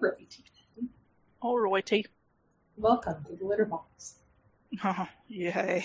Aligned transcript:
righty. 0.00 0.44
All 1.40 1.58
righty. 1.58 2.06
Welcome 2.76 3.24
to 3.28 3.36
the 3.36 3.44
litter 3.44 3.64
box. 3.64 4.16
Oh, 4.84 5.08
yay. 5.28 5.84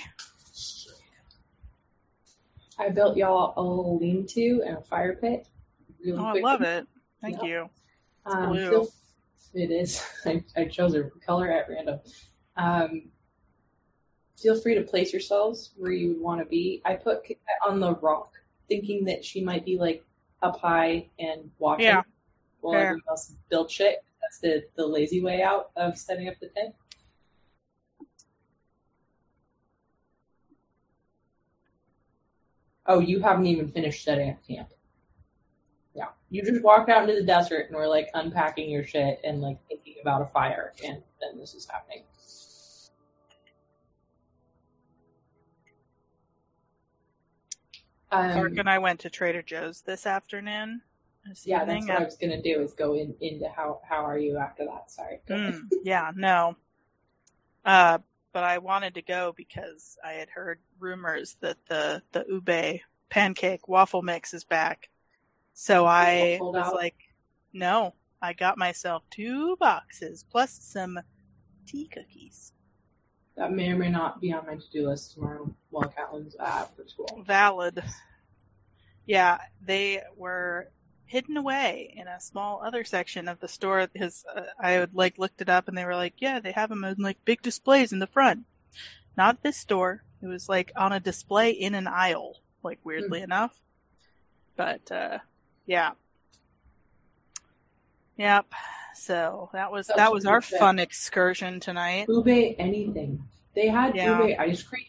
I 2.80 2.90
built 2.90 3.16
y'all 3.18 3.54
a 3.58 3.62
little 3.62 3.98
lean-to 4.00 4.64
and 4.66 4.78
a 4.78 4.82
fire 4.82 5.16
pit. 5.16 5.48
Really 6.04 6.18
Oh, 6.20 6.26
I 6.26 6.40
love 6.40 6.62
it. 6.62 6.88
Thank 7.22 7.42
Yeah. 7.44 7.48
you. 7.48 7.70
Um, 8.26 8.56
feel- 8.56 8.88
it 9.54 9.70
is. 9.72 10.02
I, 10.26 10.44
I 10.56 10.66
chose 10.66 10.96
a 10.96 11.04
color 11.26 11.50
at 11.52 11.70
random. 11.70 12.00
Um, 12.58 13.10
feel 14.38 14.60
free 14.60 14.76
to 14.76 14.82
place 14.82 15.12
yourselves 15.14 15.72
where 15.78 15.92
you 15.92 16.22
want 16.22 16.40
to 16.42 16.46
be. 16.46 16.82
I 16.86 16.96
put 16.96 17.20
on 17.68 17.80
the 17.80 17.96
rock, 17.96 18.32
thinking 18.68 19.06
that 19.06 19.24
she 19.24 19.44
might 19.44 19.66
be 19.66 19.78
like 19.78 20.04
up 20.42 20.60
high 20.60 21.08
and 21.20 21.52
watching 21.60 21.86
Yeah. 21.86 22.02
While 22.62 22.74
Fair. 22.74 22.82
everyone 22.84 23.02
else 23.10 23.34
build 23.50 23.70
shit. 23.70 24.04
That's 24.22 24.40
the, 24.40 24.64
the 24.76 24.86
lazy 24.86 25.22
way 25.22 25.42
out 25.42 25.72
of 25.76 25.98
setting 25.98 26.28
up 26.28 26.36
the 26.40 26.48
tent. 26.48 26.74
Oh, 32.88 33.00
you 33.00 33.20
haven't 33.20 33.46
even 33.46 33.72
finished 33.72 34.04
setting 34.04 34.30
up 34.32 34.38
camp. 34.48 34.70
Yeah. 35.94 36.08
You 36.30 36.44
just 36.44 36.64
walked 36.64 36.90
out 36.90 37.08
into 37.08 37.16
the 37.20 37.26
desert 37.26 37.68
and 37.68 37.76
were 37.76 37.88
like 37.88 38.10
unpacking 38.14 38.70
your 38.70 38.84
shit 38.84 39.20
and 39.24 39.42
like 39.42 39.58
thinking 39.68 39.96
about 40.02 40.22
a 40.22 40.26
fire, 40.26 40.74
and 40.86 41.02
then 41.20 41.40
this 41.40 41.54
is 41.54 41.68
happening. 41.70 42.04
Clark 48.10 48.52
Um, 48.52 48.60
and 48.60 48.70
I 48.70 48.78
went 48.78 49.00
to 49.02 49.10
Trader 49.10 49.42
Joe's 49.42 49.82
this 49.82 50.06
afternoon. 50.06 50.82
This 51.26 51.46
yeah, 51.46 51.66
that's 51.66 51.86
what 51.86 52.02
I 52.02 52.04
was 52.04 52.18
gonna 52.18 52.42
do 52.42 52.62
is 52.62 52.74
go 52.74 52.94
in 52.96 53.14
into 53.22 53.48
how 53.50 53.80
how 53.88 54.04
are 54.06 54.18
you 54.18 54.38
after 54.38 54.66
that? 54.66 54.90
Sorry. 54.90 55.20
Mm, 55.30 55.70
yeah, 55.84 56.12
no. 56.16 56.56
Uh, 57.64 58.00
but 58.34 58.44
I 58.44 58.58
wanted 58.58 58.96
to 58.96 59.02
go 59.02 59.34
because 59.36 59.98
I 60.04 60.14
had 60.14 60.30
heard 60.30 60.60
rumors 60.80 61.38
that 61.42 61.58
the 61.68 62.02
the 62.12 62.26
ube 62.28 62.82
pancake 63.10 63.68
waffle 63.68 64.02
mix 64.02 64.34
is 64.34 64.44
back. 64.44 64.90
So 65.54 65.86
I 65.86 66.40
was 66.42 66.68
out? 66.68 66.74
like, 66.74 66.96
no, 67.54 67.94
I 68.22 68.34
got 68.34 68.58
myself 68.58 69.04
two 69.12 69.58
boxes 69.58 70.26
plus 70.30 70.58
some 70.62 71.00
tea 71.66 71.88
cookies. 71.88 72.54
That 73.36 73.52
may 73.52 73.70
or 73.70 73.78
may 73.78 73.90
not 73.90 74.22
be 74.22 74.34
on 74.34 74.46
my 74.46 74.56
to 74.56 74.70
do 74.72 74.90
list 74.90 75.14
tomorrow 75.14 75.54
while 75.70 75.88
Catlin's 75.90 76.36
at 76.36 76.76
for 76.76 76.88
school. 76.88 77.24
Valid. 77.26 77.84
Yeah, 79.06 79.40
they 79.66 80.02
were 80.16 80.70
hidden 81.12 81.36
away 81.36 81.94
in 81.98 82.08
a 82.08 82.22
small 82.22 82.62
other 82.64 82.86
section 82.86 83.28
of 83.28 83.42
the 83.42 83.48
store 83.50 83.86
because 83.92 84.24
uh, 84.34 84.44
I 84.58 84.72
had 84.72 84.94
like 84.96 85.18
looked 85.20 85.42
it 85.42 85.50
up 85.50 85.68
and 85.68 85.78
they 85.78 85.84
were 85.84 85.96
like, 85.96 86.14
yeah, 86.20 86.40
they 86.40 86.54
have 86.54 86.70
them 86.70 86.86
in 86.86 86.96
like 87.00 87.24
big 87.26 87.42
displays 87.42 87.92
in 87.92 88.00
the 88.00 88.08
front. 88.08 88.46
Not 89.18 89.44
this 89.44 89.58
store. 89.58 90.04
It 90.22 90.28
was 90.28 90.48
like 90.48 90.72
on 90.78 90.94
a 90.94 91.02
display 91.02 91.52
in 91.52 91.76
an 91.76 91.86
aisle, 91.86 92.38
like 92.64 92.80
weirdly 92.86 93.22
enough. 93.22 93.60
But 94.56 94.90
uh 94.90 95.18
yeah. 95.66 95.92
Yep. 98.16 98.46
So 98.96 99.50
that 99.52 99.70
was 99.70 99.88
That's 99.88 99.98
that 99.98 100.14
was 100.14 100.24
what 100.24 100.34
our 100.34 100.42
fun 100.42 100.80
excursion 100.80 101.60
tonight. 101.60 102.06
Ube 102.08 102.56
anything. 102.58 103.22
They 103.54 103.68
had 103.68 103.96
Yeah. 103.98 104.26
ube 104.28 104.40
ice 104.40 104.64
cream, 104.64 104.86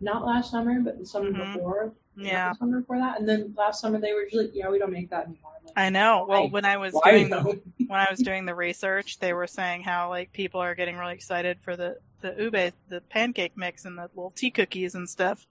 not 0.00 0.24
last 0.24 0.52
summer, 0.52 0.78
but 0.80 1.00
the 1.00 1.06
summer 1.06 1.32
Mhm. 1.32 1.54
before. 1.54 1.94
Yeah. 2.16 2.52
The 2.52 2.58
summer 2.58 2.80
before 2.80 2.98
that, 2.98 3.18
and 3.18 3.28
then 3.28 3.54
last 3.56 3.80
summer 3.80 3.98
they 3.98 4.12
were 4.12 4.24
just 4.24 4.36
like, 4.36 4.50
"Yeah, 4.52 4.68
we 4.68 4.78
don't 4.78 4.92
make 4.92 5.10
that 5.10 5.26
anymore." 5.26 5.52
Like, 5.64 5.72
I 5.76 5.88
know. 5.90 6.26
Well, 6.28 6.50
when 6.50 6.64
I 6.64 6.76
was 6.76 6.92
Why 6.92 7.12
doing 7.12 7.30
though? 7.30 7.42
when 7.86 8.00
I 8.00 8.08
was 8.10 8.20
doing 8.20 8.44
the 8.44 8.54
research, 8.54 9.18
they 9.18 9.32
were 9.32 9.46
saying 9.46 9.82
how 9.82 10.10
like 10.10 10.32
people 10.32 10.60
are 10.60 10.74
getting 10.74 10.96
really 10.96 11.14
excited 11.14 11.58
for 11.62 11.76
the 11.76 11.96
the 12.20 12.34
ube, 12.38 12.72
the 12.88 13.00
pancake 13.08 13.56
mix, 13.56 13.84
and 13.84 13.96
the 13.96 14.10
little 14.14 14.30
tea 14.30 14.50
cookies 14.50 14.94
and 14.94 15.08
stuff. 15.08 15.46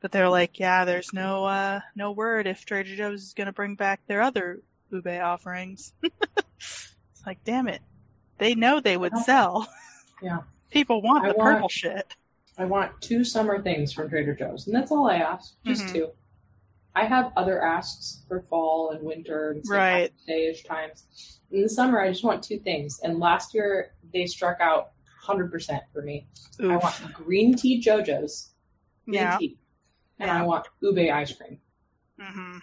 But 0.00 0.12
they're 0.12 0.28
like, 0.28 0.60
yeah, 0.60 0.84
there's 0.84 1.12
no 1.12 1.44
uh 1.46 1.80
no 1.96 2.12
word 2.12 2.46
if 2.46 2.64
Trader 2.64 2.94
Joe's 2.94 3.22
is 3.24 3.34
gonna 3.34 3.52
bring 3.52 3.74
back 3.74 4.00
their 4.06 4.22
other 4.22 4.60
ube 4.92 5.06
offerings. 5.08 5.92
it's 6.02 6.94
like, 7.26 7.42
damn 7.44 7.66
it, 7.66 7.82
they 8.38 8.54
know 8.54 8.78
they 8.80 8.96
would 8.96 9.16
sell. 9.18 9.68
yeah. 10.22 10.38
people 10.70 11.02
want 11.02 11.24
I 11.24 11.32
the 11.32 11.38
want- 11.38 11.54
purple 11.56 11.68
shit. 11.68 12.14
I 12.58 12.64
want 12.64 13.00
two 13.00 13.22
summer 13.24 13.62
things 13.62 13.92
from 13.92 14.08
Trader 14.10 14.34
Joe's, 14.34 14.66
and 14.66 14.74
that's 14.74 14.90
all 14.90 15.08
I 15.08 15.16
ask. 15.16 15.54
Just 15.64 15.84
Mhm. 15.86 15.92
two. 15.92 16.12
I 16.94 17.04
have 17.04 17.32
other 17.36 17.62
asks 17.62 18.24
for 18.26 18.42
fall 18.42 18.90
and 18.90 19.02
winter 19.04 19.52
and 19.52 19.62
Right. 19.68 20.12
dayish 20.28 20.64
times. 20.66 21.40
In 21.52 21.62
the 21.62 21.68
summer, 21.68 22.00
I 22.00 22.08
just 22.08 22.24
want 22.24 22.42
two 22.42 22.58
things. 22.58 22.98
And 23.00 23.20
last 23.20 23.54
year, 23.54 23.94
they 24.12 24.26
struck 24.26 24.58
out 24.60 24.92
100% 25.22 25.84
for 25.92 26.02
me. 26.02 26.26
I 26.60 26.76
want 26.76 27.12
green 27.14 27.54
tea 27.54 27.78
Joe-Joe's, 27.78 28.52
green 29.04 29.14
Yeah. 29.14 29.38
tea, 29.38 29.58
and 30.18 30.26
Yeah. 30.28 30.42
I 30.42 30.46
want 30.46 30.66
ube 30.80 30.98
ice 30.98 31.32
cream. 31.32 31.60
Mm-hmm. 32.18 32.58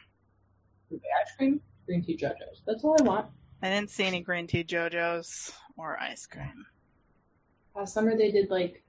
Ube 0.90 1.02
ice 1.22 1.36
cream, 1.38 1.62
green 1.86 2.04
tea 2.04 2.18
Joe-Joe's. 2.18 2.62
That's 2.66 2.84
all 2.84 2.98
I 3.00 3.04
want. 3.04 3.32
I 3.62 3.70
didn't 3.70 3.90
see 3.92 4.04
any 4.04 4.22
green 4.22 4.48
tea 4.48 4.66
Joe-Joe's 4.66 5.54
or 5.78 5.98
ice 6.02 6.26
cream. 6.26 6.66
Last 7.74 7.94
summer, 7.94 8.18
they 8.18 8.32
did 8.32 8.50
like 8.50 8.84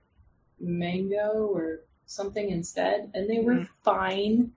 mango 0.59 1.47
or 1.47 1.81
something 2.07 2.51
instead, 2.51 3.11
and 3.15 3.29
they 3.29 3.41
were 3.41 3.55
Mhm. 3.55 3.69
fine. 3.83 4.55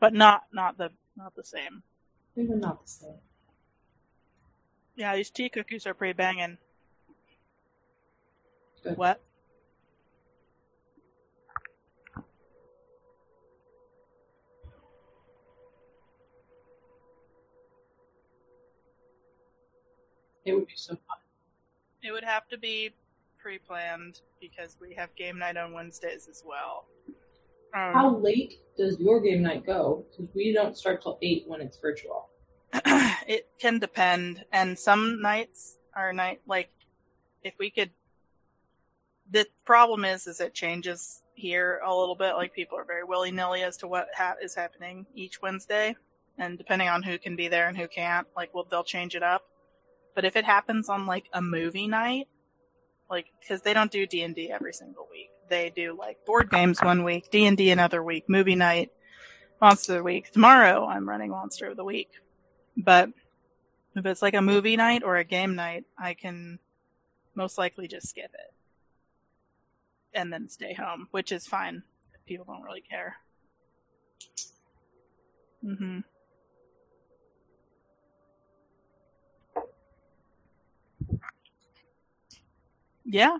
But 0.00 0.14
not 0.14 0.44
not 0.52 0.78
the 0.78 0.92
not 1.16 1.34
the 1.34 1.44
same. 1.44 1.82
They 2.34 2.44
were 2.44 2.56
not 2.56 2.82
the 2.82 2.88
same. 2.88 3.20
Yeah, 4.96 5.14
these 5.16 5.30
tea 5.30 5.48
cookies 5.48 5.86
are 5.86 5.94
pretty 5.94 6.12
banging. 6.12 6.58
Good. 8.82 8.96
What? 8.96 9.20
It 20.44 20.54
would 20.54 20.66
be 20.66 20.76
so 20.76 20.94
fun. 20.96 21.18
It 22.02 22.12
would 22.12 22.24
have 22.24 22.48
to 22.48 22.56
be 22.58 22.94
pre-planned 23.38 24.20
because 24.40 24.76
we 24.80 24.94
have 24.94 25.14
game 25.16 25.38
night 25.38 25.56
on 25.56 25.72
Wednesdays 25.72 26.28
as 26.28 26.42
well. 26.46 26.86
Um, 27.74 27.92
How 27.92 28.16
late 28.16 28.54
does 28.76 28.98
your 28.98 29.20
game 29.20 29.42
night 29.42 29.66
go? 29.66 30.04
Because 30.10 30.34
we 30.34 30.52
don't 30.52 30.76
start 30.76 31.02
till 31.02 31.18
eight 31.22 31.44
when 31.46 31.60
it's 31.60 31.78
virtual. 31.78 32.28
it 33.26 33.48
can 33.58 33.78
depend, 33.78 34.44
and 34.52 34.78
some 34.78 35.20
nights 35.20 35.78
are 35.94 36.12
night 36.12 36.40
like 36.46 36.70
if 37.42 37.54
we 37.58 37.70
could. 37.70 37.90
The 39.30 39.46
problem 39.66 40.06
is, 40.06 40.26
is 40.26 40.40
it 40.40 40.54
changes 40.54 41.22
here 41.34 41.80
a 41.84 41.94
little 41.94 42.14
bit. 42.14 42.34
Like 42.34 42.54
people 42.54 42.78
are 42.78 42.84
very 42.84 43.04
willy 43.04 43.30
nilly 43.30 43.62
as 43.62 43.76
to 43.78 43.88
what 43.88 44.08
ha- 44.16 44.36
is 44.42 44.54
happening 44.54 45.06
each 45.14 45.40
Wednesday, 45.42 45.96
and 46.38 46.56
depending 46.56 46.88
on 46.88 47.02
who 47.02 47.18
can 47.18 47.36
be 47.36 47.48
there 47.48 47.68
and 47.68 47.76
who 47.76 47.88
can't, 47.88 48.26
like 48.36 48.54
well 48.54 48.66
they'll 48.70 48.84
change 48.84 49.14
it 49.14 49.22
up. 49.22 49.42
But 50.14 50.24
if 50.24 50.36
it 50.36 50.44
happens 50.44 50.88
on 50.88 51.06
like 51.06 51.28
a 51.32 51.40
movie 51.42 51.88
night, 51.88 52.28
like 53.10 53.26
because 53.40 53.62
they 53.62 53.72
don't 53.74 53.90
do 53.90 54.06
D 54.06 54.22
and 54.22 54.34
D 54.34 54.50
every 54.50 54.72
single 54.72 55.08
week, 55.10 55.30
they 55.48 55.70
do 55.70 55.96
like 55.98 56.24
board 56.26 56.50
games 56.50 56.80
one 56.80 57.04
week, 57.04 57.30
D 57.30 57.46
and 57.46 57.56
D 57.56 57.70
another 57.70 58.02
week, 58.02 58.28
movie 58.28 58.54
night, 58.54 58.90
Monster 59.60 59.92
of 59.94 59.98
the 59.98 60.04
Week. 60.04 60.30
Tomorrow 60.32 60.86
I'm 60.86 61.08
running 61.08 61.30
Monster 61.30 61.66
of 61.66 61.76
the 61.76 61.84
Week, 61.84 62.10
but 62.76 63.10
if 63.96 64.06
it's 64.06 64.22
like 64.22 64.34
a 64.34 64.42
movie 64.42 64.76
night 64.76 65.02
or 65.02 65.16
a 65.16 65.24
game 65.24 65.54
night, 65.54 65.84
I 65.98 66.14
can 66.14 66.58
most 67.34 67.58
likely 67.58 67.88
just 67.88 68.08
skip 68.08 68.32
it 68.34 68.54
and 70.14 70.32
then 70.32 70.48
stay 70.48 70.74
home, 70.74 71.08
which 71.10 71.32
is 71.32 71.46
fine. 71.46 71.82
People 72.26 72.44
don't 72.46 72.62
really 72.62 72.82
care. 72.82 73.16
hmm 75.62 76.00
Yeah. 83.10 83.38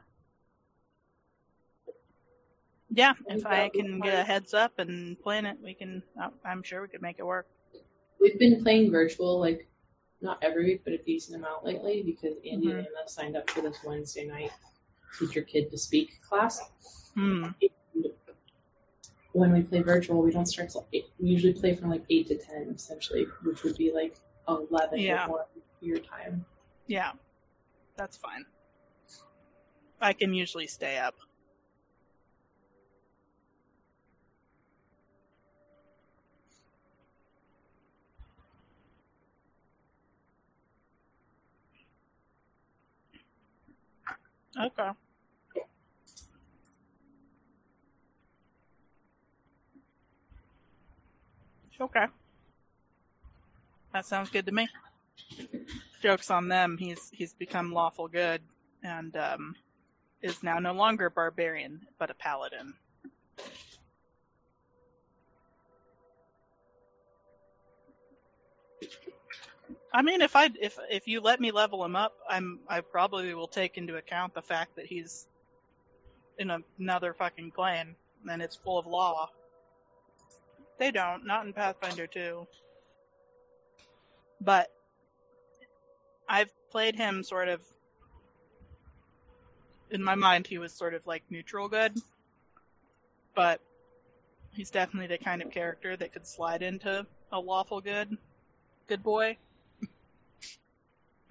Yeah, 2.91 3.13
if 3.29 3.45
I 3.45 3.69
can 3.69 4.01
get 4.01 4.19
a 4.19 4.25
heads 4.25 4.55
up 4.55 4.79
and 4.79 5.21
plan 5.21 5.45
it, 5.45 5.59
we 5.63 5.75
can. 5.75 6.03
I'm 6.45 6.63
sure 6.63 6.81
we 6.81 6.89
could 6.89 7.03
make 7.03 7.19
it 7.19 7.27
work. 7.27 7.47
We've 8.19 8.39
been 8.39 8.63
playing 8.63 8.91
virtual 8.91 9.39
like 9.39 9.69
not 10.23 10.39
every 10.43 10.65
week, 10.65 10.81
but 10.85 10.95
a 10.95 10.99
decent 10.99 11.37
amount 11.37 11.65
lately 11.65 12.03
because 12.03 12.37
Andy 12.51 12.67
Mhm. 12.69 12.79
and 12.79 12.87
Anna 12.87 13.07
signed 13.07 13.37
up 13.37 13.49
for 13.51 13.61
this 13.61 13.77
Wednesday 13.85 14.27
night 14.27 14.51
teach 15.19 15.35
your 15.35 15.45
kid 15.45 15.71
to 15.71 15.79
speak 15.79 16.21
class. 16.23 16.61
Hmm. 17.15 17.49
When 19.33 19.53
we 19.53 19.63
play 19.63 19.83
virtual, 19.83 20.23
we 20.23 20.33
don't 20.33 20.47
start 20.47 20.71
till 20.71 20.89
eight. 20.95 21.05
We 21.21 21.29
usually 21.29 21.53
play 21.53 21.75
from 21.77 21.91
like 21.91 22.05
eight 22.11 22.27
to 22.29 22.39
ten, 22.39 22.71
essentially, 22.75 23.25
which 23.45 23.63
would 23.65 23.77
be 23.77 23.93
like 23.93 24.17
eleven 24.49 24.99
Yeah. 24.99 25.25
or 25.27 25.29
more 25.29 25.47
your 25.81 25.99
time. 25.99 26.47
Yeah, 26.87 27.13
that's 27.97 28.17
fine. 28.17 28.47
I 30.01 30.13
can 30.13 30.33
usually 30.35 30.67
stay 30.67 30.99
up. 30.99 31.15
Okay. 44.59 44.91
Okay. 51.81 52.07
That 53.93 54.05
sounds 54.05 54.31
good 54.31 54.47
to 54.47 54.53
me. 54.53 54.69
Jokes 56.03 56.31
on 56.31 56.49
them. 56.49 56.77
He's 56.79 57.11
he's 57.13 57.35
become 57.35 57.73
lawful 57.73 58.09
good, 58.09 58.43
and 58.83 59.17
um, 59.17 59.57
is 60.23 60.43
now 60.43 60.59
no 60.59 60.73
longer 60.73 61.07
a 61.07 61.11
barbarian 61.11 61.87
but 61.99 62.11
a 62.11 62.15
paladin. 62.15 62.75
I 69.93 70.03
mean, 70.03 70.21
if 70.21 70.37
I 70.37 70.51
if 70.61 70.79
if 70.91 71.09
you 71.09 71.21
let 71.21 71.41
me 71.41 71.51
level 71.51 71.85
him 71.85 71.97
up, 71.97 72.15
I'm 72.29 72.61
I 72.69 72.81
probably 72.81 73.35
will 73.35 73.49
take 73.49 73.79
into 73.79 73.97
account 73.97 74.35
the 74.35 74.43
fact 74.43 74.77
that 74.77 74.87
he's 74.87 75.29
in 76.39 76.53
another 76.79 77.15
fucking 77.15 77.51
plane 77.51 77.97
and 78.31 78.43
it's 78.43 78.57
full 78.57 78.79
of 78.79 78.87
law. 78.87 79.31
They 80.79 80.91
don't, 80.91 81.27
not 81.27 81.47
in 81.47 81.53
Pathfinder 81.53 82.07
2. 82.07 82.47
But 84.41 84.71
I've 86.29 86.53
played 86.71 86.95
him 86.95 87.23
sort 87.23 87.49
of 87.49 87.61
in 89.91 90.03
my 90.03 90.15
mind 90.15 90.47
he 90.47 90.59
was 90.59 90.73
sort 90.73 90.95
of 90.95 91.07
like 91.07 91.23
neutral 91.31 91.69
good. 91.69 91.95
But 93.35 93.61
he's 94.51 94.71
definitely 94.71 95.09
the 95.09 95.23
kind 95.23 95.43
of 95.43 95.51
character 95.51 95.97
that 95.97 96.13
could 96.13 96.27
slide 96.27 96.63
into 96.63 97.07
a 97.31 97.41
lawful 97.41 97.81
good 97.81 98.17
good 98.87 99.03
boy. 99.03 99.37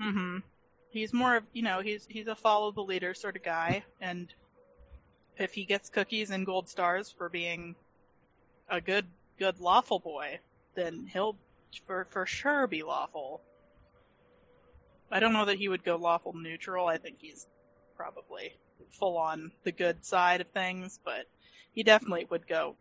mm-hmm. 0.02 0.38
He's 0.90 1.14
more 1.14 1.38
of, 1.38 1.44
you 1.54 1.64
know, 1.64 1.82
he's 1.82 2.06
he's 2.10 2.28
a 2.28 2.36
follow 2.36 2.72
the 2.72 2.82
leader 2.82 3.14
sort 3.14 3.36
of 3.36 3.44
guy 3.44 3.84
and 4.00 4.34
if 5.38 5.54
he 5.54 5.66
gets 5.66 5.90
cookies 5.90 6.32
and 6.32 6.46
gold 6.46 6.68
stars 6.70 7.14
for 7.16 7.30
being 7.30 7.76
a 8.70 8.82
good 8.82 9.06
good 9.38 9.60
lawful 9.60 10.00
boy, 10.00 10.40
then 10.76 11.10
he'll 11.12 11.36
for 11.86 12.06
for 12.06 12.26
sure 12.26 12.68
be 12.68 12.84
lawful. 12.84 13.42
I 15.12 15.20
don't 15.20 15.34
know 15.34 15.46
that 15.46 15.58
he 15.58 15.70
would 15.70 15.84
go 15.84 15.96
lawful 15.96 16.34
neutral. 16.34 16.88
I 16.88 16.98
think 16.98 17.18
he's 17.22 17.48
probably 17.98 18.54
full 18.92 19.18
on 19.18 19.52
the 19.64 19.72
good 19.72 20.06
side 20.06 20.40
of 20.40 20.48
things, 20.48 21.00
but 21.04 21.26
he 21.74 21.84
definitely 21.84 22.26
would 22.30 22.48
go 22.48 22.76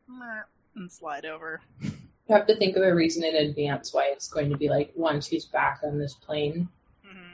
and 0.76 0.92
slide 0.92 1.24
over. 1.24 1.60
You 1.80 2.34
have 2.34 2.46
to 2.46 2.56
think 2.56 2.76
of 2.76 2.82
a 2.82 2.94
reason 2.94 3.24
in 3.24 3.34
advance 3.34 3.94
why 3.94 4.06
it's 4.12 4.28
going 4.28 4.50
to 4.50 4.56
be 4.56 4.68
like 4.68 4.92
once 4.94 5.26
he's 5.26 5.46
back 5.46 5.80
on 5.82 5.98
this 5.98 6.14
plane, 6.14 6.68
hmm 7.04 7.32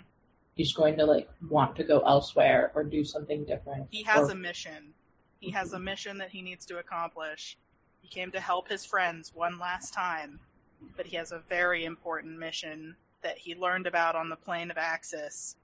he's 0.54 0.74
going 0.74 0.96
to 0.98 1.04
like 1.06 1.30
want 1.48 1.74
to 1.74 1.82
go 1.82 2.00
elsewhere 2.00 2.70
or 2.74 2.84
do 2.84 3.02
something 3.04 3.42
different. 3.44 3.86
He 3.90 4.02
has 4.04 4.28
or- 4.28 4.32
a 4.32 4.34
mission. 4.34 4.92
He 5.40 5.50
has 5.50 5.72
a 5.72 5.78
mission 5.78 6.18
that 6.18 6.30
he 6.30 6.40
needs 6.40 6.64
to 6.66 6.78
accomplish. 6.78 7.56
He 8.00 8.06
came 8.08 8.30
to 8.30 8.38
help 8.38 8.68
his 8.68 8.84
friends 8.84 9.32
one 9.34 9.58
last 9.58 9.92
time, 9.92 10.38
but 10.96 11.06
he 11.06 11.16
has 11.16 11.32
a 11.32 11.40
very 11.48 11.84
important 11.84 12.38
mission 12.38 12.94
that 13.22 13.38
he 13.38 13.56
learned 13.56 13.86
about 13.88 14.14
on 14.14 14.28
the 14.28 14.36
plane 14.36 14.70
of 14.70 14.78
Axis 14.78 15.56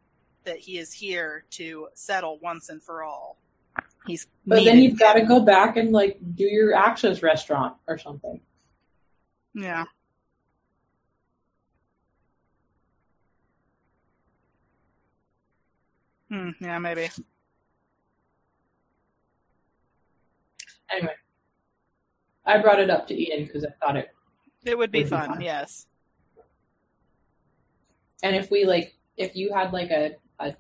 that 0.48 0.58
he 0.58 0.78
is 0.78 0.94
here 0.94 1.44
to 1.50 1.88
settle 1.92 2.38
once 2.42 2.70
and 2.70 2.82
for 2.82 3.02
all. 3.04 3.36
He's 4.06 4.26
But 4.46 4.64
then 4.64 4.78
you've 4.78 4.98
got 4.98 5.12
to 5.14 5.22
go 5.22 5.40
back 5.40 5.76
and 5.76 5.92
like 5.92 6.18
do 6.34 6.44
your 6.44 6.74
access 6.74 7.22
restaurant 7.22 7.74
or 7.86 7.98
something. 7.98 8.40
yeah. 9.54 9.84
Hmm, 16.30 16.50
yeah, 16.60 16.78
maybe. 16.78 17.08
Anyway, 20.90 21.14
I 22.46 22.58
brought 22.58 22.80
it 22.80 22.90
up 22.90 23.06
to 23.08 23.14
Ian 23.14 23.46
because 23.46 23.64
I 23.64 23.68
thought 23.84 23.96
it. 23.96 24.10
It 24.64 24.76
would 24.76 24.90
be 24.90 25.00
Would 25.00 25.04
be 25.06 25.10
fun, 25.10 25.28
fun. 25.28 25.40
yes. 25.40 25.86
And 28.22 28.34
if 28.36 28.50
we 28.50 28.64
like, 28.64 28.94
if 29.16 29.34
you 29.36 29.52
had 29.54 29.72
like 29.72 29.90
a 29.90 30.16
a 30.38 30.54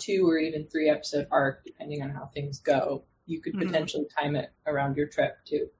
two 0.00 0.28
or 0.28 0.38
even 0.38 0.66
three 0.68 0.88
episode 0.88 1.26
arc, 1.30 1.64
depending 1.64 2.02
on 2.02 2.10
how 2.10 2.26
things 2.26 2.58
go, 2.58 3.04
you 3.26 3.40
could 3.40 3.54
Mhm. 3.54 3.66
potentially 3.66 4.06
time 4.18 4.36
it 4.36 4.52
around 4.66 4.96
your 4.96 5.06
trip 5.06 5.36
too. 5.44 5.70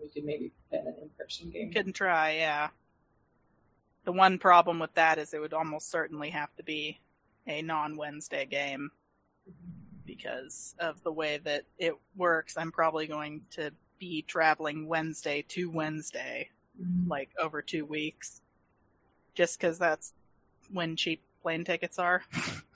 We 0.00 0.08
could 0.08 0.24
maybe 0.24 0.52
fit 0.70 0.80
an 0.86 0.94
in 1.00 1.10
person 1.10 1.50
game. 1.50 1.72
Couldn't 1.72 1.92
try, 1.94 2.32
yeah. 2.32 2.70
The 4.04 4.12
one 4.12 4.38
problem 4.38 4.78
with 4.78 4.94
that 4.94 5.18
is 5.18 5.32
it 5.32 5.40
would 5.40 5.54
almost 5.54 5.88
certainly 5.90 6.30
have 6.30 6.54
to 6.56 6.62
be 6.62 7.00
a 7.46 7.62
non 7.62 7.96
Wednesday 7.96 8.44
game 8.46 8.90
because 10.04 10.74
of 10.78 11.02
the 11.02 11.12
way 11.12 11.38
that 11.38 11.64
it 11.78 11.94
works. 12.16 12.56
I'm 12.56 12.72
probably 12.72 13.06
going 13.06 13.46
to 13.52 13.72
be 13.98 14.22
traveling 14.22 14.86
Wednesday 14.86 15.42
to 15.48 15.70
Wednesday, 15.70 16.50
Mhm. 16.80 17.08
like 17.08 17.30
over 17.38 17.62
two 17.62 17.86
weeks, 17.86 18.42
just 19.34 19.58
because 19.58 19.78
that's 19.78 20.12
when 20.70 20.96
cheap 20.96 21.22
plane 21.42 21.64
tickets 21.64 21.98
are. 21.98 22.22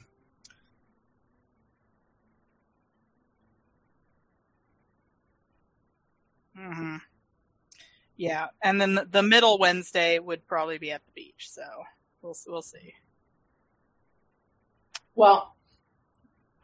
hmm 6.58 6.96
Yeah, 8.16 8.49
and 8.62 8.81
then 8.81 8.94
the, 8.94 9.06
the 9.10 9.22
middle 9.22 9.58
Wednesday 9.58 10.19
would 10.19 10.46
probably 10.46 10.78
be 10.78 10.90
at 10.90 11.05
the 11.06 11.12
beach, 11.12 11.49
so 11.49 11.62
we'll 12.20 12.37
we'll 12.46 12.62
see. 12.62 12.94
Well, 15.14 15.55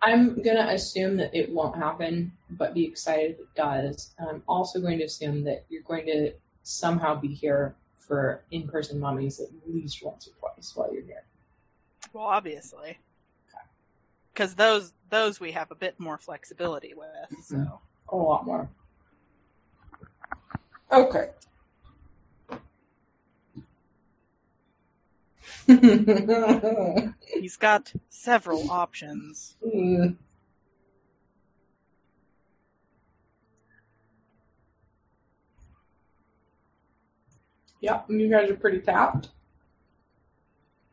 I'm 0.02 0.42
gonna 0.42 0.68
assume 0.72 1.16
that 1.18 1.34
it 1.34 1.50
won't 1.50 1.76
happen, 1.76 2.32
but 2.50 2.74
be 2.74 2.84
excited 2.84 3.32
if 3.32 3.40
it 3.40 3.54
does. 3.56 4.14
And 4.18 4.28
I'm 4.28 4.42
also 4.48 4.80
going 4.80 4.98
to 4.98 5.04
assume 5.04 5.44
that 5.44 5.64
you're 5.68 5.82
going 5.82 6.06
to 6.06 6.32
somehow 6.62 7.14
be 7.18 7.28
here 7.28 7.74
for 7.96 8.44
in-person 8.50 9.00
mummies 9.00 9.40
at 9.40 9.48
least 9.66 10.04
once 10.04 10.28
or 10.28 10.32
twice 10.38 10.72
while 10.74 10.92
you're 10.92 11.04
here. 11.04 11.24
Well, 12.12 12.24
obviously, 12.24 12.98
because 14.32 14.54
those 14.56 14.92
those 15.08 15.40
we 15.40 15.52
have 15.52 15.70
a 15.70 15.74
bit 15.74 15.98
more 15.98 16.18
flexibility 16.18 16.94
with. 16.94 17.44
So 17.44 17.80
A 18.10 18.16
lot 18.16 18.44
more. 18.44 18.68
Okay. 20.94 21.30
he's 27.26 27.56
got 27.56 27.92
several 28.08 28.70
options. 28.70 29.56
Mm. 29.66 30.16
Yep, 37.80 38.06
you 38.10 38.30
guys 38.30 38.48
are 38.50 38.54
pretty 38.54 38.78
tapped. 38.78 39.30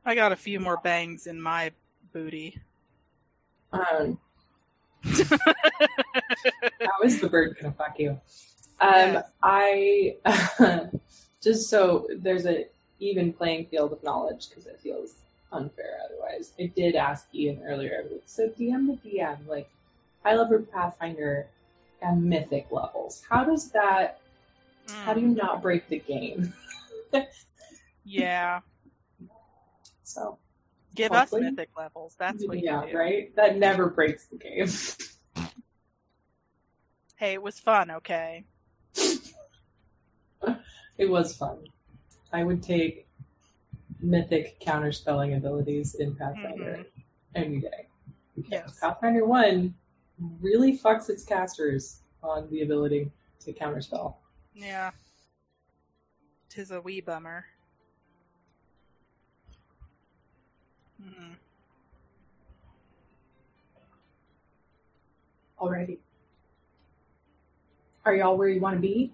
I 0.04 0.16
got 0.16 0.32
a 0.32 0.36
few 0.36 0.60
more 0.60 0.78
bangs 0.84 1.28
in 1.28 1.40
my 1.40 1.74
booty. 2.12 2.60
Um, 3.72 4.18
how 5.04 5.22
is 7.04 7.22
the 7.22 7.30
bird 7.30 7.56
gonna 7.62 7.74
fuck 7.78 8.00
you? 8.00 8.20
Um, 8.82 9.14
Yeah. 9.14 9.22
I 9.44 10.16
just 11.42 11.70
so 11.70 12.08
there's 12.18 12.46
a 12.46 12.66
even 13.00 13.34
playing 13.34 13.66
field 13.68 13.94
of 13.94 14.04
knowledge 14.04 14.50
because 14.50 14.66
it 14.66 14.80
feels 14.82 15.16
unfair 15.52 15.98
otherwise. 16.06 16.54
I 16.60 16.68
did 16.76 16.96
ask 16.96 17.28
Ian 17.34 17.62
earlier. 17.66 18.06
So 18.26 18.50
DM 18.50 18.88
to 19.02 19.08
DM, 19.08 19.48
like 19.48 19.70
high 20.24 20.36
level 20.36 20.60
Pathfinder 20.74 21.48
and 22.02 22.24
Mythic 22.24 22.68
levels. 22.72 23.24
How 23.30 23.44
does 23.44 23.72
that? 23.72 24.20
How 25.06 25.14
do 25.14 25.22
you 25.22 25.28
not 25.28 25.62
break 25.62 25.88
the 25.90 26.00
game? 26.00 26.54
Yeah, 28.04 28.62
So 30.04 30.40
give 30.96 31.12
Hopefully. 31.12 31.42
us 31.46 31.52
mythic 31.52 31.70
levels. 31.78 32.16
That's 32.18 32.44
what 32.48 32.60
yeah, 32.64 32.84
you 32.84 32.92
do. 32.92 32.98
right. 32.98 33.36
That 33.36 33.58
never 33.58 33.90
breaks 33.90 34.26
the 34.26 34.38
game. 34.38 34.68
Hey, 37.18 37.34
it 37.34 37.44
was 37.44 37.60
fun. 37.60 37.92
Okay. 37.92 38.46
It 41.02 41.10
was 41.10 41.36
fun. 41.36 41.58
I 42.32 42.44
would 42.44 42.62
take 42.62 43.08
mythic 44.02 44.60
counterspelling 44.60 45.36
abilities 45.36 45.96
in 45.96 46.16
Pathfinder 46.16 46.86
any 47.34 47.60
day. 47.60 47.88
Yes. 48.36 48.78
Pathfinder 48.80 49.26
1 49.26 49.74
really 50.40 50.78
fucks 50.78 51.10
its 51.10 51.24
casters 51.24 52.02
on 52.22 52.48
the 52.52 52.62
ability 52.62 53.12
to 53.40 53.52
counterspell. 53.52 54.14
Yeah. 54.54 54.92
Tis 56.50 56.70
a 56.70 56.80
wee 56.80 57.02
bummer. 57.02 57.46
Mhm. 61.02 61.36
Alrighty. 65.60 65.98
Are 68.06 68.16
y'all 68.16 68.38
where 68.38 68.50
you 68.50 68.62
want 68.62 68.76
to 68.76 68.80
be? 68.82 69.12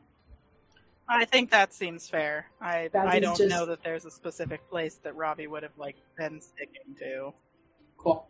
I 1.09 1.25
think 1.25 1.51
that 1.51 1.73
seems 1.73 2.09
fair. 2.09 2.47
I 2.59 2.89
That 2.89 3.07
I 3.07 3.19
don't 3.19 3.37
just- 3.37 3.49
know 3.49 3.65
that 3.65 3.81
there's 3.83 4.05
a 4.05 4.11
specific 4.11 4.67
place 4.69 4.95
that 5.03 5.15
Robbie 5.15 5.47
would 5.47 5.63
have 5.63 5.77
like 5.77 5.95
been 6.17 6.41
sticking 6.41 6.95
to. 6.99 7.33
Cool. 7.97 8.27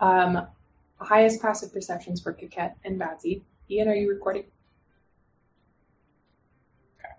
Um, 0.00 0.46
highest 1.00 1.42
passive 1.42 1.72
perceptions 1.72 2.20
for 2.20 2.32
Coquette 2.32 2.76
and 2.84 3.00
Badsy. 3.00 3.42
Ian, 3.70 3.88
are 3.88 3.94
you 3.94 4.08
recording? 4.08 4.44
Okay. 6.98 7.14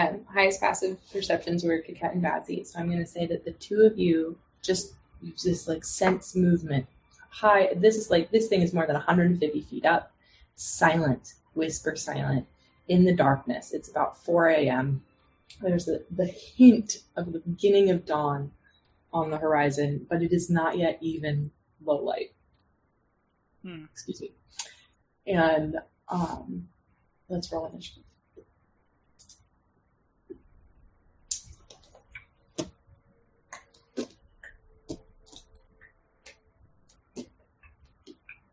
Um, 0.00 0.24
highest 0.26 0.60
passive 0.60 0.98
perceptions 1.10 1.64
were 1.64 1.80
Coquette 1.82 2.14
and 2.14 2.22
Badsy. 2.22 2.64
So 2.66 2.78
I'm 2.78 2.86
going 2.86 2.98
to 3.00 3.06
say 3.06 3.26
that 3.26 3.44
the 3.44 3.52
two 3.52 3.82
of 3.82 3.98
you 3.98 4.38
just 4.62 4.94
just 5.36 5.66
like 5.68 5.84
sense 5.84 6.34
movement. 6.36 6.86
High. 7.30 7.74
This 7.74 7.96
is 7.96 8.10
like 8.10 8.30
this 8.30 8.48
thing 8.48 8.62
is 8.62 8.72
more 8.72 8.86
than 8.86 8.94
150 8.94 9.62
feet 9.62 9.84
up. 9.86 10.12
Silent, 10.54 11.34
whisper 11.54 11.96
silent 11.96 12.46
in 12.92 13.04
the 13.04 13.14
darkness. 13.14 13.72
It's 13.72 13.88
about 13.88 14.22
4 14.22 14.48
a.m. 14.48 15.02
There's 15.62 15.86
the, 15.86 16.04
the 16.10 16.26
hint 16.26 16.98
of 17.16 17.32
the 17.32 17.38
beginning 17.38 17.88
of 17.88 18.04
dawn 18.04 18.52
on 19.14 19.30
the 19.30 19.38
horizon, 19.38 20.06
but 20.10 20.22
it 20.22 20.30
is 20.30 20.50
not 20.50 20.76
yet 20.76 20.98
even 21.00 21.50
low 21.82 21.96
light. 21.96 22.34
Hmm. 23.62 23.84
Excuse 23.90 24.20
me. 24.20 24.32
And 25.26 25.76
um, 26.10 26.68
let's 27.30 27.50
roll 27.50 27.64
initiative. 27.64 28.02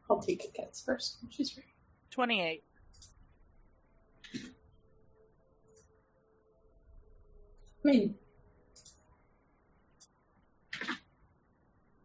I'll 0.09 0.21
take 0.21 0.45
it 0.45 0.53
cats 0.53 0.81
first. 0.81 1.17
She's 1.29 1.51
free. 1.51 1.63
28. 2.11 2.63
Mean, 7.89 8.13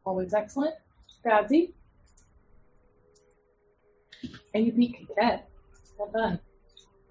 always 0.07 0.33
excellent. 0.33 0.75
Badsy. 1.25 1.73
And 4.55 4.67
you 4.67 4.73
beat 4.73 5.07
Cat. 5.19 5.47
Well 5.99 6.11
done. 6.11 6.41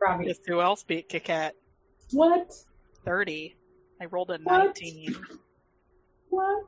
Robbie. 0.01 0.25
Guess 0.25 0.39
who 0.47 0.59
else 0.59 0.83
beat 0.83 1.07
Kikat? 1.07 1.51
What? 2.11 2.51
30. 3.05 3.55
I 4.01 4.05
rolled 4.05 4.31
a 4.31 4.39
What? 4.39 4.65
19. 4.65 5.17
What? 6.29 6.65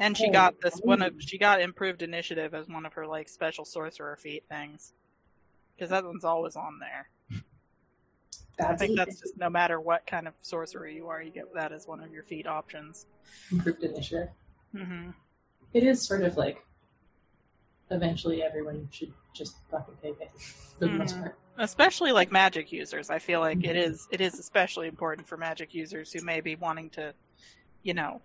And 0.00 0.16
she 0.16 0.28
Oh, 0.28 0.32
got 0.32 0.60
this 0.60 0.80
one 0.82 1.02
of 1.02 1.14
she 1.20 1.38
got 1.38 1.60
improved 1.60 2.02
initiative 2.02 2.54
as 2.54 2.66
one 2.68 2.86
of 2.86 2.94
her 2.94 3.06
like 3.06 3.28
special 3.28 3.64
sorcerer 3.64 4.16
feat 4.16 4.44
things. 4.48 4.94
Because 5.76 5.90
that 5.90 6.04
one's 6.04 6.24
always 6.24 6.56
on 6.56 6.80
there. 6.80 7.08
I 8.68 8.76
think 8.76 8.96
that's 8.96 9.20
just 9.20 9.36
no 9.36 9.48
matter 9.50 9.80
what 9.80 10.06
kind 10.06 10.28
of 10.28 10.34
sorcerer 10.42 10.88
you 10.88 11.08
are, 11.08 11.22
you 11.22 11.30
get 11.30 11.52
that 11.54 11.72
as 11.72 11.86
one 11.86 12.00
of 12.02 12.12
your 12.12 12.22
feat 12.24 12.46
options. 12.46 13.06
improved 13.50 13.82
initiative. 13.82 14.28
hmm 14.72 15.10
It 15.72 15.84
is 15.84 16.00
sort 16.02 16.22
of 16.22 16.36
like 16.36 16.64
eventually 17.90 18.42
everyone 18.42 18.88
should 18.92 19.12
just 19.34 19.56
fucking 19.70 19.94
take 20.02 20.20
it 20.20 20.30
for 20.78 20.86
the 20.86 20.92
most 20.92 21.16
Mhm. 21.16 21.20
part. 21.22 21.38
Especially 21.58 22.12
like 22.12 22.30
magic 22.32 22.72
users, 22.72 23.10
I 23.10 23.18
feel 23.18 23.40
like 23.40 23.64
it 23.64 23.76
is 23.76 24.08
it 24.10 24.20
is 24.20 24.38
especially 24.38 24.88
important 24.88 25.26
for 25.26 25.36
magic 25.36 25.74
users 25.74 26.12
who 26.12 26.22
may 26.24 26.40
be 26.40 26.54
wanting 26.56 26.88
to, 26.90 27.14
you 27.82 27.94
know, 27.94 28.22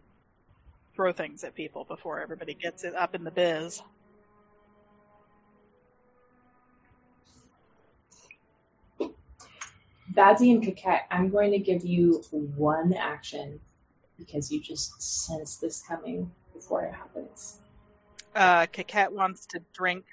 throw 0.96 1.12
things 1.12 1.44
at 1.44 1.54
people 1.56 1.84
before 1.84 2.22
everybody 2.22 2.54
gets 2.54 2.84
it 2.84 2.96
up 2.96 3.14
in 3.16 3.24
the 3.24 3.32
biz. 3.32 3.82
Badsy 10.16 10.52
and 10.52 10.64
Coquette, 10.64 11.08
I'm 11.12 11.30
going 11.30 11.52
to 11.52 11.60
give 11.60 11.86
you 11.86 12.24
one 12.32 12.94
action 12.94 13.60
because 14.18 14.52
you 14.52 14.62
just 14.62 15.02
sense 15.02 15.58
this 15.58 15.84
coming 15.86 16.32
before 16.54 16.86
it 16.86 16.94
happens. 16.94 17.60
Uh, 18.34 18.66
Kaket 18.68 19.12
wants 19.12 19.46
to 19.48 19.62
drink. 19.74 20.06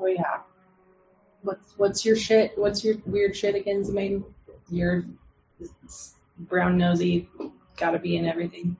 Oh 0.00 0.06
yeah. 0.06 0.40
What's 1.42 1.74
what's 1.76 2.04
your 2.04 2.16
shit? 2.16 2.52
What's 2.56 2.84
your 2.84 2.96
weird 3.06 3.36
shit 3.36 3.54
again, 3.54 3.84
Zemaine? 3.84 4.24
Your 4.70 5.04
brown 6.38 6.76
nosy, 6.76 7.28
gotta 7.76 7.98
be 7.98 8.16
in 8.16 8.26
everything. 8.26 8.76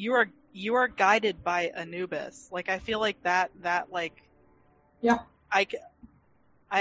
You 0.00 0.14
are 0.14 0.30
you 0.54 0.76
are 0.76 0.88
guided 0.88 1.44
by 1.44 1.70
Anubis. 1.76 2.48
Like 2.50 2.70
I 2.70 2.78
feel 2.78 3.00
like 3.00 3.22
that 3.22 3.50
that 3.60 3.92
like 3.92 4.22
Yeah. 5.02 5.18
I 5.52 5.66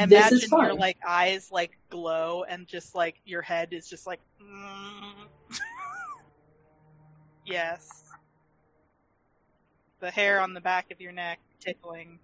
This 0.06 0.32
imagine 0.32 0.50
your 0.52 0.74
like 0.74 0.98
eyes 1.06 1.52
like 1.52 1.78
glow 1.90 2.46
and 2.48 2.66
just 2.66 2.96
like 2.96 3.16
your 3.26 3.42
head 3.42 3.74
is 3.74 3.90
just 3.90 4.08
like 4.08 4.22
mm. 4.42 5.28
yes. 7.46 8.06
The 10.00 10.10
hair 10.10 10.40
on 10.40 10.54
the 10.54 10.62
back 10.62 10.90
of 10.90 11.02
your 11.02 11.12
neck 11.12 11.40
tickling. 11.60 12.20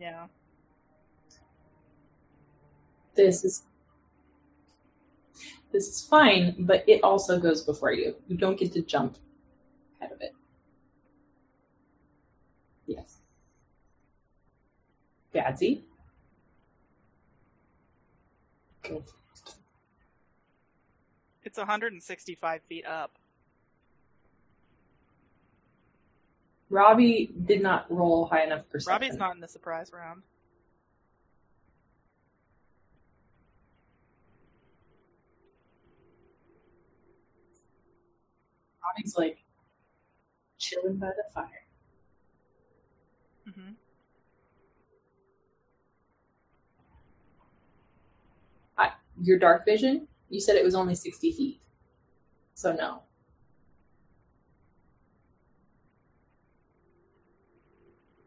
Yeah. 0.00 0.26
This 3.14 3.44
is 3.44 3.62
this 5.70 5.86
is 5.86 6.04
fine, 6.04 6.56
but 6.58 6.82
it 6.88 7.04
also 7.04 7.38
goes 7.38 7.62
before 7.62 7.92
you. 7.92 8.16
You 8.26 8.36
don't 8.36 8.58
get 8.58 8.72
to 8.72 8.82
jump 8.82 9.16
ahead 10.00 10.10
of 10.10 10.20
it. 10.20 10.34
Yes. 12.90 13.18
Badsy. 15.32 15.82
Good. 18.82 19.04
It's 21.44 21.56
165 21.56 22.62
feet 22.68 22.84
up. 22.84 23.12
Robbie 26.68 27.32
did 27.46 27.62
not 27.62 27.86
roll 27.90 28.26
high 28.26 28.42
enough 28.42 28.68
perception. 28.68 28.92
Robbie's 28.92 29.18
not 29.18 29.36
in 29.36 29.40
the 29.40 29.46
surprise 29.46 29.92
round. 29.94 30.22
Robbie's 38.82 39.16
like 39.16 39.38
chilling 40.58 40.96
by 40.96 41.06
the 41.06 41.32
fire. 41.32 41.69
Hmm 43.46 43.72
Your 49.22 49.38
dark 49.38 49.64
vision, 49.64 50.08
you 50.30 50.40
said 50.40 50.56
it 50.56 50.64
was 50.64 50.74
only 50.74 50.94
60 50.94 51.30
feet. 51.30 51.60
So 52.54 52.72
no. 52.72 53.02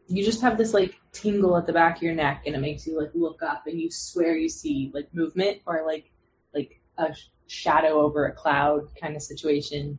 You 0.06 0.22
just 0.24 0.42
have 0.42 0.58
this 0.58 0.74
like 0.74 1.00
tingle 1.12 1.56
at 1.56 1.66
the 1.66 1.72
back 1.72 1.96
of 1.96 2.02
your 2.02 2.14
neck 2.14 2.42
and 2.46 2.54
it 2.54 2.58
makes 2.58 2.86
you 2.86 2.98
like 3.00 3.10
look 3.14 3.42
up 3.42 3.66
and 3.66 3.80
you 3.80 3.90
swear 3.90 4.36
you 4.36 4.48
see 4.48 4.90
like 4.92 5.12
movement 5.14 5.60
or 5.66 5.82
like 5.86 6.10
like 6.54 6.80
a 6.98 7.14
sh- 7.14 7.28
shadow 7.46 8.00
over 8.02 8.26
a 8.26 8.32
cloud 8.32 8.88
kind 9.00 9.16
of 9.16 9.22
situation. 9.22 9.98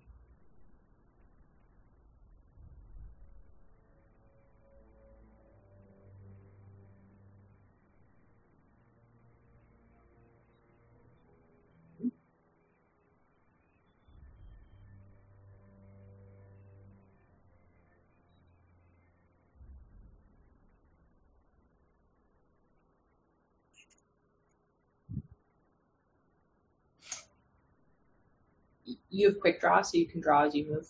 You 29.16 29.30
have 29.30 29.40
quick 29.40 29.62
draw 29.62 29.82
so 29.82 29.98
you 29.98 30.06
can 30.08 30.20
draw 30.20 30.44
as 30.44 30.54
you 30.54 30.66
move. 30.70 30.88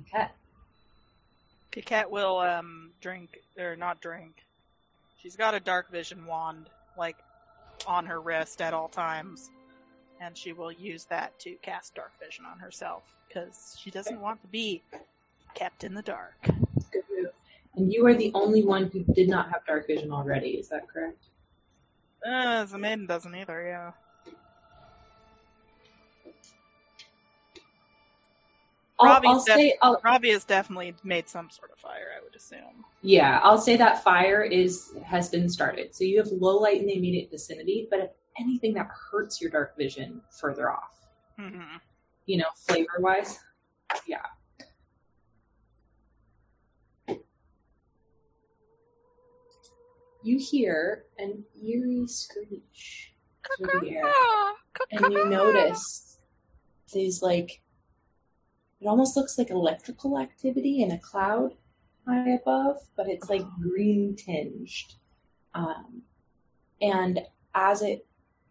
Okay. 0.00 0.28
Kaket 1.72 2.08
will 2.10 2.38
um 2.38 2.90
drink 3.00 3.38
or 3.58 3.76
not 3.76 4.00
drink. 4.00 4.44
She's 5.20 5.36
got 5.36 5.54
a 5.54 5.60
dark 5.60 5.90
vision 5.90 6.26
wand 6.26 6.68
like 6.96 7.16
on 7.86 8.06
her 8.06 8.20
wrist 8.20 8.60
at 8.62 8.72
all 8.74 8.88
times. 8.88 9.50
and 10.20 10.36
she 10.36 10.52
will 10.54 10.72
use 10.72 11.04
that 11.06 11.38
to 11.40 11.56
cast 11.60 11.94
dark 11.94 12.12
vision 12.24 12.44
on 12.46 12.58
herself 12.58 13.02
because 13.28 13.76
she 13.78 13.90
doesn't 13.90 14.18
want 14.20 14.40
to 14.40 14.48
be 14.48 14.82
kept 15.54 15.84
in 15.84 15.92
the 15.92 16.00
dark. 16.02 16.34
Good 16.42 17.04
move. 17.14 17.32
And 17.76 17.92
you 17.92 18.06
are 18.06 18.14
the 18.14 18.30
only 18.34 18.64
one 18.64 18.86
who 18.90 19.04
did 19.14 19.28
not 19.28 19.50
have 19.50 19.64
dark 19.66 19.86
vision 19.86 20.10
already. 20.10 20.50
Is 20.50 20.68
that 20.70 20.88
correct? 20.88 21.26
Uh, 22.26 22.64
the 22.64 22.78
maiden 22.78 23.06
doesn't 23.06 23.34
either. 23.34 23.66
Yeah. 23.66 23.90
I'll, 28.98 29.20
I'll 29.26 29.44
def- 29.44 29.56
say, 29.56 29.76
I'll, 29.82 30.00
Robbie 30.02 30.30
has 30.30 30.44
definitely 30.44 30.94
made 31.04 31.28
some 31.28 31.50
sort 31.50 31.70
of 31.70 31.78
fire. 31.78 32.08
I 32.18 32.24
would 32.24 32.34
assume. 32.34 32.84
yeah, 33.02 33.40
I'll 33.42 33.58
say 33.58 33.76
that 33.76 34.02
fire 34.02 34.42
is 34.42 34.94
has 35.04 35.28
been 35.28 35.50
started. 35.50 35.94
So 35.94 36.04
you 36.04 36.16
have 36.16 36.28
low 36.28 36.56
light 36.56 36.80
in 36.80 36.86
the 36.86 36.96
immediate 36.96 37.30
vicinity, 37.30 37.88
but 37.90 38.00
if 38.00 38.10
anything 38.40 38.72
that 38.74 38.88
hurts 39.10 39.38
your 39.40 39.50
dark 39.50 39.76
vision 39.76 40.22
further 40.30 40.70
off, 40.70 41.06
hmm 41.38 41.76
you 42.24 42.38
know, 42.38 42.46
flavor 42.56 42.96
wise, 42.98 43.38
yeah. 44.06 44.22
You 50.26 50.38
hear 50.38 51.04
an 51.18 51.44
eerie 51.64 52.08
screech 52.08 53.14
through 53.56 53.80
the 53.80 53.96
air. 53.96 54.12
and 54.90 55.12
you 55.12 55.28
notice 55.28 56.18
these 56.92 57.22
like 57.22 57.62
it 58.80 58.88
almost 58.88 59.16
looks 59.16 59.38
like 59.38 59.50
electrical 59.50 60.18
activity 60.18 60.82
in 60.82 60.90
a 60.90 60.98
cloud 60.98 61.52
high 62.08 62.30
above 62.30 62.78
but 62.96 63.06
it's 63.08 63.30
like 63.30 63.44
green 63.62 64.16
tinged. 64.16 64.96
Um, 65.54 66.02
and 66.82 67.20
as 67.54 67.82
it 67.82 68.04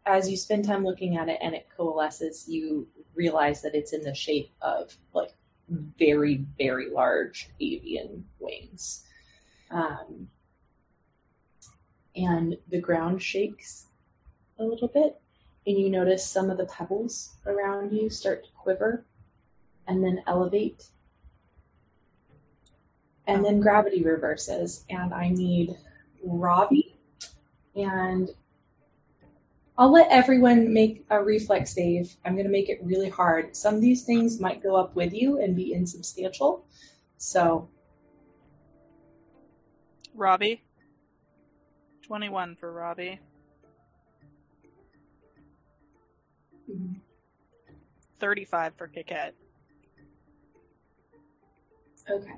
as 0.06 0.30
you 0.30 0.38
spend 0.38 0.64
time 0.64 0.86
looking 0.86 1.18
at 1.18 1.28
it 1.28 1.40
and 1.42 1.54
it 1.54 1.68
coalesces 1.76 2.48
you 2.48 2.88
realize 3.16 3.62
that 3.62 3.76
it's 3.76 3.92
in 3.92 4.02
the 4.02 4.16
shape 4.16 4.52
of 4.62 4.96
like 5.12 5.34
very 5.68 6.46
very 6.58 6.90
large 6.90 7.50
avian 7.60 8.24
wings. 8.40 9.04
Um, 9.72 10.30
and 12.16 12.58
the 12.70 12.80
ground 12.80 13.22
shakes 13.22 13.88
a 14.60 14.64
little 14.64 14.88
bit 14.88 15.20
and 15.68 15.78
you 15.78 15.90
notice 15.90 16.26
some 16.26 16.50
of 16.50 16.58
the 16.58 16.66
pebbles 16.66 17.36
around 17.46 17.92
you 17.92 18.10
start 18.10 18.44
to 18.46 18.52
quiver 18.52 19.06
and 19.88 20.04
then 20.04 20.22
elevate. 20.28 20.90
And 23.28 23.44
then 23.44 23.60
gravity 23.60 24.04
reverses, 24.04 24.86
and 24.90 25.12
I 25.12 25.30
need 25.30 25.76
Robbie. 26.24 26.96
And 27.76 28.30
I'll 29.78 29.92
let 29.92 30.12
everyone 30.12 30.72
make 30.72 31.06
a 31.10 31.24
reflex 31.24 31.74
save. 31.74 32.16
I'm 32.24 32.34
going 32.34 32.46
to 32.46 32.52
make 32.52 32.70
it 32.70 32.80
really 32.84 33.10
hard. 33.10 33.56
Some 33.56 33.76
of 33.76 33.82
these 33.82 34.04
things 34.04 34.40
might 34.40 34.62
go 34.62 34.76
up 34.76 34.96
with 34.96 35.12
you 35.12 35.42
and 35.42 35.56
be 35.56 35.74
insubstantial. 35.74 36.66
So, 37.18 37.68
Robbie. 40.14 40.65
Twenty-one 42.06 42.56
for 42.56 42.72
Robbie. 42.72 43.20
Mm-hmm. 46.72 46.94
Thirty-five 48.20 48.76
for 48.76 48.88
Kiket. 48.88 49.32
okay. 52.10 52.32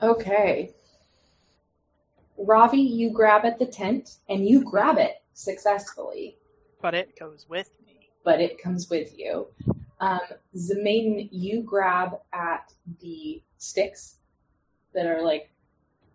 Okay. 0.00 0.70
Ravi, 2.38 2.78
you 2.80 3.10
grab 3.10 3.44
at 3.44 3.58
the 3.58 3.66
tent 3.66 4.18
and 4.28 4.46
you 4.48 4.62
grab 4.64 4.96
it 4.96 5.22
successfully, 5.34 6.36
But 6.80 6.94
it 6.94 7.18
goes 7.18 7.46
with. 7.48 7.68
But 8.28 8.42
it 8.42 8.62
comes 8.62 8.90
with 8.90 9.18
you. 9.18 9.46
Um, 10.00 10.20
Zemaiden, 10.54 11.30
you 11.32 11.62
grab 11.62 12.18
at 12.30 12.74
the 13.00 13.42
sticks 13.56 14.16
that 14.92 15.06
are 15.06 15.22
like 15.22 15.50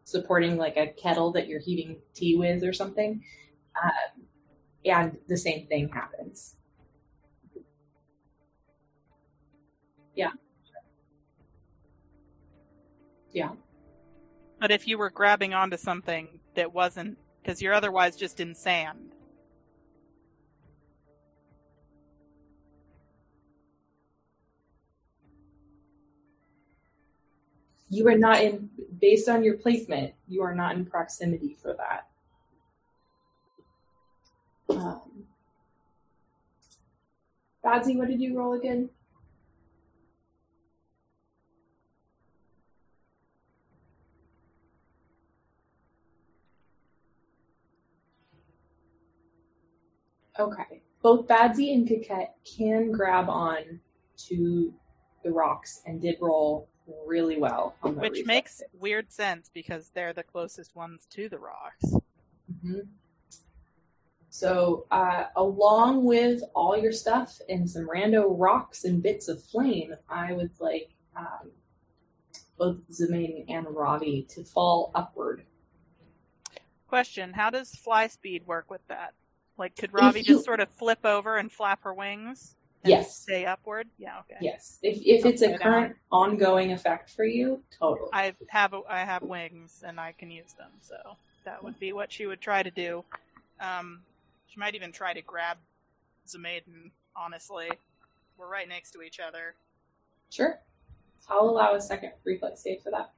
supporting 0.04 0.56
like 0.56 0.78
a 0.78 0.86
kettle 0.89 1.32
that 1.32 1.47
you're 1.47 1.60
heating 1.60 1.97
tea 2.13 2.36
with 2.36 2.63
or 2.63 2.71
something. 2.71 3.23
Um, 3.84 4.26
and 4.86 5.17
the 5.28 5.36
same 5.36 5.65
thing 5.65 5.89
happens. 5.89 6.56
Yeah. 10.15 10.34
Yeah. 13.32 13.54
But 14.60 14.69
if 14.69 14.88
you 14.88 14.99
were 14.99 15.10
grabbing 15.10 15.56
onto 15.56 15.78
something 15.78 16.41
that 16.54 16.71
wasn't, 16.76 17.17
because 17.41 17.60
you're 17.60 17.73
otherwise 17.73 18.15
just 18.15 18.39
in 18.39 18.54
sand. 18.54 19.12
You 27.93 28.08
are 28.08 28.17
not 28.17 28.41
in, 28.41 28.71
based 28.99 29.29
on 29.29 29.43
your 29.43 29.56
placement, 29.56 30.15
you 30.27 30.41
are 30.41 30.56
not 30.56 30.75
in 30.75 30.84
proximity 30.84 31.56
for 31.62 31.75
that. 31.77 32.08
Um, 34.67 35.27
Badsy, 37.63 37.95
what 37.95 38.08
did 38.08 38.19
you 38.19 38.36
roll 38.36 38.53
again? 38.53 38.89
Okay. 50.39 50.82
Both 51.03 51.27
Badsy 51.27 51.75
and 51.75 51.88
Coquette 51.88 52.34
can 52.43 52.91
grab 52.91 53.29
on 53.29 53.79
to 54.29 54.73
the 55.23 55.29
rocks 55.29 55.84
and 55.86 56.01
did 56.01 56.15
roll 56.19 56.69
really 57.06 57.38
well 57.38 57.76
on 57.84 57.96
Which 57.96 58.26
makes 58.26 58.62
weird 58.74 59.12
sense 59.12 59.50
because 59.54 59.89
they're 59.93 60.13
the 60.13 60.24
closest 60.24 60.76
ones 60.76 61.08
to 61.12 61.30
the 61.30 61.39
rocks. 61.39 61.86
Mhm. 62.52 62.88
So, 64.30 64.88
uh, 64.89 65.26
along 65.36 66.06
with 66.06 66.41
all 66.56 66.76
your 66.76 66.91
stuff 66.91 67.39
and 67.50 67.69
some 67.69 67.88
rando 67.88 68.26
rocks 68.28 68.84
and 68.84 69.02
bits 69.02 69.28
of 69.28 69.43
flame, 69.43 69.96
I 70.10 70.34
would 70.34 70.60
like 70.60 70.89
um, 71.15 71.52
both 72.58 72.78
Zemain 72.91 73.46
and 73.48 73.67
Ravi 73.69 74.24
to 74.30 74.43
fall 74.43 74.91
upward. 74.96 75.46
Question 76.88 77.34
How 77.34 77.50
does 77.52 77.76
fly 77.76 78.08
speed 78.08 78.48
work 78.48 78.72
with 78.72 78.86
that? 78.88 79.13
Like, 79.58 79.76
could 79.76 79.93
Ravi 79.93 80.22
you- 80.22 80.26
just 80.26 80.46
sort 80.46 80.60
of 80.60 80.69
flip 80.69 81.06
over 81.06 81.38
and 81.38 81.52
flap 81.52 81.84
her 81.84 81.93
wings? 81.93 82.56
And 82.84 82.91
Yes. 82.91 83.17
Stay 83.17 83.46
upward? 83.46 83.88
Yeah, 83.98 84.19
okay. 84.19 84.38
Yes, 84.41 84.80
if 84.82 85.02
if 85.06 85.26
it's 85.26 85.41
a 85.41 85.58
current 85.58 85.96
ongoing 86.12 86.74
effect 86.74 87.10
for 87.10 87.24
you, 87.24 87.63
totally. 87.78 88.10
I 88.12 88.34
have 88.50 88.74
I 88.89 89.00
have 89.00 89.22
wings 89.22 89.84
and 89.86 90.00
I 90.00 90.12
can 90.12 90.30
use 90.30 90.54
them, 90.54 90.72
so 90.82 90.96
that 91.46 91.63
would 91.63 91.80
be 91.80 91.93
what 91.93 92.12
she 92.12 92.26
would 92.26 92.41
try 92.41 92.62
to 92.62 92.72
do. 92.72 93.06
Um, 93.62 94.02
she 94.48 94.60
might 94.60 94.76
even 94.76 94.91
try 94.91 95.13
to 95.13 95.22
grab 95.22 95.58
Zemaiden. 96.28 96.91
Honestly, 97.15 97.69
we're 98.38 98.50
right 98.50 98.67
next 98.67 98.91
to 98.91 99.02
each 99.02 99.19
other. 99.19 99.56
Sure. 100.30 100.60
I'll 101.30 101.50
allow 101.50 101.76
a 101.76 101.82
second 101.82 102.12
reflex 102.26 102.62
save 102.63 102.82
for 102.82 102.91
that. 102.91 103.12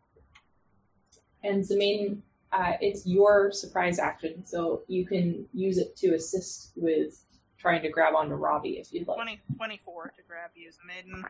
And 1.43 1.63
Zemain, 1.63 2.21
uh, 2.51 2.73
it's 2.82 3.08
your 3.08 3.51
surprise 3.51 3.97
action, 3.97 4.45
so 4.45 4.84
you 4.88 5.06
can 5.08 5.47
use 5.54 5.80
it 5.80 5.95
to 5.97 6.13
assist 6.13 6.71
with 6.75 7.19
trying 7.65 7.82
to 7.82 7.89
grab 7.89 8.13
onto 8.13 8.36
Robbie 8.36 8.78
if 8.78 8.93
you'd 8.93 9.08
like. 9.08 9.17
20, 9.17 9.41
24 9.58 10.13
to 10.15 10.21
grab 10.28 10.51
you, 10.56 10.69
as 10.69 10.78
a 10.84 10.86
maiden. 10.86 11.25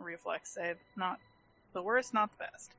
Reflex 0.00 0.54
save. 0.54 0.76
Not 0.96 1.18
the 1.72 1.82
worst, 1.82 2.14
not 2.14 2.30
the 2.30 2.38
best. 2.38 2.70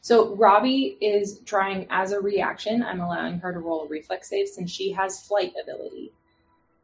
So 0.00 0.34
Robbie 0.34 0.98
is 1.00 1.42
trying 1.44 1.86
as 1.90 2.10
a 2.10 2.20
reaction. 2.20 2.82
I'm 2.82 3.00
allowing 3.00 3.38
her 3.38 3.52
to 3.52 3.60
roll 3.60 3.82
a 3.82 3.86
reflex 3.86 4.28
save 4.28 4.48
since 4.48 4.68
she 4.68 4.90
has 4.90 5.24
flight 5.28 5.52
ability 5.62 6.10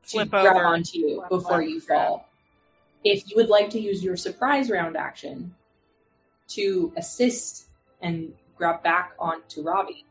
to 0.05 0.09
Flip 0.09 0.31
grab 0.31 0.55
over. 0.55 0.67
onto 0.67 0.99
you 0.99 1.17
Flip 1.17 1.29
before 1.29 1.63
you 1.63 1.81
fall. 1.81 2.29
If 3.03 3.29
you 3.29 3.35
would 3.37 3.49
like 3.49 3.71
to 3.71 3.81
use 3.81 4.05
your 4.05 4.17
surprise 4.17 4.71
round 4.71 4.97
action 4.97 5.53
to 6.51 6.93
assist 6.97 7.67
and 8.03 8.33
grab 8.57 8.85
back 8.85 9.15
onto 9.19 9.63
Robbie, 9.63 10.05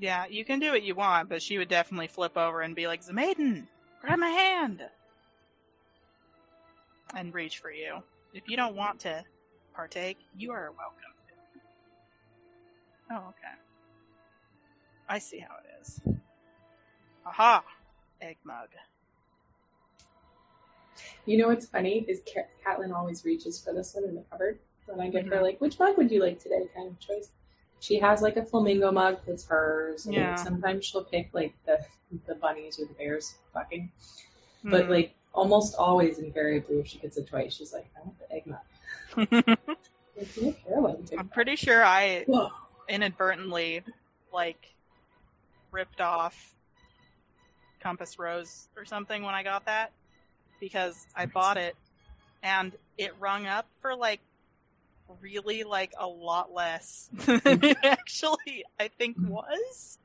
Yeah, 0.00 0.26
you 0.30 0.44
can 0.44 0.60
do 0.60 0.70
what 0.70 0.82
you 0.82 0.94
want, 0.94 1.28
but 1.28 1.42
she 1.42 1.58
would 1.58 1.68
definitely 1.68 2.06
flip 2.06 2.36
over 2.36 2.60
and 2.60 2.74
be 2.76 2.86
like, 2.86 3.02
Zemaiden, 3.04 3.66
grab 4.00 4.18
my 4.18 4.28
hand! 4.28 4.82
And 7.14 7.34
reach 7.34 7.58
for 7.58 7.72
you. 7.72 8.02
If 8.32 8.48
you 8.48 8.56
don't 8.56 8.76
want 8.76 9.00
to 9.00 9.24
partake, 9.74 10.18
you 10.36 10.52
are 10.52 10.72
welcome. 10.76 10.94
Oh, 13.10 13.28
okay. 13.30 13.54
I 15.08 15.18
see 15.18 15.38
how 15.38 15.56
it 15.56 15.80
is. 15.80 16.00
Aha! 17.26 17.64
Egg 18.20 18.36
mug. 18.44 18.68
You 21.24 21.38
know 21.38 21.48
what's 21.48 21.66
funny 21.66 22.04
is 22.08 22.20
Cat- 22.26 22.50
Catelyn 22.64 22.94
always 22.94 23.24
reaches 23.24 23.58
for 23.62 23.72
this 23.72 23.94
one 23.94 24.04
in 24.04 24.14
the 24.14 24.22
cupboard 24.30 24.58
when 24.86 25.00
I 25.00 25.08
give 25.08 25.26
her 25.26 25.36
Mhm. 25.36 25.42
like, 25.42 25.60
which 25.60 25.78
mug 25.78 25.96
would 25.96 26.10
you 26.10 26.22
like 26.22 26.38
today? 26.38 26.68
Kind 26.74 26.88
of 26.88 27.00
choice. 27.00 27.30
She 27.80 27.98
has 28.00 28.22
like 28.22 28.36
a 28.36 28.44
flamingo 28.44 28.90
mug 28.90 29.18
that's 29.26 29.46
hers. 29.46 30.06
And 30.06 30.14
Yeah. 30.14 30.34
Sometimes 30.34 30.84
she'll 30.84 31.04
pick 31.04 31.30
like 31.32 31.54
the 31.66 31.78
the 32.26 32.34
bunnies 32.34 32.78
or 32.80 32.86
the 32.86 32.94
bears 32.94 33.36
fucking. 33.52 33.90
But 34.64 34.86
Hmm. 34.86 34.90
like 34.90 35.14
almost 35.32 35.76
always 35.76 36.18
invariably, 36.18 36.80
if 36.80 36.86
she 36.88 36.98
gets 36.98 37.16
a 37.16 37.22
choice, 37.22 37.54
she's 37.54 37.72
like, 37.72 37.86
I 37.96 38.00
want 38.00 38.18
the 38.18 38.32
egg 38.34 38.46
nut. 38.46 38.64
Like, 40.16 40.36
you 40.36 40.42
don't 40.42 40.64
care 40.64 40.78
about 40.80 40.96
the 40.98 41.10
big 41.10 41.20
I'm 41.20 41.28
pretty 41.28 41.54
sure 41.54 41.84
I 41.84 42.24
Whoa. 42.26 42.50
inadvertently 42.88 43.82
like 44.32 44.74
ripped 45.70 46.00
off 46.00 46.54
Compass 47.80 48.18
Rose 48.18 48.68
or 48.76 48.84
something 48.84 49.22
when 49.22 49.34
I 49.34 49.44
got 49.44 49.66
that 49.66 49.92
because 50.58 51.06
I 51.14 51.26
bought 51.26 51.56
it 51.56 51.76
and 52.42 52.72
it 52.96 53.14
rung 53.20 53.46
up 53.46 53.66
for 53.80 53.94
like 53.94 54.20
really 55.20 55.64
like 55.64 55.92
a 55.98 56.06
lot 56.06 56.52
less 56.52 57.10
than 57.26 57.40
it 57.44 57.78
actually 57.82 58.64
I 58.78 58.88
think 58.88 59.16
was 59.18 59.98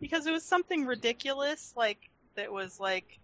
because 0.00 0.26
it 0.26 0.32
was 0.32 0.44
something 0.44 0.86
ridiculous 0.86 1.72
like 1.76 2.10
that 2.36 2.52
was 2.52 2.78
like 2.80 3.18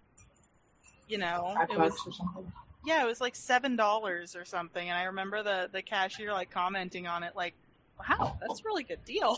you 1.09 1.19
know 1.19 1.53
Five 1.57 1.71
it 1.71 1.79
was 1.79 1.91
bucks 1.93 2.07
or 2.07 2.13
something. 2.13 2.53
yeah, 2.85 3.03
it 3.03 3.07
was 3.07 3.21
like 3.21 3.37
seven 3.37 3.77
dollars 3.77 4.35
or 4.37 4.45
something, 4.45 4.89
and 4.89 4.99
I 4.99 5.05
remember 5.05 5.43
the 5.43 5.69
the 5.73 5.83
cashier 5.83 6.33
like 6.33 6.51
commenting 6.51 7.07
on 7.07 7.23
it, 7.23 7.35
like, 7.37 7.55
"Wow, 7.99 8.37
that's 8.41 8.61
a 8.61 8.65
really 8.65 8.83
good 8.85 9.05
deal." 9.05 9.37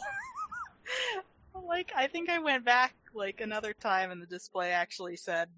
like, 1.67 1.93
I 1.95 2.07
think 2.07 2.31
I 2.31 2.39
went 2.39 2.65
back 2.65 2.95
like 3.15 3.41
another 3.41 3.75
time, 3.75 4.11
and 4.11 4.23
the 4.23 4.27
display 4.27 4.71
actually 4.71 5.17
said, 5.17 5.49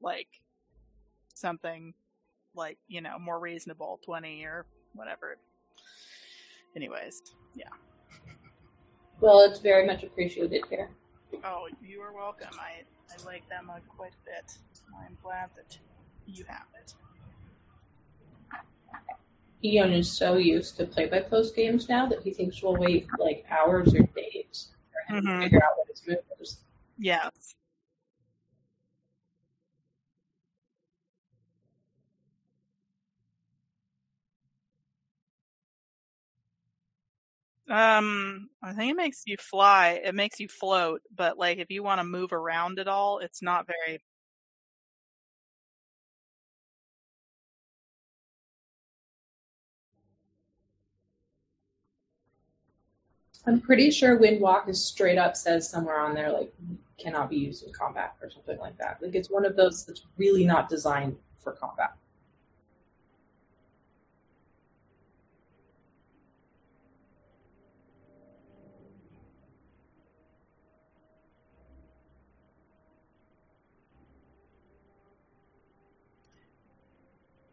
like, 0.00 0.28
something 1.34 1.92
like 2.54 2.78
you 2.88 3.00
know 3.00 3.18
more 3.18 3.38
reasonable, 3.38 4.00
twenty 4.04 4.44
or 4.44 4.64
whatever. 4.94 5.36
Anyways, 6.76 7.22
yeah. 7.54 7.64
Well, 9.20 9.40
it's 9.40 9.58
very 9.58 9.86
much 9.86 10.04
appreciated 10.04 10.64
here. 10.70 10.90
Oh, 11.44 11.68
you 11.82 12.00
are 12.00 12.12
welcome. 12.14 12.48
I 12.58 12.82
I 13.12 13.24
like 13.24 13.48
them 13.48 13.66
mug 13.66 13.80
quite 13.88 14.12
a 14.12 14.24
bit. 14.24 14.58
I'm 15.04 15.16
glad 15.22 15.50
that 15.56 15.78
you 16.26 16.44
have 16.46 16.66
it. 16.80 16.94
Ian 19.64 19.92
is 19.92 20.10
so 20.10 20.36
used 20.36 20.76
to 20.76 20.84
play 20.86 21.06
by 21.06 21.20
post 21.20 21.56
games 21.56 21.88
now 21.88 22.06
that 22.06 22.22
he 22.22 22.32
thinks 22.32 22.62
we'll 22.62 22.76
wait 22.76 23.08
like 23.18 23.44
hours 23.50 23.92
or 23.94 24.02
days 24.14 24.68
for 24.92 25.14
him 25.14 25.24
Mhm. 25.24 25.36
to 25.38 25.42
figure 25.44 25.64
out 25.64 25.76
what 25.78 25.88
his 25.88 26.06
move 26.06 26.18
is. 26.40 26.62
Yes. 26.96 27.54
Um, 37.68 38.48
I 38.62 38.72
think 38.72 38.92
it 38.92 38.96
makes 38.96 39.22
you 39.26 39.36
fly. 39.38 40.00
It 40.02 40.14
makes 40.14 40.40
you 40.40 40.48
float, 40.48 41.02
but 41.14 41.38
like 41.38 41.58
if 41.58 41.70
you 41.70 41.82
want 41.82 42.00
to 42.00 42.04
move 42.04 42.32
around 42.32 42.78
at 42.78 42.88
all, 42.88 43.18
it's 43.18 43.42
not 43.42 43.66
very. 43.66 44.00
I'm 53.46 53.60
pretty 53.60 53.90
sure 53.90 54.18
Windwalk 54.18 54.68
is 54.68 54.82
straight 54.82 55.18
up 55.18 55.36
says 55.36 55.68
somewhere 55.68 56.00
on 56.00 56.14
there 56.14 56.32
like 56.32 56.52
cannot 56.98 57.30
be 57.30 57.36
used 57.36 57.64
in 57.64 57.72
combat 57.72 58.14
or 58.22 58.30
something 58.30 58.58
like 58.58 58.76
that. 58.78 58.98
Like 59.02 59.14
it's 59.14 59.30
one 59.30 59.44
of 59.44 59.56
those 59.56 59.84
that's 59.84 60.04
really 60.16 60.44
not 60.44 60.68
designed 60.68 61.16
for 61.38 61.52
combat. 61.52 61.94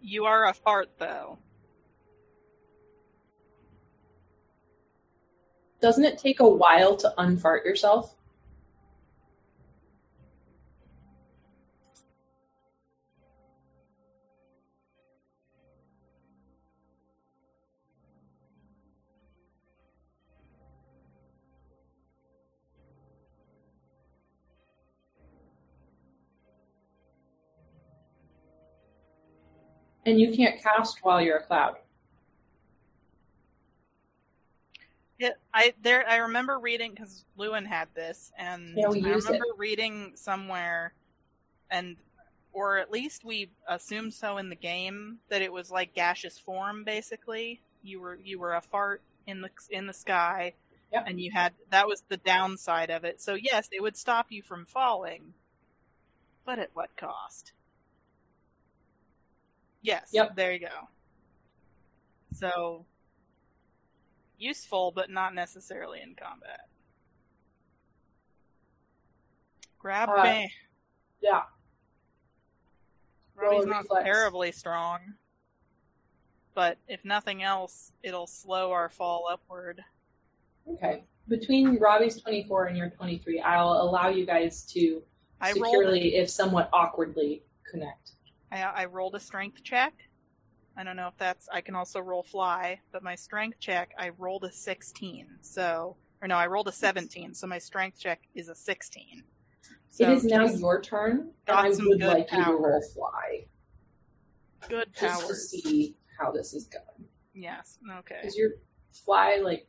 You 0.07 0.25
are 0.25 0.47
a 0.47 0.53
fart, 0.53 0.89
though. 0.99 1.39
Doesn't 5.81 6.03
it 6.05 6.19
take 6.19 6.41
a 6.41 6.47
while 6.47 6.95
to 6.97 7.11
unfart 7.17 7.65
yourself? 7.65 8.13
And 30.05 30.19
you 30.19 30.31
can't 30.35 30.61
cast 30.61 30.99
while 31.03 31.21
you're 31.21 31.37
a 31.37 31.43
cloud. 31.43 31.77
Yeah, 35.17 35.31
I 35.53 35.73
there. 35.81 36.07
I 36.07 36.17
remember 36.17 36.59
reading 36.59 36.91
because 36.91 37.23
Lewin 37.37 37.65
had 37.65 37.87
this, 37.95 38.31
and 38.37 38.73
Yeah, 38.75 38.89
I 38.89 38.93
use 38.95 39.25
it. 39.25 39.27
remember 39.31 39.45
reading 39.57 40.11
somewhere, 40.15 40.93
and 41.71 41.95
or 42.51 42.77
at 42.77 42.91
least 42.91 43.23
we 43.23 43.49
assumed 43.67 44.13
so 44.13 44.37
in 44.37 44.49
the 44.49 44.55
game 44.55 45.19
that 45.29 45.41
it 45.41 45.51
was 45.53 45.71
like 45.71 45.93
gaseous 45.93 46.37
form. 46.37 46.83
Basically, 46.83 47.61
you 47.81 48.01
were 48.01 48.19
you 48.23 48.39
were 48.39 48.53
a 48.55 48.61
fart 48.61 49.01
in 49.25 49.41
the 49.41 49.49
in 49.69 49.87
the 49.87 49.93
sky, 49.93 50.53
Yep. 50.91 51.05
and 51.07 51.19
you 51.21 51.31
had 51.31 51.53
that 51.69 51.87
was 51.87 52.03
the 52.09 52.17
downside 52.17 52.89
of 52.89 53.05
it. 53.05 53.21
So 53.21 53.35
yes, 53.35 53.69
it 53.71 53.81
would 53.81 53.95
stop 53.95 54.27
you 54.31 54.43
from 54.43 54.65
falling, 54.65 55.33
but 56.45 56.59
at 56.59 56.71
what 56.73 56.95
cost? 56.97 57.53
Yes. 59.85 60.09
Yep. 60.11 60.35
There 60.35 60.51
you 60.51 60.59
go. 60.59 60.87
So 62.33 62.85
useful, 64.39 64.91
but 64.91 65.11
not 65.11 65.35
necessarily 65.35 66.01
in 66.01 66.15
combat. 66.15 66.61
Grab 69.77 70.09
Uh, 70.09 70.23
me. 70.23 70.51
Yeah. 71.21 71.43
Robbie's 73.35 73.65
not 73.67 73.83
reflex. 73.83 74.03
terribly 74.05 74.51
strong, 74.51 75.13
but 76.55 76.77
if 76.87 77.05
nothing 77.05 77.43
else, 77.43 77.91
it'll 78.01 78.27
slow 78.27 78.71
our 78.71 78.89
fall 78.89 79.27
upward. 79.29 79.83
Okay. 80.67 81.03
Between 81.27 81.77
Robbie's 81.77 82.19
24 82.21 82.65
and 82.67 82.77
your 82.77 82.89
23, 82.89 83.39
I'll 83.41 83.73
allow 83.73 84.07
you 84.07 84.25
guys 84.25 84.63
to 84.73 85.03
I 85.41 85.51
rolled. 85.51 85.65
securely, 85.65 86.15
if 86.15 86.29
somewhat 86.29 86.69
awkwardly, 86.73 87.43
connect. 87.69 88.13
I, 88.63 88.83
I 88.83 88.85
rolled 88.85 89.15
a 89.15 89.19
strength 89.19 89.63
check. 89.63 89.93
I 90.77 90.83
don't 90.83 90.95
know 90.95 91.07
if 91.07 91.17
that's. 91.17 91.47
I 91.51 91.61
can 91.61 91.75
also 91.75 91.99
roll 91.99 92.23
fly, 92.23 92.81
but 92.91 93.03
my 93.03 93.15
strength 93.15 93.59
check, 93.59 93.93
I 93.97 94.09
rolled 94.17 94.43
a 94.43 94.51
16. 94.51 95.27
So, 95.41 95.95
or 96.21 96.27
no, 96.27 96.35
I 96.35 96.47
rolled 96.47 96.67
a 96.67 96.71
17. 96.71 97.33
So 97.33 97.47
my 97.47 97.59
strength 97.59 97.99
check 97.99 98.21
is 98.33 98.49
a 98.49 98.55
16. 98.55 99.23
So 99.89 100.03
it 100.03 100.09
is 100.09 100.25
now 100.25 100.45
your 100.45 100.81
turn, 100.81 101.31
and 101.47 101.57
I 101.57 101.69
would 101.69 101.77
good 101.77 102.01
like 102.01 102.31
you 102.31 102.43
to 102.43 102.51
roll 102.51 102.81
fly 102.81 103.45
good 104.67 104.89
just 104.99 105.27
to 105.27 105.35
see 105.35 105.95
how 106.19 106.31
this 106.31 106.53
is 106.53 106.65
going. 106.65 107.09
Yes. 107.33 107.79
Okay. 107.99 108.21
Is 108.23 108.35
your 108.35 108.51
fly 108.91 109.39
like 109.41 109.67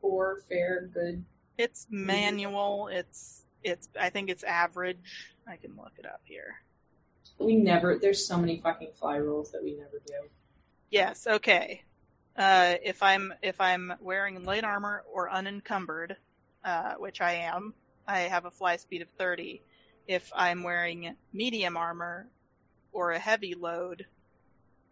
four, 0.00 0.42
fair, 0.48 0.90
good? 0.92 1.24
It's 1.58 1.86
manual. 1.90 2.88
It's 2.88 3.44
it's. 3.62 3.88
I 3.98 4.10
think 4.10 4.30
it's 4.30 4.42
average. 4.42 5.32
I 5.46 5.56
can 5.56 5.76
look 5.76 5.92
it 5.98 6.06
up 6.06 6.20
here. 6.24 6.56
We 7.38 7.56
never. 7.56 7.98
There's 7.98 8.26
so 8.26 8.36
many 8.36 8.60
fucking 8.60 8.92
fly 8.94 9.18
rolls 9.18 9.52
that 9.52 9.62
we 9.62 9.74
never 9.76 10.00
do. 10.06 10.14
Yes. 10.90 11.26
Okay. 11.26 11.82
Uh, 12.36 12.74
if 12.82 13.02
I'm 13.02 13.32
if 13.42 13.60
I'm 13.60 13.92
wearing 14.00 14.44
light 14.44 14.64
armor 14.64 15.04
or 15.12 15.30
unencumbered, 15.30 16.16
uh, 16.64 16.94
which 16.94 17.20
I 17.20 17.34
am, 17.34 17.74
I 18.06 18.20
have 18.20 18.44
a 18.44 18.50
fly 18.50 18.76
speed 18.76 19.02
of 19.02 19.08
30. 19.10 19.62
If 20.06 20.32
I'm 20.34 20.62
wearing 20.62 21.16
medium 21.32 21.76
armor 21.76 22.26
or 22.92 23.12
a 23.12 23.18
heavy 23.18 23.54
load, 23.54 24.06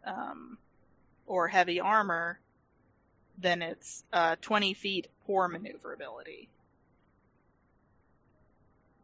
um, 0.05 0.59
or 1.27 1.49
heavy 1.49 1.81
armor, 1.81 2.41
then 3.39 3.63
it's 3.63 4.05
uh, 4.13 4.37
20 4.41 4.75
feet 4.75 5.09
poor 5.27 5.49
maneuverability. 5.49 6.49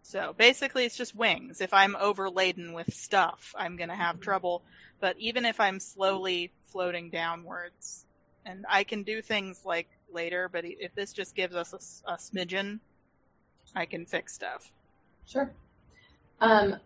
So 0.08 0.34
basically, 0.38 0.86
it's 0.86 0.96
just 0.96 1.14
wings. 1.14 1.60
If 1.60 1.74
I'm 1.74 1.94
overladen 1.94 2.72
with 2.72 2.94
stuff, 2.94 3.54
I'm 3.58 3.76
going 3.76 3.90
to 3.90 3.94
have 3.94 4.20
trouble. 4.20 4.62
But 5.00 5.18
even 5.18 5.44
if 5.44 5.60
I'm 5.60 5.78
slowly 5.78 6.50
floating 6.64 7.10
downwards, 7.10 8.06
and 8.46 8.64
I 8.70 8.84
can 8.84 9.02
do 9.02 9.20
things 9.20 9.66
like 9.66 9.86
later, 10.10 10.48
but 10.50 10.64
if 10.64 10.94
this 10.94 11.12
just 11.12 11.34
gives 11.34 11.54
us 11.54 12.02
a 12.06 12.14
smidgen, 12.14 12.80
I 13.76 13.84
can 13.84 14.06
fix 14.06 14.32
stuff. 14.32 14.72
Sure. 15.26 15.52
Um, 16.40 16.76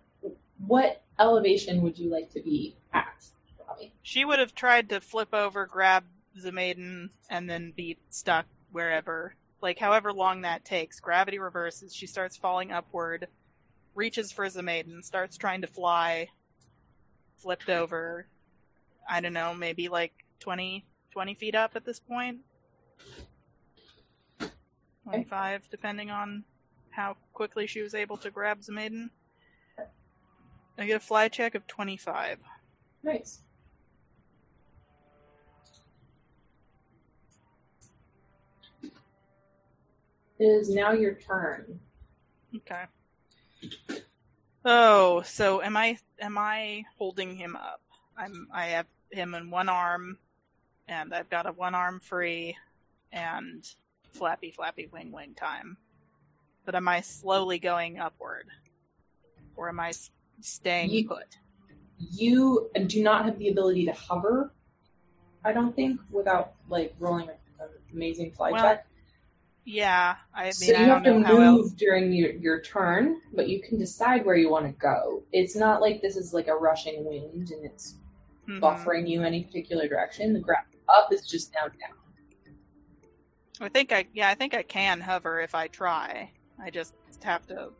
what 0.66 1.02
elevation 1.20 1.80
would 1.82 1.96
you 1.96 2.10
like 2.10 2.28
to 2.32 2.40
be 2.40 2.74
at, 2.92 3.24
Robbie? 3.68 3.92
She 4.02 4.24
would 4.24 4.40
have 4.40 4.52
tried 4.52 4.88
to 4.88 5.00
flip 5.00 5.32
over, 5.32 5.66
grab 5.66 6.02
the 6.34 6.50
maiden, 6.50 7.10
and 7.30 7.48
then 7.48 7.72
be 7.76 7.98
stuck 8.10 8.46
wherever. 8.72 9.36
Like 9.62 9.78
however 9.78 10.12
long 10.12 10.42
that 10.42 10.64
takes. 10.64 11.00
Gravity 11.00 11.38
reverses. 11.38 11.94
She 11.94 12.06
starts 12.06 12.36
falling 12.36 12.72
upward, 12.72 13.28
reaches 13.94 14.32
for 14.32 14.50
the 14.50 14.62
maiden, 14.62 15.02
starts 15.02 15.36
trying 15.36 15.60
to 15.60 15.68
fly, 15.68 16.28
flipped 17.38 17.70
over. 17.70 18.26
I 19.08 19.20
don't 19.20 19.32
know, 19.32 19.54
maybe 19.54 19.88
like 19.88 20.12
20, 20.40 20.84
20 21.12 21.34
feet 21.34 21.54
up 21.54 21.72
at 21.76 21.84
this 21.84 22.00
point. 22.00 22.38
25, 25.04 25.68
depending 25.70 26.10
on 26.10 26.44
how 26.90 27.16
quickly 27.32 27.66
she 27.66 27.82
was 27.82 27.94
able 27.94 28.16
to 28.16 28.30
grab 28.30 28.62
the 28.62 28.72
maiden. 28.72 29.10
I 30.78 30.86
get 30.86 30.96
a 30.96 31.00
fly 31.00 31.28
check 31.28 31.54
of 31.54 31.66
25. 31.66 32.38
Nice. 33.02 33.42
It 40.42 40.46
is 40.46 40.70
now 40.70 40.90
your 40.90 41.14
turn. 41.14 41.78
Okay. 42.56 42.82
Oh, 44.64 45.22
so 45.22 45.62
am 45.62 45.76
I 45.76 45.98
am 46.18 46.36
I 46.36 46.82
holding 46.98 47.36
him 47.36 47.54
up? 47.54 47.80
I'm 48.16 48.48
I 48.52 48.66
have 48.66 48.86
him 49.12 49.34
in 49.34 49.50
one 49.52 49.68
arm 49.68 50.18
and 50.88 51.14
I've 51.14 51.30
got 51.30 51.46
a 51.46 51.52
one 51.52 51.76
arm 51.76 52.00
free 52.00 52.56
and 53.12 53.64
flappy 54.10 54.50
flappy 54.50 54.88
wing 54.92 55.12
wing 55.12 55.34
time. 55.36 55.76
But 56.64 56.74
am 56.74 56.88
I 56.88 57.02
slowly 57.02 57.60
going 57.60 58.00
upward? 58.00 58.48
Or 59.54 59.68
am 59.68 59.78
I 59.78 59.92
staying 60.40 60.90
You- 60.90 61.06
put? 61.06 61.38
You 61.98 62.68
do 62.88 63.00
not 63.00 63.26
have 63.26 63.38
the 63.38 63.48
ability 63.50 63.84
to 63.86 63.92
hover, 63.92 64.52
I 65.44 65.52
don't 65.52 65.76
think, 65.76 66.00
without 66.10 66.54
like 66.68 66.96
rolling 66.98 67.28
an 67.28 67.68
amazing 67.92 68.32
fly 68.32 68.50
Well, 68.50 68.60
check. 68.64 68.86
Yeah, 69.64 70.16
I 70.34 70.44
mean 70.44 70.52
So 70.52 70.66
you 70.72 70.76
I 70.76 70.80
have 70.82 71.04
to 71.04 71.14
move 71.18 71.26
else. 71.28 71.70
during 71.72 72.12
your, 72.12 72.32
your 72.32 72.60
turn, 72.62 73.20
but 73.32 73.48
you 73.48 73.62
can 73.62 73.78
decide 73.78 74.24
where 74.26 74.34
you 74.36 74.50
want 74.50 74.66
to 74.66 74.72
go. 74.72 75.22
It's 75.32 75.54
not 75.54 75.80
like 75.80 76.02
this 76.02 76.16
is 76.16 76.34
like 76.34 76.48
a 76.48 76.54
rushing 76.54 77.04
wind 77.04 77.50
and 77.50 77.64
it's 77.64 77.96
Mhm. 78.48 78.60
buffering 78.60 79.08
you 79.08 79.22
any 79.22 79.44
particular 79.44 79.86
direction. 79.86 80.32
The 80.32 80.40
grab 80.40 80.64
up 80.88 81.12
is 81.12 81.24
just 81.26 81.52
now 81.54 81.68
down. 81.68 81.96
I 83.60 83.68
think 83.68 83.92
I 83.92 84.06
yeah, 84.12 84.28
I 84.28 84.34
think 84.34 84.52
I 84.54 84.62
can 84.64 85.00
hover 85.00 85.40
if 85.40 85.54
I 85.54 85.68
try. 85.68 86.32
I 86.60 86.70
just 86.70 86.94
have 87.22 87.46
to 87.46 87.70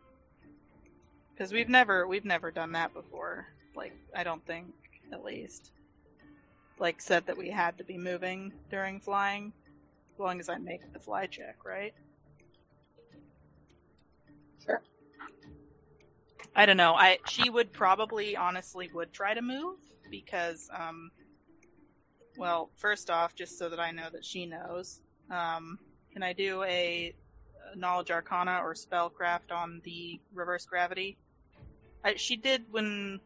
because 1.33 1.53
we've 1.53 1.69
never 1.69 2.07
we've 2.07 2.25
never 2.25 2.53
done 2.53 2.73
that 2.73 2.95
before. 2.95 3.49
Like 3.75 3.93
I 4.15 4.23
don't 4.23 4.47
think 4.47 4.73
at 5.13 5.25
least 5.25 5.73
like 6.79 7.01
said 7.01 7.27
that 7.27 7.37
we 7.37 7.51
had 7.51 7.77
to 7.79 7.85
be 7.85 7.99
moving 7.99 8.53
during 8.71 9.01
flying 9.01 9.53
long 10.23 10.41
as 10.41 10.49
I 10.49 10.59
make 10.59 10.93
the 10.93 10.99
fly 10.99 11.27
check, 11.27 11.57
right? 11.65 11.95
Sure. 14.65 14.83
I 16.55 16.67
don't 16.67 16.77
know. 16.77 16.95
I 16.95 17.19
she 17.29 17.51
would 17.51 17.73
probably 17.73 18.37
honestly 18.37 18.91
would 18.95 19.13
try 19.13 19.35
to 19.35 19.43
move 19.43 19.79
because 20.11 20.71
um 20.75 21.11
well, 22.37 22.71
first 22.77 23.11
off, 23.11 23.35
just 23.35 23.59
so 23.59 23.69
that 23.69 23.81
I 23.81 23.91
know 23.91 24.09
that 24.11 24.25
she 24.25 24.47
knows, 24.47 25.01
um, 25.31 25.79
can 26.13 26.23
I 26.23 26.33
do 26.33 26.63
a, 26.65 27.15
knowledge 27.75 28.11
arcana 28.11 28.61
or 28.63 28.75
spellcraft 28.75 29.51
on 29.51 29.81
the 29.85 30.21
reverse 30.35 30.67
gravity? 30.67 31.17
I, 32.05 32.17
she 32.17 32.37
did 32.37 32.65
when 32.71 33.19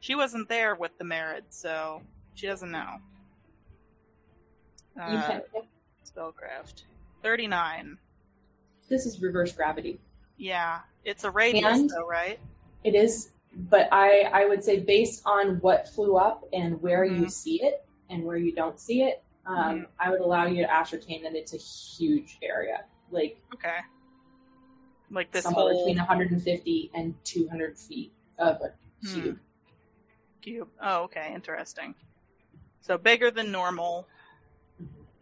she 0.00 0.14
wasn't 0.14 0.48
there 0.48 0.74
with 0.74 0.96
the 0.96 1.04
merit, 1.04 1.44
so 1.50 2.00
she 2.34 2.46
doesn't 2.46 2.70
know. 2.70 2.96
Uh, 4.98 5.40
spellcraft 6.04 6.82
thirty 7.22 7.46
nine. 7.46 7.98
this 8.88 9.06
is 9.06 9.22
reverse 9.22 9.52
gravity. 9.52 9.98
Yeah, 10.36 10.80
it's 11.04 11.24
a 11.24 11.30
radius 11.30 11.64
And- 11.78 11.90
though, 11.90 12.06
right? 12.06 12.38
It 12.84 12.94
is, 12.94 13.30
but 13.70 13.88
I 13.92 14.22
I 14.32 14.44
would 14.46 14.62
say 14.62 14.80
based 14.80 15.22
on 15.24 15.56
what 15.60 15.88
flew 15.88 16.16
up 16.16 16.44
and 16.52 16.80
where 16.82 17.04
you 17.04 17.22
Mhm. 17.26 17.30
see 17.30 17.62
it 17.62 17.86
and 18.10 18.24
where 18.24 18.36
you 18.36 18.52
don't 18.52 18.78
see 18.78 19.02
it, 19.02 19.22
um, 19.46 19.56
Mhm. 19.82 19.86
I 19.98 20.10
would 20.10 20.20
allow 20.20 20.46
you 20.46 20.56
to 20.62 20.70
ascertain 20.70 21.22
that 21.22 21.34
it's 21.34 21.54
a 21.54 21.58
huge 21.58 22.38
area, 22.42 22.84
like 23.10 23.40
Okay. 23.54 23.78
Like 25.10 25.30
this 25.30 25.44
somewhere 25.44 25.72
whole 25.72 25.84
between 25.86 25.98
150 25.98 26.90
and 26.94 27.14
200 27.24 27.78
feet 27.78 28.12
of 28.38 28.60
a 28.62 28.74
Hmm. 29.06 29.22
cube. 29.22 29.40
cube. 30.40 30.70
Oh, 30.80 31.02
okay, 31.04 31.32
interesting. 31.34 31.94
So 32.80 32.98
bigger 32.98 33.30
than 33.30 33.52
normal. 33.52 34.08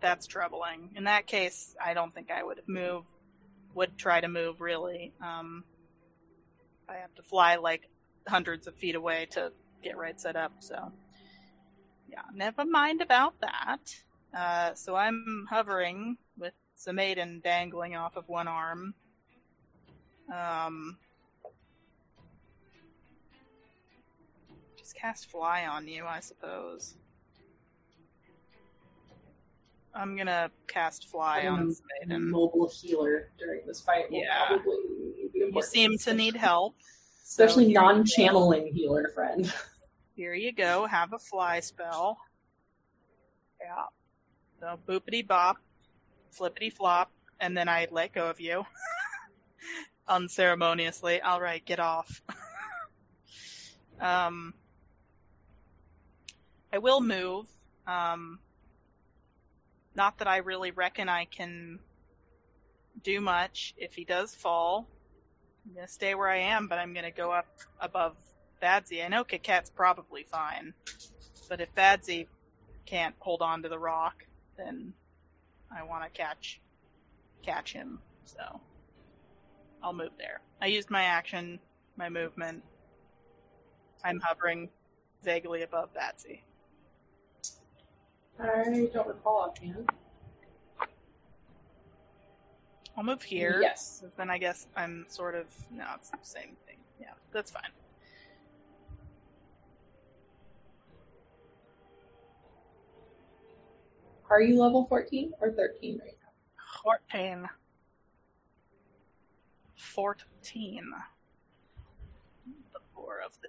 That's 0.00 0.26
troubling. 0.26 0.90
In 0.96 1.04
that 1.04 1.26
case, 1.26 1.74
I 1.82 1.94
don't 1.94 2.14
think 2.14 2.30
I 2.30 2.42
would 2.42 2.62
move. 2.66 3.04
Would 3.74 3.96
try 3.98 4.20
to 4.20 4.28
move 4.28 4.60
really. 4.60 5.12
Um, 5.22 5.64
I 6.88 6.94
have 6.96 7.14
to 7.16 7.22
fly 7.22 7.56
like 7.56 7.88
hundreds 8.26 8.66
of 8.66 8.74
feet 8.74 8.94
away 8.94 9.26
to 9.32 9.52
get 9.82 9.96
right 9.96 10.20
set 10.20 10.36
up. 10.36 10.52
So, 10.60 10.92
yeah, 12.10 12.22
never 12.34 12.64
mind 12.64 13.00
about 13.00 13.34
that. 13.40 13.94
Uh, 14.36 14.74
so 14.74 14.96
I'm 14.96 15.46
hovering 15.48 16.16
with 16.38 16.54
the 16.84 16.92
maiden 16.92 17.40
dangling 17.42 17.94
off 17.94 18.16
of 18.16 18.28
one 18.28 18.48
arm. 18.48 18.94
Um, 20.32 20.98
just 24.76 24.96
cast 24.96 25.30
fly 25.30 25.66
on 25.66 25.88
you, 25.88 26.06
I 26.06 26.20
suppose. 26.20 26.96
I'm 29.94 30.16
gonna 30.16 30.50
cast 30.68 31.08
fly 31.08 31.46
on 31.46 31.60
Um, 31.60 31.68
this 31.68 31.82
maiden. 32.00 32.30
Mobile 32.30 32.68
healer 32.68 33.32
during 33.38 33.66
this 33.66 33.80
fight 33.80 34.06
Yeah. 34.10 34.58
You 35.34 35.62
seem 35.62 35.98
to 35.98 36.14
need 36.14 36.36
help. 36.36 36.76
especially 37.24 37.72
go. 37.72 37.80
non-channeling 37.80 38.72
healer 38.74 39.08
friend. 39.14 39.52
Here 40.16 40.34
you 40.34 40.52
go. 40.52 40.86
Have 40.86 41.12
a 41.12 41.18
fly 41.18 41.60
spell. 41.60 42.18
Yeah. 43.60 43.84
So 44.58 44.78
boopity 44.86 45.26
bop, 45.26 45.56
flippity 46.30 46.70
flop, 46.70 47.10
and 47.40 47.56
then 47.56 47.68
I 47.68 47.86
let 47.90 48.12
go 48.12 48.28
of 48.28 48.40
you 48.40 48.66
unceremoniously. 50.08 51.20
All 51.20 51.40
right, 51.40 51.64
get 51.64 51.78
off. 51.80 52.22
um, 54.00 54.54
I 56.72 56.78
will 56.78 57.00
move. 57.00 57.46
Um, 57.86 58.38
not 60.00 60.16
that 60.16 60.26
I 60.26 60.38
really 60.38 60.70
reckon 60.70 61.10
I 61.10 61.26
can 61.26 61.78
do 63.02 63.20
much 63.20 63.74
if 63.76 63.92
he 63.92 64.06
does 64.06 64.34
fall. 64.34 64.88
I'm 65.66 65.74
gonna 65.74 65.88
stay 65.88 66.14
where 66.14 66.30
I 66.30 66.38
am, 66.38 66.68
but 66.68 66.78
I'm 66.78 66.94
gonna 66.94 67.10
go 67.10 67.30
up 67.32 67.44
above 67.78 68.16
Badsy. 68.62 69.04
I 69.04 69.08
know 69.08 69.24
Kaket's 69.24 69.68
probably 69.68 70.22
fine, 70.22 70.72
but 71.50 71.60
if 71.60 71.74
Badsy 71.74 72.28
can't 72.86 73.14
hold 73.18 73.42
on 73.42 73.62
to 73.62 73.68
the 73.68 73.78
rock, 73.78 74.24
then 74.56 74.94
I 75.70 75.82
want 75.82 76.04
to 76.04 76.08
catch 76.08 76.62
catch 77.42 77.74
him. 77.74 77.98
So 78.24 78.58
I'll 79.82 79.92
move 79.92 80.12
there. 80.16 80.40
I 80.62 80.68
used 80.68 80.88
my 80.88 81.02
action, 81.02 81.60
my 81.98 82.08
movement. 82.08 82.62
I'm 84.02 84.18
hovering 84.20 84.70
vaguely 85.22 85.60
above 85.60 85.90
Batsy. 85.92 86.40
I 88.40 88.88
don't 88.92 89.06
recall 89.06 89.50
offhand. 89.50 89.88
I'll 92.96 93.04
move 93.04 93.22
here. 93.22 93.58
Yes. 93.62 94.04
Then 94.16 94.30
I 94.30 94.38
guess 94.38 94.66
I'm 94.76 95.06
sort 95.08 95.34
of 95.34 95.46
no, 95.70 95.84
it's 95.94 96.10
the 96.10 96.18
same 96.22 96.56
thing. 96.66 96.76
Yeah, 97.00 97.12
that's 97.32 97.50
fine. 97.50 97.70
Are 104.28 104.40
you 104.40 104.60
level 104.60 104.86
14 104.88 105.32
or 105.40 105.50
13 105.50 105.98
right 105.98 106.16
now? 106.22 106.30
Fourteen. 106.82 107.48
Fourteen. 109.76 110.92
The 112.72 112.78
four 112.94 113.20
of 113.24 113.32
the. 113.42 113.48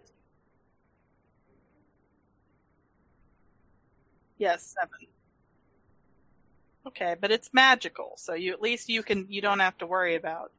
Yes, 4.42 4.74
seven. 4.76 5.08
Okay, 6.88 7.16
but 7.22 7.30
it's 7.30 7.54
magical, 7.54 8.14
so 8.18 8.34
you 8.34 8.52
at 8.52 8.60
least 8.60 8.90
you 8.90 9.04
can 9.04 9.28
you 9.30 9.40
don't 9.40 9.60
have 9.60 9.78
to 9.78 9.86
worry 9.86 10.16
about 10.16 10.52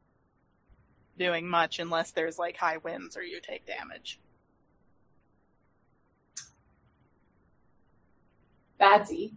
doing 1.18 1.49
much 1.49 1.81
unless 1.81 2.12
there's 2.12 2.38
like 2.38 2.57
high 2.57 2.77
winds 2.77 3.16
or 3.16 3.25
you 3.25 3.40
take 3.40 3.66
damage. 3.66 4.21
Badsy, 8.81 9.33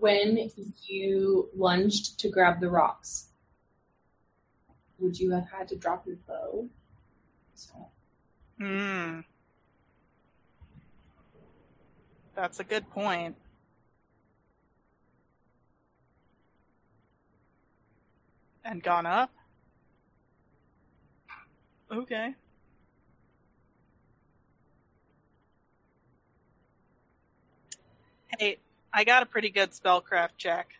when 0.00 0.50
you 0.88 1.50
lunged 1.54 2.18
to 2.18 2.28
grab 2.30 2.58
the 2.58 2.68
rocks, 2.68 3.28
would 4.98 5.16
you 5.20 5.30
have 5.30 5.48
had 5.48 5.68
to 5.68 5.76
drop 5.76 6.04
your 6.04 6.16
bow? 6.26 6.68
So, 7.54 7.90
Hmm. 8.58 9.20
That's 12.40 12.58
a 12.58 12.64
good 12.64 12.88
point. 12.88 13.36
And 18.64 18.82
gone 18.82 19.04
up? 19.04 19.30
Okay. 21.92 22.34
Hey, 28.38 28.56
I 28.90 29.04
got 29.04 29.22
a 29.22 29.26
pretty 29.26 29.50
good 29.50 29.72
spellcraft 29.72 30.30
check. 30.38 30.76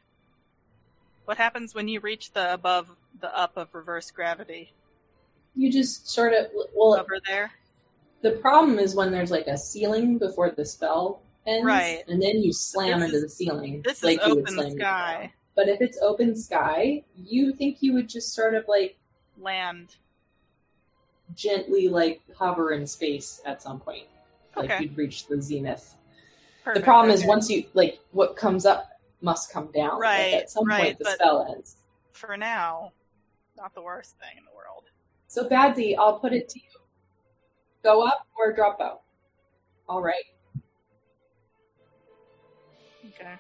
What 1.27 1.37
happens 1.37 1.75
when 1.75 1.88
you 1.88 2.01
reach 2.01 2.33
the 2.33 2.55
above 2.55 2.88
the 3.20 3.37
up 3.38 3.59
of 3.59 3.75
reverse 3.75 4.11
gravity? 4.11 4.73
You 5.55 5.70
just 5.70 6.09
sort 6.09 6.33
of 6.33 6.46
well, 6.75 6.99
Over 6.99 7.20
there? 7.29 7.51
the 8.23 8.31
problem 8.31 8.79
is 8.79 8.94
when 8.94 9.11
there's 9.12 9.31
like 9.31 9.46
a 9.46 9.59
ceiling 9.59 10.16
before 10.16 10.51
the 10.51 10.64
spell 10.64 11.20
Right. 11.65 12.03
And 12.09 12.21
then 12.23 12.43
you 12.43 12.53
slam 12.53 13.01
This 13.01 13.07
into 13.07 13.17
is- 13.17 13.23
the 13.25 13.29
ceiling. 13.31 13.83
This 13.83 14.03
like 14.03 14.21
is 14.21 14.27
you 14.29 14.35
would 14.37 14.43
open 14.45 14.55
slam 14.55 14.73
sky. 14.77 15.33
But 15.57 15.69
if 15.69 15.81
it's 15.81 15.99
open 16.01 16.35
sky, 16.37 17.03
you 17.17 17.53
think 17.53 17.79
you 17.83 17.93
would 17.95 18.09
just 18.09 18.33
sort 18.35 18.55
of 18.55 18.65
like 18.69 18.97
Land. 19.39 19.97
gently 21.35 21.89
like 21.89 22.21
hover 22.37 22.73
in 22.73 22.87
space 22.87 23.41
at 23.45 23.63
some 23.63 23.81
point. 23.81 24.07
Like 24.57 24.71
Okay. 24.71 24.83
you'd 24.85 24.97
reach 24.97 25.27
the 25.27 25.41
zenith. 25.41 25.97
Perfect. 26.65 26.81
the 26.81 26.85
problem 26.85 27.11
is 27.13 27.21
okay. 27.21 27.29
once 27.29 27.49
you 27.51 27.65
like 27.75 28.01
what 28.13 28.37
comes 28.37 28.67
up 28.67 29.01
must 29.23 29.53
come 29.53 29.71
down. 29.73 29.93
Like, 29.93 30.01
Right, 30.01 30.35
at 30.35 30.51
some 30.51 30.67
right, 30.67 30.83
point 30.85 30.99
the 30.99 31.11
spell 31.13 31.53
ends. 31.55 31.77
for 32.13 32.37
now, 32.37 32.93
not 33.57 33.75
the 33.75 33.83
worst 33.83 34.17
thing 34.19 34.37
in 34.39 34.45
the 34.45 34.51
world. 34.57 34.85
So 35.29 35.49
Badsy, 35.49 35.97
I'll 35.97 36.19
put 36.19 36.33
it 36.33 36.49
to 36.51 36.59
you. 36.59 36.81
Go 37.83 38.03
up 38.07 38.27
or 38.39 38.53
drop 38.53 38.81
out. 38.81 39.03
All 39.89 40.03
right. 40.03 40.25
Okay. 43.11 43.35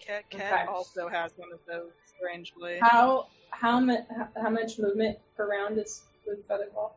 Cat 0.00 0.28
Cat 0.30 0.52
Okay. 0.52 0.64
also 0.66 1.08
has 1.08 1.32
one 1.36 1.52
of 1.52 1.60
those, 1.66 1.92
strangely. 2.16 2.78
How 2.80 3.26
how 3.50 3.80
much 3.80 4.04
how 4.36 4.50
much 4.50 4.78
movement 4.78 5.18
per 5.36 5.48
round 5.48 5.78
is 5.78 6.02
with 6.26 6.46
Featherfall? 6.48 6.92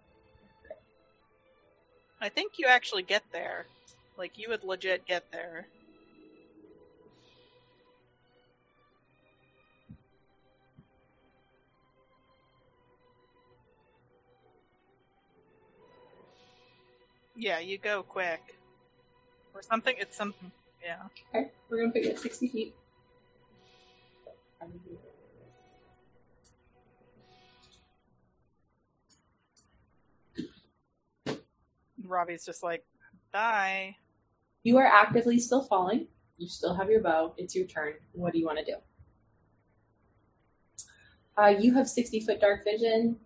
I 2.19 2.29
think 2.29 2.53
you 2.59 2.67
actually 2.67 3.03
get 3.03 3.23
there. 3.31 3.65
Like, 4.17 4.37
you 4.37 4.49
would 4.49 4.63
legit 4.63 5.07
get 5.07 5.31
there. 5.31 5.67
Yeah, 17.35 17.59
you 17.59 17.79
go 17.79 18.03
quick. 18.03 18.39
Or 19.53 19.61
something, 19.61 19.95
it's 19.99 20.15
something, 20.15 20.51
yeah. 20.83 20.97
Okay, 21.35 21.49
we're 21.69 21.79
gonna 21.81 21.91
put 21.91 22.03
you 22.03 22.09
at 22.11 22.19
sixty 22.19 22.47
feet. 22.47 22.75
Robbie's 32.03 32.45
just 32.45 32.63
like, 32.63 32.83
die. 33.33 33.97
You 34.63 34.77
are 34.77 34.85
actively 34.85 35.39
still 35.39 35.63
falling. 35.63 36.07
You 36.37 36.47
still 36.47 36.73
have 36.73 36.89
your 36.89 37.01
bow. 37.01 37.33
It's 37.37 37.55
your 37.55 37.65
turn. 37.65 37.93
What 38.13 38.33
do 38.33 38.39
you 38.39 38.45
want 38.45 38.59
to 38.59 38.65
do? 38.65 38.75
Uh, 41.37 41.47
you 41.47 41.73
have 41.73 41.87
60 41.87 42.19
foot 42.21 42.41
dark 42.41 42.63
vision. 42.63 43.17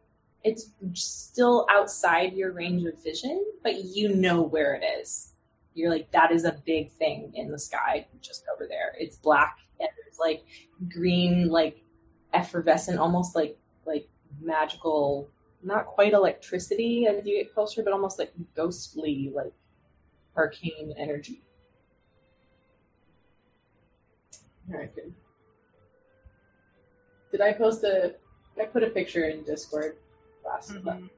It's 0.43 0.69
still 0.93 1.65
outside 1.71 2.33
your 2.33 2.51
range 2.51 2.85
of 2.85 3.01
vision, 3.03 3.43
but 3.63 3.83
you 3.83 4.15
know 4.15 4.41
where 4.41 4.75
it 4.75 4.83
is. 5.01 5.31
You're 5.75 5.91
like, 5.91 6.11
that 6.11 6.31
is 6.31 6.45
a 6.45 6.53
big 6.65 6.91
thing 6.93 7.31
in 7.35 7.51
the 7.51 7.59
sky 7.59 8.07
just 8.21 8.45
over 8.53 8.67
there. 8.67 8.95
It's 8.99 9.17
black 9.17 9.59
and 9.79 9.89
there's 9.97 10.19
like 10.19 10.45
green, 10.91 11.49
like 11.49 11.83
effervescent, 12.33 12.99
almost 12.99 13.35
like 13.35 13.57
like 13.85 14.07
magical, 14.41 15.29
not 15.63 15.85
quite 15.87 16.13
electricity 16.13 17.07
as 17.07 17.25
you 17.25 17.43
get 17.43 17.53
closer, 17.53 17.83
but 17.83 17.93
almost 17.93 18.19
like 18.19 18.33
ghostly, 18.55 19.31
like 19.35 19.53
arcane 20.37 20.93
energy. 20.97 21.43
All 24.71 24.79
right, 24.79 24.93
good. 24.95 25.13
Did 27.31 27.41
I 27.41 27.53
post 27.53 27.83
a? 27.83 28.15
I 28.59 28.65
put 28.65 28.83
a 28.83 28.89
picture 28.89 29.25
in 29.25 29.43
Discord 29.43 29.97
last. 30.45 30.71
Mhm. 30.71 31.09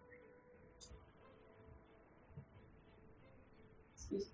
Excuse- 3.96 4.30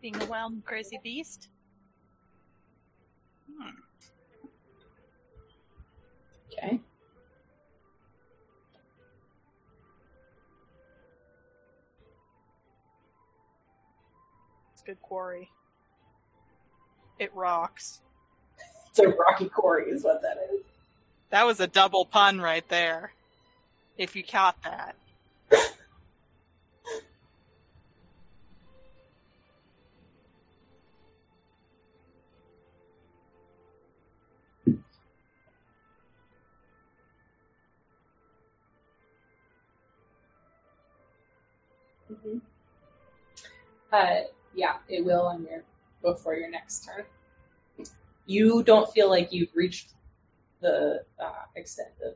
Being 0.00 0.20
a 0.22 0.24
wild 0.26 0.52
and 0.52 0.64
crazy 0.64 0.98
beast? 1.02 1.48
Hmm. 3.50 3.70
Okay. 6.52 6.80
It's 14.72 14.82
a 14.82 14.86
good 14.86 15.02
quarry. 15.02 15.50
It 17.18 17.34
rocks. 17.34 18.00
It's 18.90 18.98
a 18.98 19.06
rocky 19.06 19.48
quarry, 19.48 19.88
is 19.92 20.02
what 20.02 20.20
that 20.22 20.36
is. 20.52 20.62
That 21.30 21.46
was 21.46 21.60
a 21.60 21.68
double 21.68 22.04
pun 22.04 22.40
right 22.40 22.68
there. 22.68 23.12
If 23.96 24.16
you 24.16 24.24
caught 24.24 24.56
that. 24.64 24.96
Uh, 43.92 44.20
yeah, 44.54 44.76
it 44.88 45.04
will 45.04 45.22
on 45.26 45.42
your 45.44 45.62
before 46.02 46.34
your 46.34 46.50
next 46.50 46.86
turn. 46.86 47.04
You 48.26 48.62
don't 48.62 48.90
feel 48.92 49.08
like 49.10 49.32
you've 49.32 49.54
reached 49.54 49.90
the 50.60 51.04
uh, 51.18 51.32
extent 51.56 51.90
of. 52.04 52.14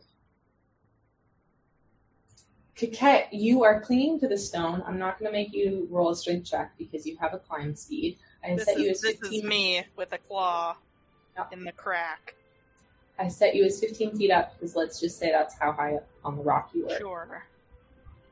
Coquette, 2.76 3.28
you 3.32 3.62
are 3.62 3.80
clinging 3.80 4.18
to 4.20 4.26
the 4.28 4.36
stone. 4.36 4.82
I'm 4.86 4.98
not 4.98 5.18
going 5.18 5.30
to 5.30 5.32
make 5.36 5.52
you 5.54 5.86
roll 5.90 6.10
a 6.10 6.16
strength 6.16 6.50
check 6.50 6.72
because 6.76 7.06
you 7.06 7.16
have 7.18 7.32
a 7.32 7.38
climb 7.38 7.76
speed. 7.76 8.18
I 8.44 8.56
This 8.56 8.64
set 8.64 8.78
you 8.80 8.90
is, 8.90 8.96
as 8.98 9.02
this 9.02 9.20
15. 9.20 9.32
is 9.38 9.44
me 9.44 9.84
with 9.96 10.12
a 10.12 10.18
claw 10.18 10.76
Yeah. 11.36 11.44
in 11.52 11.62
the 11.64 11.70
crack. 11.72 12.34
I 13.16 13.28
set 13.28 13.54
you 13.54 13.64
as 13.64 13.78
15 13.78 14.16
feet 14.16 14.32
up 14.32 14.54
because 14.54 14.74
let's 14.74 14.98
just 15.00 15.18
say 15.20 15.30
that's 15.30 15.54
how 15.56 15.70
high 15.70 15.94
up 15.96 16.06
on 16.24 16.36
the 16.36 16.42
rock 16.42 16.70
you 16.74 16.86
were. 16.86 16.98
Sure. 16.98 17.44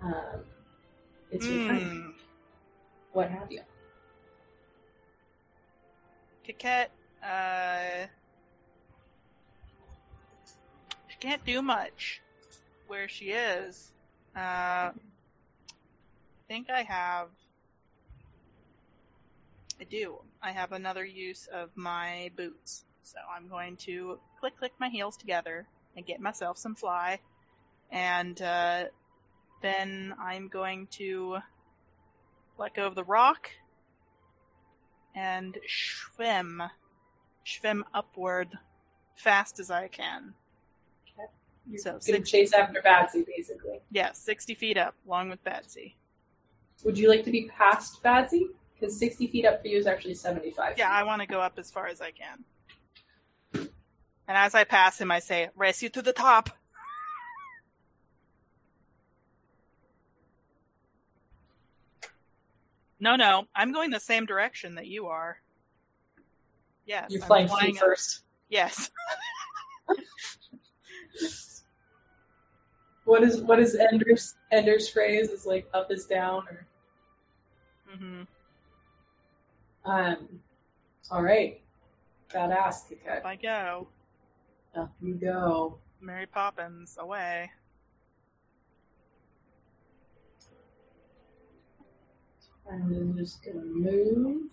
Um, 0.02 0.40
it's 1.30 1.46
your 1.46 1.64
turn. 1.68 2.14
What 3.12 3.30
have 3.30 3.52
you? 3.52 3.60
Coquette, 6.46 6.90
uh, 7.22 8.06
she 11.08 11.16
can't 11.20 11.44
do 11.44 11.62
much 11.62 12.22
where 12.86 13.08
she 13.08 13.26
is. 13.26 13.92
Uh, 14.34 14.90
I 14.90 14.92
think 16.48 16.70
I 16.70 16.82
have. 16.82 17.28
I 19.80 19.84
do. 19.84 20.18
I 20.42 20.52
have 20.52 20.72
another 20.72 21.04
use 21.04 21.48
of 21.52 21.70
my 21.76 22.30
boots. 22.36 22.84
So 23.02 23.18
I'm 23.34 23.48
going 23.48 23.76
to 23.78 24.18
click 24.40 24.56
click 24.58 24.72
my 24.78 24.88
heels 24.88 25.16
together 25.16 25.66
and 25.96 26.06
get 26.06 26.20
myself 26.20 26.56
some 26.56 26.74
fly. 26.74 27.20
And 27.90 28.40
uh, 28.40 28.84
then 29.60 30.14
I'm 30.18 30.48
going 30.48 30.86
to 30.92 31.38
let 32.58 32.74
go 32.74 32.86
of 32.86 32.94
the 32.94 33.04
rock 33.04 33.50
and 35.14 35.58
swim. 36.14 36.62
Swim 37.44 37.84
upward 37.92 38.50
fast 39.16 39.58
as 39.58 39.70
I 39.70 39.88
can. 39.88 40.34
You're 41.68 41.78
So, 41.78 41.98
going 42.06 42.24
chase 42.24 42.52
after 42.52 42.80
Batsy, 42.80 43.24
basically. 43.26 43.80
Yeah, 43.90 44.12
60 44.12 44.54
feet 44.54 44.76
up, 44.76 44.94
along 45.06 45.30
with 45.30 45.42
Batsy. 45.44 45.94
Would 46.84 46.98
you 46.98 47.08
like 47.08 47.24
to 47.24 47.30
be 47.30 47.48
past 47.56 48.02
Batsy? 48.02 48.46
Because 48.74 48.98
60 48.98 49.28
feet 49.28 49.44
up 49.44 49.60
for 49.60 49.68
you 49.68 49.78
is 49.78 49.86
actually 49.86 50.14
75. 50.14 50.76
Yeah, 50.76 50.90
I 50.90 51.04
want 51.04 51.20
to 51.22 51.28
go 51.28 51.40
up 51.40 51.58
as 51.58 51.70
far 51.70 51.86
as 51.86 52.00
I 52.00 52.10
can. 52.10 52.44
And 53.54 54.38
as 54.38 54.54
I 54.54 54.64
pass 54.64 55.00
him, 55.00 55.10
I 55.10 55.20
say, 55.20 55.50
Race 55.54 55.82
you 55.82 55.88
to 55.90 56.02
the 56.02 56.12
top! 56.12 56.50
No, 63.02 63.16
no, 63.16 63.48
I'm 63.56 63.72
going 63.72 63.90
the 63.90 63.98
same 63.98 64.26
direction 64.26 64.76
that 64.76 64.86
you 64.86 65.06
are. 65.08 65.36
Yes. 66.86 67.06
You're 67.10 67.20
I'm 67.24 67.48
flying, 67.48 67.74
first. 67.74 68.22
Yes. 68.48 68.90
What 73.04 73.24
is 73.24 73.40
what 73.40 73.58
is 73.58 73.74
Ender's 73.74 74.36
Ender's 74.52 74.88
phrase? 74.88 75.30
Is 75.30 75.44
like 75.44 75.66
up 75.74 75.90
is 75.90 76.06
down 76.06 76.44
or 76.48 76.66
Mm-hmm. 77.92 78.22
um. 79.90 80.28
All 81.10 81.20
right, 81.22 81.60
badass. 82.32 82.92
Up 83.10 83.24
I 83.26 83.34
go. 83.34 83.88
up 84.76 84.92
you 85.02 85.14
go. 85.14 85.78
Mary 86.00 86.26
Poppins 86.26 86.96
away. 87.00 87.50
And 92.68 92.94
then 92.94 93.16
just 93.16 93.44
gonna 93.44 93.64
move. 93.64 94.50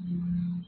Mm. 0.00 0.64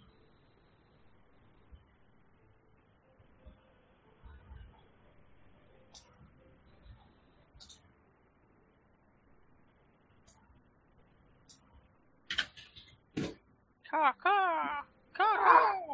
Caw 13.90 14.12
caw 14.22 14.84
caw. 15.14 15.92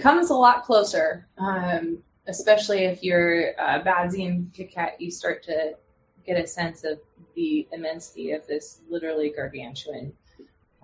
comes 0.00 0.30
a 0.30 0.34
lot 0.34 0.64
closer, 0.64 1.26
um, 1.38 2.02
especially 2.28 2.84
if 2.84 3.02
you're 3.02 3.58
uh, 3.60 3.82
Badsy 3.82 4.26
and 4.26 4.52
Kikat. 4.52 4.92
You 4.98 5.10
start 5.10 5.42
to 5.44 5.74
get 6.26 6.42
a 6.42 6.46
sense 6.46 6.84
of 6.84 6.98
the 7.34 7.68
immensity 7.72 8.32
of 8.32 8.46
this 8.46 8.80
literally 8.88 9.30
gargantuan 9.30 10.12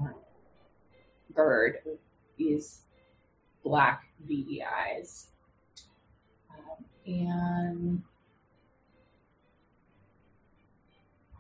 uh, 0.00 0.08
bird 1.34 1.78
with 1.84 1.98
these 2.36 2.82
black 3.64 4.04
beady 4.28 4.62
eyes. 4.62 5.28
Um, 6.50 6.84
and 7.06 8.02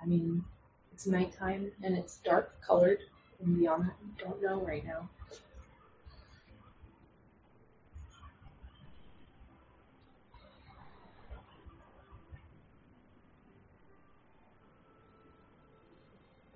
I 0.02 0.06
mean, 0.06 0.44
it's 0.92 1.06
nighttime 1.06 1.70
and 1.82 1.96
it's 1.96 2.16
dark 2.18 2.60
colored, 2.60 2.98
and 3.40 3.58
beyond 3.58 3.84
that, 3.84 3.96
we 4.02 4.24
don't 4.24 4.42
know 4.42 4.60
right 4.60 4.84
now. 4.84 5.08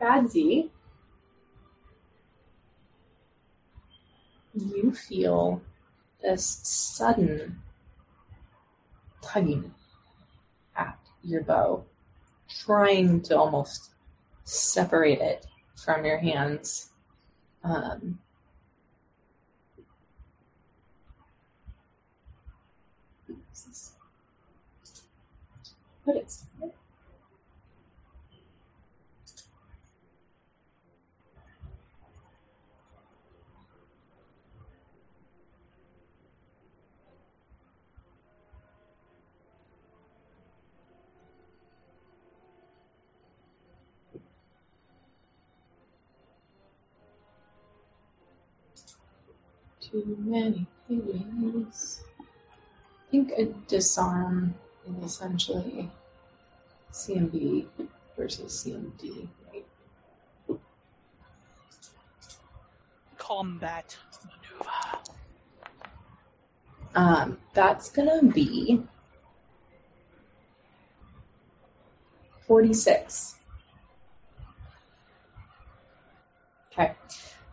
Badsy, 0.01 0.70
you 4.55 4.92
feel 4.92 5.62
this 6.22 6.61
sudden 6.62 7.62
tugging 9.22 9.72
at 10.76 10.99
your 11.22 11.42
bow, 11.42 11.84
trying 12.64 13.22
to 13.22 13.36
almost 13.38 13.90
separate 14.44 15.20
it 15.20 15.47
from 15.76 16.05
your 16.05 16.18
hands. 16.18 16.90
Um, 17.64 18.18
but 26.05 26.16
it's 26.16 26.47
too 50.05 50.16
many 50.20 50.66
feelings. 50.86 52.03
I 52.20 53.11
think 53.11 53.32
a 53.36 53.47
disarm 53.66 54.55
is 54.86 55.12
essentially 55.12 55.90
CMB 56.92 57.66
versus 58.16 58.64
CMD, 58.66 59.28
right? 59.53 60.59
Combat 63.16 63.97
maneuver. 64.24 65.03
Um, 66.94 67.38
that's 67.55 67.90
gonna 67.90 68.22
be 68.22 68.82
46. 72.47 73.36
Okay. 76.72 76.92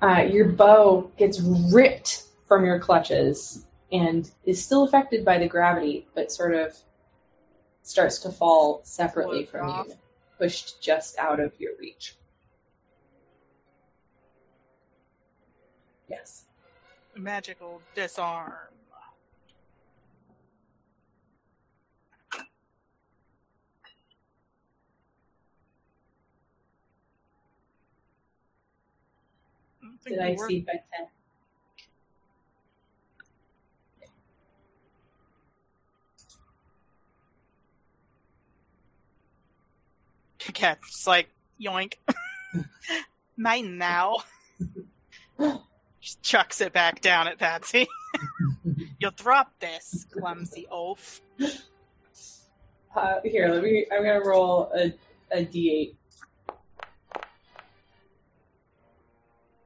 Uh, 0.01 0.27
your 0.29 0.49
bow 0.49 1.09
gets 1.17 1.39
ripped 1.41 2.22
from 2.45 2.65
your 2.65 2.79
clutches 2.79 3.65
and 3.91 4.31
is 4.45 4.63
still 4.63 4.83
affected 4.83 5.23
by 5.23 5.37
the 5.37 5.47
gravity, 5.47 6.07
but 6.15 6.31
sort 6.31 6.53
of 6.53 6.75
starts 7.83 8.19
to 8.19 8.31
fall 8.31 8.81
separately 8.83 9.45
from 9.45 9.69
off. 9.69 9.87
you, 9.87 9.93
pushed 10.37 10.81
just 10.81 11.17
out 11.19 11.39
of 11.39 11.53
your 11.59 11.73
reach. 11.79 12.15
Yes. 16.09 16.45
Magical 17.15 17.81
disarm. 17.95 18.53
Did 30.05 30.19
I 30.19 30.27
exceed 30.29 30.65
by 30.65 30.73
10? 30.73 31.07
Cat's 40.53 40.89
just 40.89 41.07
like 41.07 41.29
yoink. 41.61 41.95
Mine 43.37 43.77
now. 43.77 44.17
Just 46.01 46.21
chucks 46.21 46.61
it 46.61 46.73
back 46.73 47.01
down 47.01 47.27
at 47.27 47.39
Patsy. 47.39 47.87
You'll 48.99 49.11
drop 49.11 49.59
this, 49.59 50.05
clumsy 50.11 50.67
oaf. 50.69 51.21
Uh, 52.95 53.15
here, 53.23 53.47
let 53.49 53.63
me. 53.63 53.85
I'm 53.91 54.03
gonna 54.03 54.23
roll 54.23 54.71
a 54.75 54.93
a 55.31 55.45
d8. 55.45 55.95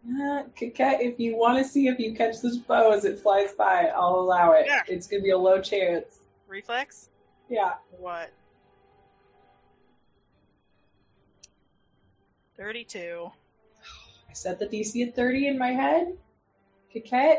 Uh, 0.10 0.44
if 0.60 1.20
you 1.20 1.36
want 1.36 1.58
to 1.58 1.66
see 1.66 1.88
if 1.88 2.00
you 2.00 2.14
catch 2.14 2.42
this 2.42 2.56
bow 2.56 2.92
as 2.92 3.04
it 3.04 3.20
flies 3.20 3.52
by, 3.52 3.88
I'll 3.88 4.16
allow 4.16 4.54
it. 4.54 4.66
Yeah. 4.66 4.82
It's 4.88 5.08
gonna 5.08 5.24
be 5.24 5.32
a 5.32 5.38
low 5.38 5.62
chance. 5.62 6.20
Reflex? 6.48 7.10
Yeah. 7.50 7.74
What? 7.98 8.32
32. 12.58 13.30
I 14.30 14.34
set 14.34 14.60
the 14.60 14.66
DC 14.68 15.08
at 15.08 15.16
30 15.16 15.48
in 15.48 15.58
my 15.58 15.72
head. 15.72 16.14
Kaket, 16.94 17.38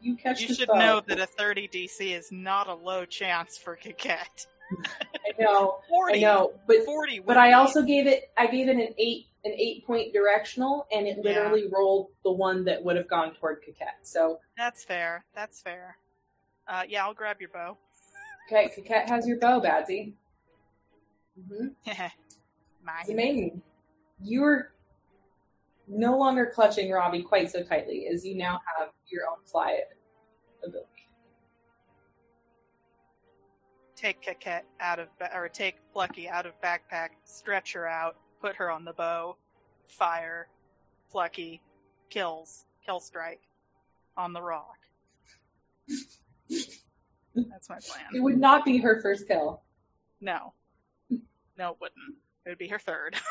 you 0.00 0.16
catch 0.16 0.40
the 0.40 0.46
You 0.48 0.54
should 0.54 0.68
bow. 0.68 0.78
know 0.78 1.02
that 1.06 1.18
a 1.20 1.26
30 1.26 1.68
DC 1.68 2.16
is 2.16 2.30
not 2.32 2.68
a 2.68 2.74
low 2.74 3.04
chance 3.04 3.56
for 3.58 3.76
Kaket. 3.76 4.46
I 4.72 5.32
know. 5.38 5.78
40. 5.88 6.14
I 6.14 6.20
know. 6.20 6.52
But 6.66 6.84
40 6.84 7.20
but 7.20 7.36
I 7.36 7.48
be- 7.50 7.54
also 7.54 7.82
gave 7.82 8.06
it. 8.06 8.30
I 8.36 8.46
gave 8.46 8.68
it 8.68 8.76
an 8.76 8.94
eight 8.98 9.26
an 9.44 9.52
eight 9.52 9.86
point 9.86 10.12
directional, 10.12 10.86
and 10.90 11.06
it 11.06 11.18
Yeah. 11.18 11.22
literally 11.22 11.68
rolled 11.72 12.08
the 12.24 12.32
one 12.32 12.64
that 12.64 12.82
would 12.82 12.96
have 12.96 13.06
gone 13.08 13.32
toward 13.36 13.62
Kaket. 13.62 13.94
So 14.02 14.40
That's 14.58 14.82
fair. 14.82 15.24
That's 15.36 15.60
fair. 15.60 15.96
Uh, 16.66 16.82
yeah, 16.88 17.04
I'll 17.04 17.14
grab 17.14 17.36
your 17.40 17.50
bow. 17.50 17.76
okay, 18.50 18.68
Kaket 18.76 19.08
has 19.08 19.24
your 19.28 19.38
bow, 19.38 19.60
Badsy. 19.60 20.14
Mm-hmm. 21.38 22.06
Mine. 22.84 23.62
Maiden, 24.18 24.32
you're 24.32 24.72
no 25.88 26.16
longer 26.18 26.46
clutching 26.46 26.90
Robbie 26.90 27.22
quite 27.22 27.50
so 27.50 27.62
tightly 27.62 28.08
as 28.12 28.24
you 28.24 28.36
now 28.36 28.60
have 28.78 28.90
your 29.08 29.26
own 29.28 29.38
fly 29.44 29.80
ability. 30.64 30.86
Take 33.94 34.20
Kaket 34.20 34.62
out 34.80 34.98
of, 34.98 35.08
or 35.34 35.48
take 35.48 35.76
Plucky 35.92 36.28
out 36.28 36.44
of 36.44 36.52
backpack, 36.60 37.10
stretch 37.24 37.72
her 37.72 37.86
out, 37.88 38.16
put 38.40 38.54
her 38.56 38.70
on 38.70 38.84
the 38.84 38.92
bow, 38.92 39.36
fire, 39.86 40.48
Plucky, 41.10 41.62
kills, 42.10 42.66
kill 42.84 43.00
strike, 43.00 43.40
on 44.16 44.32
the 44.32 44.42
rock. 44.42 44.76
That's 45.88 47.68
my 47.68 47.78
plan. 47.78 48.06
It 48.14 48.22
would 48.22 48.38
not 48.38 48.64
be 48.64 48.78
her 48.78 49.00
first 49.00 49.28
kill. 49.28 49.62
No. 50.20 50.52
No, 51.58 51.70
it 51.70 51.76
wouldn't. 51.80 52.16
It 52.44 52.50
would 52.50 52.58
be 52.58 52.68
her 52.68 52.78
third. 52.78 53.16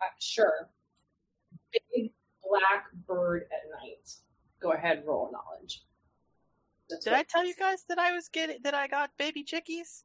uh, 0.00 0.06
sure. 0.18 0.68
Big 1.72 2.12
black 2.42 2.86
bird 3.06 3.46
at 3.52 3.70
night. 3.80 4.10
Go 4.60 4.72
ahead, 4.72 5.04
roll 5.06 5.30
knowledge. 5.32 5.82
That's 6.88 7.04
Did 7.04 7.14
I 7.14 7.22
tell 7.22 7.44
you 7.44 7.54
guys 7.54 7.84
that 7.88 7.98
I 7.98 8.12
was 8.12 8.28
getting 8.28 8.58
that 8.64 8.74
I 8.74 8.86
got 8.86 9.10
baby 9.18 9.44
chickies? 9.44 10.04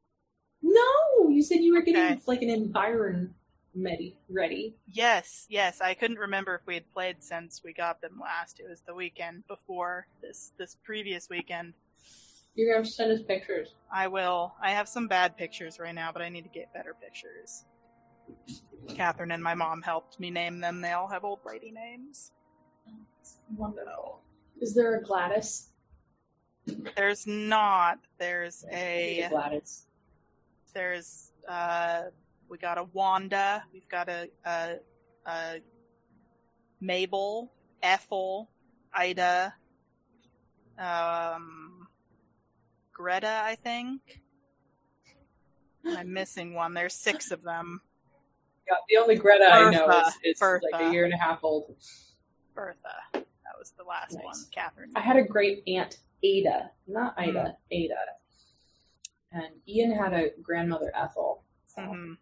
No, 0.62 1.28
you 1.28 1.42
said 1.42 1.60
you 1.60 1.74
were 1.74 1.82
Okay. 1.82 1.92
getting 1.92 2.20
like 2.26 2.42
an 2.42 2.50
environ 2.50 3.34
ready. 3.82 4.16
Ready. 4.28 4.74
Yes, 4.86 5.46
yes. 5.48 5.80
I 5.80 5.94
couldn't 5.94 6.18
remember 6.18 6.54
if 6.54 6.66
we 6.66 6.74
had 6.74 6.92
played 6.92 7.22
since 7.22 7.62
we 7.64 7.72
got 7.72 8.00
them 8.00 8.18
last. 8.20 8.60
It 8.60 8.68
was 8.68 8.82
the 8.86 8.94
weekend 8.94 9.46
before 9.46 10.06
this 10.22 10.52
this 10.58 10.76
previous 10.84 11.28
weekend. 11.28 11.74
You're 12.54 12.74
gonna 12.74 12.84
send 12.84 13.12
us 13.12 13.22
pictures. 13.22 13.74
I 13.92 14.08
will. 14.08 14.54
I 14.62 14.70
have 14.70 14.88
some 14.88 15.06
bad 15.06 15.36
pictures 15.36 15.78
right 15.78 15.94
now, 15.94 16.10
but 16.12 16.22
I 16.22 16.28
need 16.28 16.42
to 16.42 16.48
get 16.48 16.72
better 16.72 16.94
pictures. 17.00 17.64
Catherine 18.88 19.32
and 19.32 19.42
my 19.42 19.54
mom 19.54 19.82
helped 19.82 20.18
me 20.18 20.30
name 20.30 20.60
them. 20.60 20.80
They 20.80 20.92
all 20.92 21.08
have 21.08 21.24
old 21.24 21.40
lady 21.46 21.70
names. 21.70 22.32
Wonderful. 23.56 24.20
Is 24.60 24.74
there 24.74 24.96
a 24.96 25.02
Gladys? 25.02 25.68
There's 26.96 27.26
not. 27.26 27.98
There's 28.18 28.64
a 28.72 29.26
Gladys. 29.30 29.86
there's 30.74 31.32
uh 31.48 32.04
we 32.48 32.58
got 32.58 32.78
a 32.78 32.84
Wanda, 32.84 33.62
we've 33.72 33.88
got 33.88 34.08
a 34.08 34.28
a, 34.44 34.76
a 35.26 35.60
Mabel, 36.80 37.52
Ethel, 37.82 38.48
Ida, 38.92 39.54
um 40.78 41.88
Greta, 42.92 43.40
I 43.44 43.54
think. 43.54 44.00
I'm 45.86 46.12
missing 46.12 46.54
one. 46.54 46.74
There's 46.74 46.94
six 46.94 47.30
of 47.30 47.42
them. 47.42 47.80
Yeah, 48.68 48.74
the 48.88 48.96
only 49.02 49.14
Greta 49.16 49.46
I 49.50 49.70
know 49.70 49.88
is, 50.00 50.14
is 50.24 50.38
Bertha. 50.38 50.66
like 50.72 50.82
a 50.88 50.92
year 50.92 51.04
and 51.04 51.14
a 51.14 51.16
half 51.16 51.38
old. 51.42 51.74
Bertha. 52.54 52.96
That 53.14 53.56
was 53.58 53.72
the 53.78 53.84
last 53.84 54.14
Nice. 54.14 54.24
one. 54.24 54.36
Catherine. 54.52 54.90
I 54.96 55.00
had 55.00 55.16
a 55.16 55.22
great 55.22 55.62
aunt 55.68 55.98
Ada, 56.22 56.70
not 56.88 57.14
Ida, 57.18 57.56
Mm. 57.72 57.76
Ada. 57.76 57.94
And 59.32 59.46
Ian 59.68 59.92
had 59.92 60.12
a 60.12 60.30
grandmother 60.42 60.92
Ethel. 60.94 61.44
So 61.66 61.82
hmm 61.82 62.12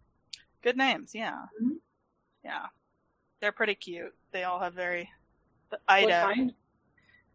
Good 0.66 0.76
names, 0.76 1.14
yeah. 1.14 1.46
Mhm. 1.62 1.76
Yeah. 2.42 2.66
They're 3.38 3.52
pretty 3.52 3.76
cute. 3.76 4.12
They 4.32 4.42
all 4.42 4.58
have 4.58 4.74
very 4.74 5.12
Ida. 5.86 6.22
kind? 6.22 6.54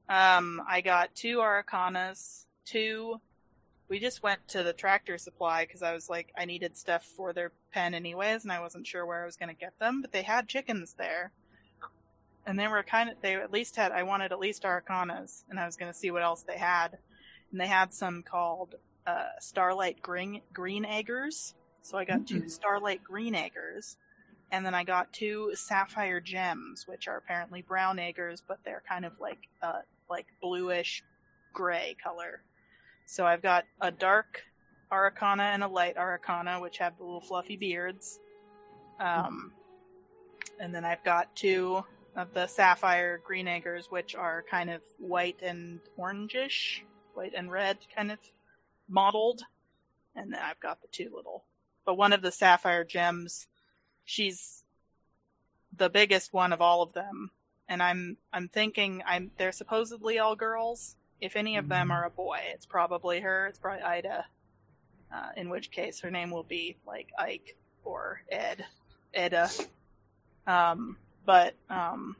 Um, 0.09 0.61
I 0.67 0.81
got 0.81 1.15
two 1.15 1.37
Araucanas, 1.37 2.47
two. 2.65 3.21
We 3.87 3.99
just 3.99 4.21
went 4.21 4.49
to 4.49 4.63
the 4.63 4.73
tractor 4.73 5.17
supply 5.17 5.63
because 5.63 5.81
I 5.81 5.93
was 5.93 6.09
like, 6.09 6.33
I 6.37 6.43
needed 6.43 6.75
stuff 6.75 7.05
for 7.05 7.31
their 7.31 7.53
pen 7.71 7.93
anyways, 7.93 8.43
and 8.43 8.51
I 8.51 8.59
wasn't 8.59 8.85
sure 8.85 9.05
where 9.05 9.23
I 9.23 9.25
was 9.25 9.37
going 9.37 9.47
to 9.47 9.55
get 9.55 9.79
them. 9.79 10.01
But 10.01 10.11
they 10.11 10.23
had 10.23 10.49
chickens 10.49 10.95
there, 10.95 11.31
and 12.45 12.59
they 12.59 12.67
were 12.67 12.83
kind 12.83 13.09
of. 13.09 13.21
They 13.21 13.35
at 13.35 13.53
least 13.53 13.77
had. 13.77 13.93
I 13.93 14.03
wanted 14.03 14.33
at 14.33 14.39
least 14.39 14.63
Araucanas, 14.63 15.45
and 15.49 15.57
I 15.57 15.65
was 15.65 15.77
going 15.77 15.89
to 15.89 15.97
see 15.97 16.11
what 16.11 16.21
else 16.21 16.43
they 16.43 16.57
had. 16.57 16.97
And 17.49 17.61
they 17.61 17.67
had 17.67 17.93
some 17.93 18.23
called 18.23 18.75
uh, 19.07 19.39
Starlight 19.39 20.01
Green 20.01 20.41
Green 20.51 20.83
Eggers. 20.83 21.53
So 21.81 21.97
I 21.97 22.05
got 22.05 22.27
two 22.27 22.43
Mhm. 22.43 22.51
Starlight 22.51 23.03
Green 23.03 23.33
Eggers, 23.35 23.97
and 24.51 24.65
then 24.65 24.73
I 24.75 24.83
got 24.83 25.11
two 25.13 25.55
Sapphire 25.55 26.19
Gems, 26.19 26.87
which 26.87 27.07
are 27.07 27.17
apparently 27.17 27.61
brown 27.61 27.99
eggers, 27.99 28.41
but 28.41 28.63
they're 28.63 28.83
kind 28.87 29.05
of 29.05 29.19
like 29.19 29.47
uh 29.61 29.81
like 30.09 30.27
bluish 30.41 31.03
gray 31.53 31.95
color. 32.03 32.43
So 33.05 33.25
I've 33.25 33.41
got 33.41 33.65
a 33.79 33.91
dark 33.91 34.43
Araucana 34.91 35.53
and 35.53 35.63
a 35.63 35.67
light 35.67 35.95
Araucana, 35.95 36.61
which 36.61 36.77
have 36.79 36.97
the 36.97 37.03
little 37.03 37.21
fluffy 37.21 37.55
beards. 37.57 38.19
Um, 38.99 39.53
and 40.59 40.75
then 40.75 40.85
I've 40.85 41.03
got 41.03 41.33
two 41.35 41.83
of 42.15 42.33
the 42.33 42.45
Sapphire 42.47 43.17
Green 43.25 43.47
Eggers, 43.47 43.89
which 43.89 44.15
are 44.15 44.43
kind 44.49 44.69
of 44.69 44.81
white 44.99 45.41
and 45.41 45.79
orangish, 45.97 46.81
white 47.13 47.33
and 47.35 47.49
red, 47.51 47.77
kind 47.95 48.11
of 48.11 48.19
mottled. 48.89 49.43
And 50.15 50.33
then 50.33 50.41
I've 50.41 50.59
got 50.59 50.81
the 50.81 50.89
two 50.89 51.09
little. 51.15 51.45
But 51.85 51.95
one 51.95 52.13
of 52.13 52.21
the 52.21 52.31
Sapphire 52.31 52.83
Gems, 52.83 53.47
she's 54.05 54.63
the 55.75 55.89
biggest 55.89 56.33
one 56.33 56.53
of 56.53 56.61
all 56.61 56.81
of 56.81 56.93
them, 56.93 57.31
and 57.67 57.81
I'm 57.81 58.17
I'm 58.33 58.47
thinking 58.47 59.01
I'm 59.05 59.31
they're 59.37 59.51
supposedly 59.51 60.19
all 60.19 60.35
girls. 60.35 60.95
If 61.19 61.35
any 61.35 61.55
of 61.57 61.69
them 61.69 61.91
are 61.91 62.05
a 62.05 62.09
boy, 62.09 62.39
it's 62.53 62.65
probably 62.65 63.19
her. 63.21 63.47
It's 63.47 63.59
probably 63.59 63.83
Ida. 63.83 64.25
Uh, 65.13 65.29
in 65.37 65.49
which 65.49 65.71
case, 65.71 65.99
her 65.99 66.09
name 66.11 66.31
will 66.31 66.43
be 66.43 66.77
like 66.87 67.09
Ike 67.17 67.55
or 67.83 68.21
Ed, 68.31 68.65
Edda. 69.13 69.49
Um, 70.47 70.97
but 71.25 71.53
um, 71.69 72.15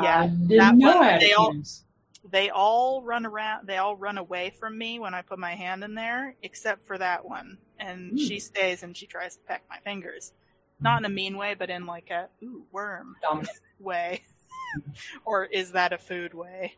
Yeah, 0.00 0.20
I 0.20 0.26
that 0.56 0.74
one, 0.76 1.18
they 1.20 1.32
all- 1.32 1.52
they 2.30 2.50
all 2.50 3.02
run 3.02 3.24
around. 3.24 3.66
They 3.66 3.78
all 3.78 3.96
run 3.96 4.18
away 4.18 4.50
from 4.50 4.76
me 4.76 4.98
when 4.98 5.14
I 5.14 5.22
put 5.22 5.38
my 5.38 5.54
hand 5.54 5.82
in 5.82 5.94
there, 5.94 6.34
except 6.42 6.86
for 6.86 6.98
that 6.98 7.24
one. 7.24 7.56
And 7.78 8.10
Hmm. 8.10 8.16
she 8.16 8.40
stays 8.40 8.82
and 8.82 8.96
she 8.96 9.06
tries 9.06 9.36
to 9.36 9.42
peck 9.42 9.62
my 9.70 9.78
fingers, 9.80 10.32
not 10.80 10.98
in 10.98 11.04
a 11.04 11.08
mean 11.08 11.36
way, 11.36 11.54
but 11.54 11.70
in 11.70 11.86
like 11.86 12.10
a 12.10 12.28
ooh 12.42 12.66
worm 12.72 13.16
Dominant. 13.22 13.50
way, 13.78 14.22
or 15.24 15.44
is 15.44 15.72
that 15.72 15.92
a 15.92 15.98
food 15.98 16.34
way? 16.34 16.74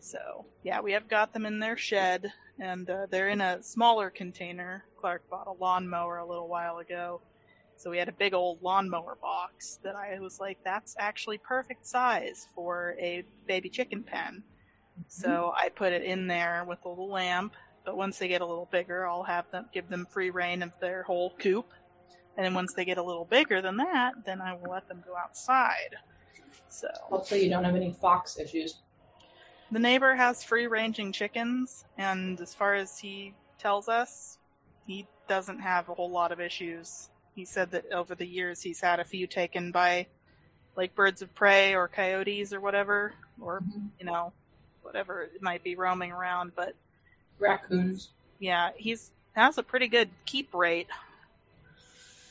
So 0.00 0.46
yeah, 0.62 0.80
we 0.80 0.92
have 0.92 1.08
got 1.08 1.32
them 1.32 1.46
in 1.46 1.60
their 1.60 1.76
shed, 1.76 2.32
and 2.58 2.88
uh, 2.88 3.06
they're 3.10 3.28
in 3.28 3.40
a 3.40 3.62
smaller 3.62 4.10
container. 4.10 4.84
Clark 5.00 5.28
bought 5.30 5.46
a 5.46 5.52
lawnmower 5.52 6.18
a 6.18 6.26
little 6.26 6.48
while 6.48 6.78
ago, 6.78 7.20
so 7.76 7.90
we 7.90 7.98
had 7.98 8.08
a 8.08 8.12
big 8.12 8.34
old 8.34 8.62
lawnmower 8.62 9.16
box 9.20 9.78
that 9.84 9.94
I 9.96 10.18
was 10.18 10.40
like, 10.40 10.58
that's 10.64 10.96
actually 10.98 11.38
perfect 11.38 11.86
size 11.86 12.46
for 12.54 12.94
a 13.00 13.24
baby 13.46 13.68
chicken 13.68 14.02
pen. 14.02 14.44
So 15.08 15.52
I 15.56 15.68
put 15.68 15.92
it 15.92 16.02
in 16.02 16.26
there 16.26 16.64
with 16.66 16.78
a 16.84 16.88
little 16.88 17.10
lamp. 17.10 17.54
But 17.84 17.96
once 17.96 18.18
they 18.18 18.28
get 18.28 18.40
a 18.40 18.46
little 18.46 18.68
bigger, 18.70 19.06
I'll 19.06 19.24
have 19.24 19.50
them 19.50 19.66
give 19.72 19.88
them 19.88 20.06
free 20.08 20.30
rein 20.30 20.62
of 20.62 20.78
their 20.78 21.02
whole 21.02 21.30
coop. 21.38 21.72
And 22.36 22.46
then 22.46 22.54
once 22.54 22.72
they 22.74 22.84
get 22.84 22.98
a 22.98 23.02
little 23.02 23.24
bigger 23.24 23.60
than 23.60 23.76
that, 23.78 24.24
then 24.24 24.40
I 24.40 24.54
will 24.54 24.70
let 24.70 24.88
them 24.88 25.02
go 25.06 25.16
outside. 25.16 25.96
So 26.68 26.88
Hopefully, 27.02 27.44
you 27.44 27.50
don't 27.50 27.64
have 27.64 27.76
any 27.76 27.92
fox 27.92 28.38
issues. 28.38 28.76
the 29.70 29.78
neighbor 29.78 30.14
has 30.14 30.42
free 30.42 30.66
ranging 30.66 31.12
chickens, 31.12 31.84
and 31.98 32.40
as 32.40 32.54
far 32.54 32.74
as 32.74 32.98
he 32.98 33.34
tells 33.58 33.88
us, 33.88 34.38
he 34.86 35.06
doesn't 35.28 35.60
have 35.60 35.88
a 35.88 35.94
whole 35.94 36.10
lot 36.10 36.32
of 36.32 36.40
issues. 36.40 37.10
He 37.34 37.44
said 37.44 37.70
that 37.72 37.90
over 37.92 38.14
the 38.14 38.26
years 38.26 38.62
he's 38.62 38.80
had 38.80 39.00
a 39.00 39.04
few 39.04 39.26
taken 39.26 39.70
by 39.72 40.06
like 40.76 40.94
birds 40.94 41.22
of 41.22 41.34
prey 41.34 41.74
or 41.74 41.88
coyotes 41.88 42.52
or 42.52 42.60
whatever, 42.60 43.14
or 43.40 43.60
mm-hmm. 43.60 43.86
you 43.98 44.06
know, 44.06 44.32
whatever 44.82 45.22
it 45.22 45.42
might 45.42 45.62
be 45.62 45.74
roaming 45.74 46.12
around, 46.12 46.52
but 46.56 46.74
Raccoons. 47.42 48.10
yeah, 48.38 48.70
he's 48.76 49.10
has 49.34 49.56
a 49.58 49.62
pretty 49.62 49.88
good 49.88 50.10
keep 50.26 50.52
rate. 50.54 50.88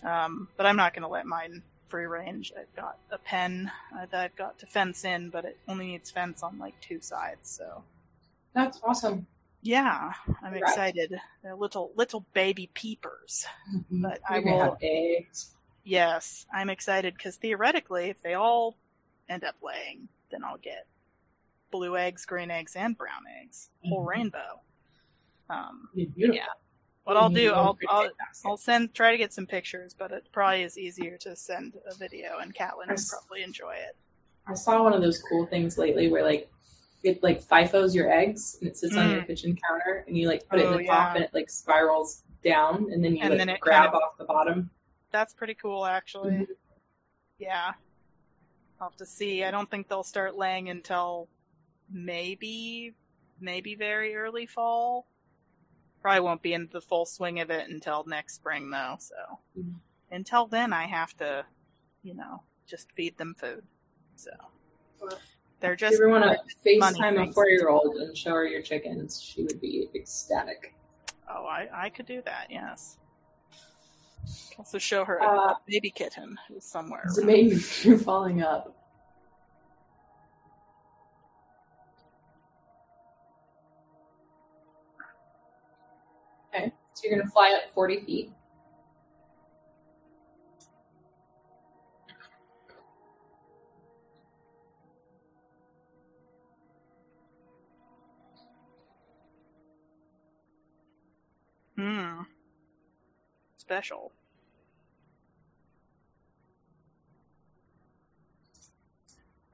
Um, 0.04 0.48
but 0.58 0.66
I'm 0.66 0.76
not 0.76 0.94
going 0.94 1.04
to 1.04 1.08
let 1.10 1.26
mine 1.26 1.62
free 1.90 2.06
range. 2.06 2.52
I've 2.58 2.74
got 2.76 2.98
a 3.12 3.18
pen 3.18 3.72
uh, 3.96 4.06
that 4.12 4.20
I've 4.20 4.36
got 4.36 4.58
to 4.60 4.66
fence 4.66 5.04
in, 5.04 5.30
but 5.30 5.46
it 5.46 5.58
only 5.68 5.88
needs 5.88 6.10
fence 6.10 6.42
on 6.42 6.58
like 6.58 6.80
two 6.82 7.02
sides. 7.02 7.50
So 7.50 7.84
That's 8.54 8.80
awesome. 8.84 9.28
yeah, 9.62 10.14
I'm 10.42 10.52
Congrats. 10.54 10.72
excited. 10.74 11.20
They're 11.44 11.56
little 11.56 11.92
little 11.96 12.26
baby 12.34 12.70
peepers. 12.74 13.46
But 13.92 14.22
I 14.28 14.40
You're 14.40 14.46
will- 14.56 14.78
eggs. 14.82 15.52
Yes, 15.84 16.46
I'm 16.54 16.70
excited 16.70 17.16
because 17.16 17.38
theoretically, 17.38 18.10
if 18.10 18.22
they 18.22 18.36
all 18.36 18.78
end 19.28 19.44
up 19.44 19.56
laying, 19.64 20.08
then 20.32 20.44
I'll 20.44 20.58
get 20.58 20.86
blue 21.72 21.98
eggs, 21.98 22.26
green 22.26 22.52
eggs, 22.52 22.76
and 22.76 22.96
brown 22.98 23.24
eggs, 23.42 23.70
whole 23.84 24.04
Mhm. 24.06 24.08
rainbow. 24.08 24.60
Um, 25.52 25.90
Yeah. 25.94 26.46
what 27.04 27.18
I'll 27.18 27.30
do, 27.30 27.52
I'll, 27.52 27.78
I'll. 27.90 28.10
I'll 28.46 28.58
send 28.58 28.94
try 28.94 29.12
to 29.12 29.18
get 29.18 29.34
some 29.34 29.46
pictures, 29.46 29.94
but 29.98 30.12
it 30.12 30.28
probably 30.32 30.64
is 30.64 30.78
easier 30.78 31.18
to 31.20 31.36
send 31.36 31.78
a 31.90 31.96
video, 31.96 32.38
and 32.40 32.54
Catlin 32.54 32.88
would 32.90 33.00
probably 33.10 33.44
enjoy 33.44 33.74
it. 33.74 33.96
I 34.48 34.54
saw 34.54 34.84
one 34.84 34.94
of 34.94 35.02
those 35.02 35.22
cool 35.30 35.46
things 35.48 35.78
lately 35.78 36.10
where 36.10 36.24
like 36.24 36.50
it 37.04 37.22
like 37.24 37.44
FIFOs 37.44 37.94
your 37.96 38.12
eggs 38.12 38.58
and 38.60 38.70
it 38.70 38.78
sits 38.78 38.96
on 38.96 39.10
your 39.12 39.24
kitchen 39.24 39.58
counter 39.68 40.04
and 40.08 40.16
you 40.18 40.28
like 40.28 40.48
put 40.48 40.60
it 40.60 40.66
Mm. 40.66 40.70
Oh, 40.70 40.72
in 40.74 40.78
the 40.84 40.88
top 40.88 41.16
and 41.16 41.24
it 41.24 41.32
like 41.34 41.50
spirals 41.50 42.24
down 42.44 42.92
and 42.92 43.04
then 43.04 43.16
you 43.16 43.22
And 43.24 43.32
like, 43.38 43.48
then 43.48 43.58
grab 43.60 43.86
kind 43.92 43.96
of- 43.96 44.02
off 44.02 44.18
the 44.18 44.24
bottom. 44.26 44.70
That's 45.12 45.34
pretty 45.34 45.56
cool, 45.56 45.86
actually. 45.86 46.32
Mhm. 46.32 46.48
Yeah, 47.40 47.74
I'll 48.80 48.90
have 48.90 48.98
to 48.98 49.06
see. 49.06 49.44
I 49.44 49.52
don't 49.52 49.70
think 49.70 49.88
they'll 49.90 50.04
start 50.04 50.36
laying 50.36 50.70
until 50.70 51.28
maybe, 51.90 52.94
maybe 53.40 53.76
very 53.76 54.16
early 54.16 54.46
fall. 54.46 55.08
Probably 56.02 56.22
won't 56.22 56.42
be 56.42 56.54
in 56.54 56.68
the 56.72 56.82
full 56.82 57.06
swing 57.06 57.40
of 57.40 57.50
it 57.52 57.70
until 57.70 58.04
next 58.06 58.36
spring, 58.36 58.70
though. 58.72 58.96
So 59.00 59.16
Mhm. 59.58 59.76
until 60.10 60.48
then, 60.48 60.74
I 60.74 60.86
have 60.88 61.16
to, 61.18 61.46
you 62.02 62.16
know, 62.16 62.42
just 62.66 62.92
feed 62.94 63.18
them 63.18 63.36
food. 63.38 63.64
So 64.16 64.32
Well, 65.00 65.20
they're 65.60 65.76
just. 65.76 65.94
If 65.94 66.00
you 66.00 66.06
ever 66.06 66.20
want 66.20 66.24
to 66.24 66.56
FaceTime 66.70 67.30
a 67.30 67.32
four 67.34 67.50
year 67.50 67.70
old 67.70 67.96
and 67.98 68.18
show 68.18 68.32
her 68.32 68.48
your 68.48 68.62
chickens, 68.64 69.22
she 69.22 69.44
would 69.44 69.62
be 69.62 69.90
ecstatic. 69.94 70.74
Oh, 71.30 71.46
I, 71.46 71.70
I 71.72 71.90
could 71.90 72.08
do 72.08 72.22
that, 72.24 72.48
yes. 72.50 72.98
Also 74.58 74.78
show 74.78 75.06
her 75.06 75.18
a 75.18 75.24
Uh, 75.26 75.56
baby 75.68 75.90
kitten 75.92 76.38
who's 76.48 76.66
somewhere. 76.66 77.02
around. 77.06 77.16
Zemaine, 77.16 77.86
you're 77.86 77.98
falling 78.12 78.42
up. 78.42 78.76
So 87.02 87.08
you're 87.08 87.18
gonna 87.18 87.30
fly 87.32 87.58
up 87.58 87.74
40 87.74 88.02
feet. 88.06 88.32
Hmm. 101.76 102.22
Special. 103.58 104.12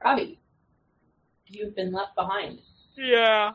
Robbie, 0.03 0.39
you've 1.47 1.75
been 1.75 1.93
left 1.93 2.15
behind. 2.15 2.59
Yeah. 2.97 3.51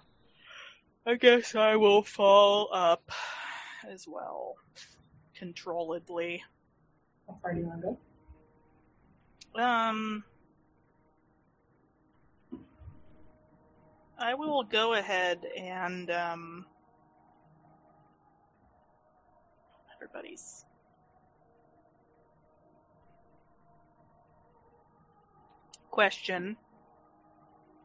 I 1.04 1.14
guess 1.16 1.54
I 1.54 1.76
will 1.76 2.02
fall 2.02 2.68
up 2.72 3.10
as 3.88 4.06
well. 4.08 4.56
Controlledly. 5.38 6.40
How 7.26 7.38
far 7.42 7.54
do 7.54 7.60
you 7.60 7.66
want 7.66 7.82
to 7.82 7.96
go? 9.54 9.62
Um. 9.62 10.24
I 14.18 14.34
will 14.34 14.62
go 14.62 14.94
ahead 14.94 15.44
and 15.56 16.10
um. 16.10 16.66
Everybody's. 19.96 20.64
Question. 25.90 26.56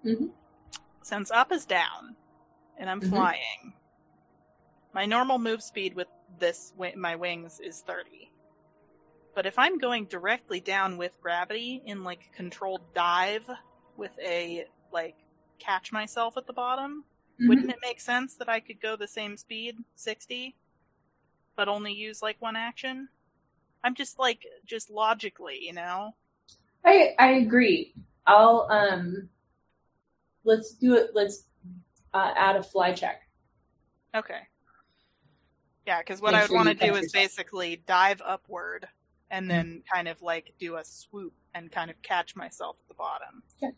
Mhm. 0.06 0.32
Since 1.02 1.30
up 1.32 1.52
is 1.52 1.66
down, 1.66 2.16
and 2.78 2.90
I'm 2.90 3.02
Mhm. 3.02 3.10
flying, 3.10 3.74
my 4.98 5.06
normal 5.06 5.38
move 5.38 5.62
speed 5.62 5.94
with 5.94 6.08
this 6.40 6.74
my 6.96 7.16
wings 7.16 7.60
is 7.64 7.82
30. 7.82 8.32
But 9.36 9.46
if 9.46 9.60
I'm 9.60 9.78
going 9.78 10.06
directly 10.06 10.60
down 10.60 10.98
with 10.98 11.22
gravity 11.22 11.84
in 11.86 12.04
like 12.04 12.32
a 12.34 12.36
controlled 12.36 12.82
dive 12.96 13.48
with 13.96 14.18
a 14.20 14.66
like 14.92 15.14
catch 15.60 15.92
myself 15.92 16.36
at 16.36 16.48
the 16.48 16.54
bottom, 16.54 17.04
wouldn't 17.40 17.70
it 17.70 17.78
make 17.84 18.02
sense 18.02 18.38
that 18.38 18.50
I 18.50 18.60
could 18.60 18.82
go 18.82 18.96
the 18.96 19.08
same 19.08 19.38
speed, 19.38 19.76
60, 19.98 20.56
but 21.56 21.68
only 21.68 21.94
use 21.94 22.24
like 22.24 22.38
one 22.42 22.56
action? 22.56 23.08
I'm 23.84 23.94
just 23.94 24.18
like 24.18 24.48
just 24.66 24.90
logically, 24.90 25.60
you 25.62 25.74
know. 25.74 26.16
I 26.84 27.14
I 27.20 27.28
agree. 27.34 27.94
I'll 28.26 28.68
um. 28.72 29.30
Let's 30.44 30.72
do 30.74 30.96
it. 30.96 31.12
Let's 31.14 31.44
uh, 32.16 32.32
add 32.36 32.56
a 32.56 32.64
fly 32.64 32.94
check. 32.94 33.22
Okay. 34.16 34.40
Yeah, 35.88 36.00
because 36.00 36.22
what 36.22 36.34
Make 36.34 36.40
I 36.40 36.44
would 36.44 36.48
sure 36.50 36.58
want 36.58 36.68
to 36.70 36.74
do 36.76 36.96
is 36.96 37.04
yourself. 37.04 37.14
basically 37.14 37.82
dive 37.88 38.22
upward 38.24 38.88
and 39.32 39.46
Mm-hmm. 39.46 39.58
then 39.58 39.84
kind 39.92 40.08
of 40.10 40.22
like 40.22 40.54
do 40.60 40.76
a 40.76 40.84
swoop 40.84 41.34
and 41.56 41.72
kind 41.72 41.90
of 41.90 42.02
catch 42.02 42.36
myself 42.36 42.76
at 42.84 42.88
the 42.90 42.94
bottom. 42.94 43.42
Okay. 43.64 43.74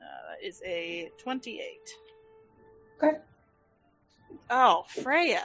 Uh, 0.00 0.04
that 0.40 0.46
is 0.46 0.62
a 0.64 1.10
28. 1.18 1.60
Okay. 3.02 3.18
Oh, 4.48 4.84
Freya. 4.88 5.42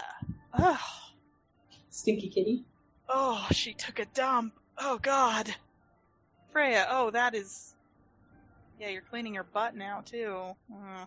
Oh, 0.57 0.79
Stinky 1.89 2.29
kitty. 2.29 2.63
oh, 3.09 3.47
she 3.51 3.73
took 3.73 3.97
a 3.99 4.05
dump. 4.05 4.53
Oh, 4.77 4.99
God. 5.01 5.55
Freya, 6.51 6.85
oh, 6.89 7.09
that 7.11 7.33
is. 7.33 7.73
Yeah, 8.79 8.89
you're 8.89 9.01
cleaning 9.01 9.33
your 9.33 9.43
butt 9.43 9.75
now, 9.75 10.01
too. 10.05 10.55
Uh, 10.71 11.05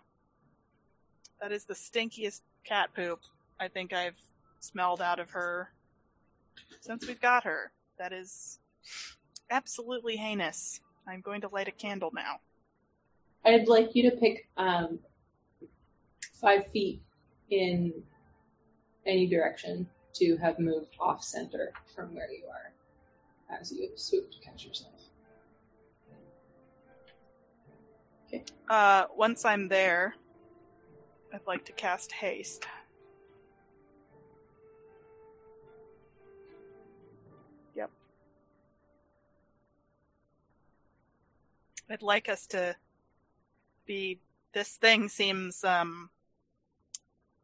that 1.40 1.52
is 1.52 1.64
the 1.64 1.74
stinkiest 1.74 2.40
cat 2.64 2.90
poop 2.94 3.20
I 3.58 3.68
think 3.68 3.92
I've 3.92 4.18
smelled 4.60 5.00
out 5.00 5.18
of 5.18 5.30
her 5.30 5.70
since 6.80 7.06
we've 7.06 7.20
got 7.20 7.44
her. 7.44 7.72
That 7.98 8.12
is 8.12 8.58
absolutely 9.50 10.16
heinous. 10.16 10.80
I'm 11.08 11.20
going 11.20 11.40
to 11.42 11.48
light 11.48 11.68
a 11.68 11.72
candle 11.72 12.10
now. 12.14 12.40
I'd 13.44 13.68
like 13.68 13.94
you 13.94 14.10
to 14.10 14.16
pick 14.16 14.48
um, 14.56 14.98
five 16.40 16.66
feet 16.72 17.00
in 17.50 17.92
any 19.06 19.26
direction 19.26 19.86
to 20.14 20.36
have 20.38 20.58
moved 20.58 20.96
off 20.98 21.22
center 21.22 21.72
from 21.94 22.14
where 22.14 22.30
you 22.30 22.44
are 22.48 22.72
as 23.58 23.70
you 23.70 23.90
swoop 23.94 24.30
to 24.32 24.38
catch 24.40 24.64
yourself. 24.64 24.92
Uh, 28.68 29.04
once 29.16 29.44
I'm 29.44 29.68
there, 29.68 30.16
I'd 31.32 31.46
like 31.46 31.64
to 31.66 31.72
cast 31.72 32.12
haste. 32.12 32.66
I'd 41.90 42.02
like 42.02 42.28
us 42.28 42.46
to 42.48 42.76
be. 43.86 44.18
This 44.52 44.76
thing 44.76 45.08
seems 45.08 45.62
um, 45.64 46.08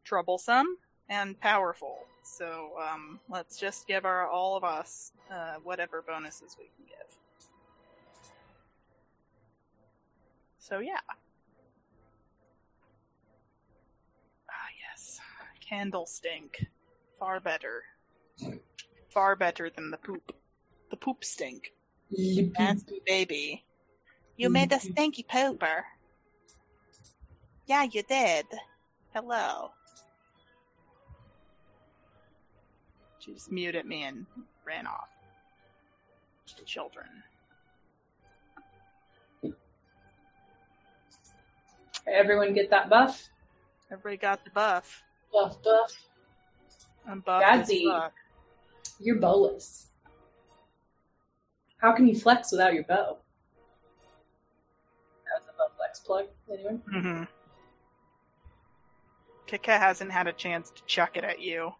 troublesome 0.03 0.77
and 1.09 1.39
powerful. 1.39 1.99
So 2.23 2.71
um, 2.81 3.19
let's 3.29 3.59
just 3.59 3.87
give 3.87 4.05
our 4.05 4.27
all 4.27 4.57
of 4.57 4.63
us 4.63 5.11
uh, 5.31 5.55
whatever 5.63 6.01
bonuses 6.01 6.55
we 6.57 6.65
can 6.75 6.85
give. 6.87 7.17
So 10.57 10.79
yeah. 10.79 10.99
Ah 14.49 14.69
yes, 14.89 15.19
candle 15.59 16.05
stink. 16.05 16.65
Far 17.19 17.39
better. 17.39 17.83
Far 19.09 19.35
better 19.35 19.69
than 19.69 19.91
the 19.91 19.97
poop. 19.97 20.35
The 20.89 20.97
poop 20.97 21.23
stink. 21.23 21.73
Nasty 22.09 23.01
baby. 23.05 23.63
You 24.35 24.49
made 24.49 24.71
a 24.71 24.79
stinky 24.79 25.23
pooper. 25.23 25.83
Yeah, 27.65 27.83
you 27.83 28.03
did. 28.03 28.45
Hello. 29.13 29.71
She 33.19 33.33
just 33.33 33.51
muted 33.51 33.85
me 33.85 34.03
and 34.03 34.25
ran 34.65 34.87
off. 34.87 35.07
Children. 36.65 37.07
Everyone 42.07 42.53
get 42.53 42.69
that 42.69 42.89
buff? 42.89 43.29
Everybody 43.91 44.17
got 44.17 44.43
the 44.43 44.51
buff. 44.51 45.03
Buff, 45.31 45.61
buff. 45.63 45.93
I'm 47.07 47.19
buff 47.21 47.43
as 47.45 47.69
Gadsy. 47.69 47.85
fuck. 47.89 48.13
You're 48.99 49.17
bowless. 49.17 49.87
How 51.77 51.91
can 51.93 52.07
you 52.07 52.15
flex 52.17 52.51
without 52.51 52.73
your 52.73 52.83
bow? 52.83 53.17
That 55.93 55.99
was 55.99 56.05
a 56.05 56.07
bow 56.07 56.15
flex 56.15 56.25
plug. 56.25 56.25
Anyone? 56.51 56.81
Mm-hmm. 56.93 57.23
Kika 59.47 59.79
hasn't 59.79 60.11
had 60.11 60.27
a 60.27 60.33
chance 60.33 60.71
to 60.71 60.81
chuck 60.85 61.17
it 61.17 61.23
at 61.23 61.39
you, 61.41 61.73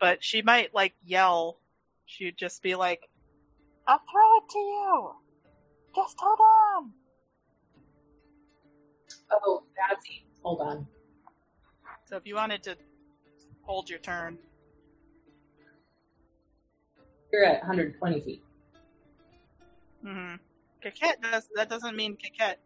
but 0.00 0.22
she 0.24 0.42
might 0.42 0.74
like 0.74 0.94
yell. 1.04 1.58
She'd 2.06 2.36
just 2.36 2.62
be 2.62 2.74
like, 2.74 3.08
"I'll 3.86 3.98
throw 4.10 4.36
it 4.38 4.48
to 4.50 4.58
you. 4.58 5.10
Just 5.94 6.16
hold 6.18 6.40
on." 6.40 6.92
Oh, 9.30 9.62
Gadsy. 9.76 10.24
Hold 10.42 10.60
on. 10.60 10.86
So 12.04 12.16
if 12.16 12.26
you 12.26 12.34
wanted 12.34 12.62
to 12.64 12.76
hold 13.62 13.88
your 13.88 13.98
turn, 14.00 14.38
You're 17.32 17.44
at 17.44 17.60
120 17.60 18.20
feet. 18.20 18.42
mm-hmm. 20.04 20.34
Kiket 20.84 21.22
does 21.22 21.48
that 21.54 21.70
doesn't 21.70 21.96
mean 21.96 22.16
Kiket. 22.16 22.56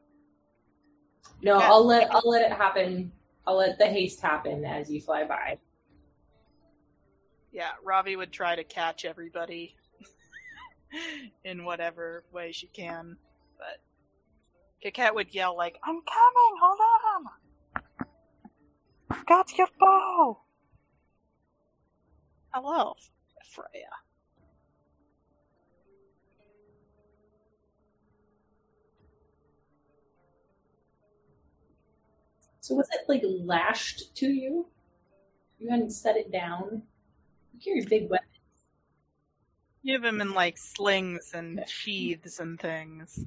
No. 1.43 1.59
I'll 1.59 1.87
let 1.87 2.13
I'll 2.13 2.29
let 2.29 2.43
it 2.43 2.53
happen. 2.53 3.13
I'll 3.47 3.57
let 3.57 3.79
the 3.79 3.87
haste 3.87 4.21
happen 4.21 4.65
as 4.65 4.91
you 4.91 5.01
fly 5.01 5.25
by. 5.25 5.59
Yeah, 7.53 7.71
Ravi 7.85 8.17
would 8.17 8.33
try 8.33 8.57
to 8.57 8.65
catch 8.65 9.05
everybody 9.05 9.77
in 11.45 11.65
whatever 11.65 12.25
way 12.33 12.53
she 12.53 12.67
can, 12.67 13.17
but 13.57 13.81
Kiket 14.85 15.15
would 15.15 15.35
yell 15.35 15.57
like, 15.57 15.79
"I'm 15.85 16.01
coming! 16.03 16.57
Hold 16.61 16.81
on! 17.15 17.85
I've 19.11 19.27
got 19.27 19.57
your 19.57 19.69
bow." 19.79 20.39
Hello, 22.53 22.95
Freya. 23.51 23.91
So 32.67 32.75
was 32.75 32.89
it 32.91 33.09
like 33.09 33.23
lashed 33.23 34.17
to 34.17 34.27
you? 34.27 34.67
You 35.61 35.71
hadn't 35.71 35.91
set 35.91 36.17
it 36.17 36.33
down. 36.33 36.83
You 37.53 37.61
carry 37.63 37.87
big 37.87 38.11
weapons. 38.11 38.27
You 39.85 39.93
have 39.93 40.03
them 40.03 40.21
in 40.21 40.35
like 40.35 40.59
slings 40.59 41.31
and 41.33 41.63
sheaths 41.69 42.41
and 42.41 42.59
things. 42.59 43.25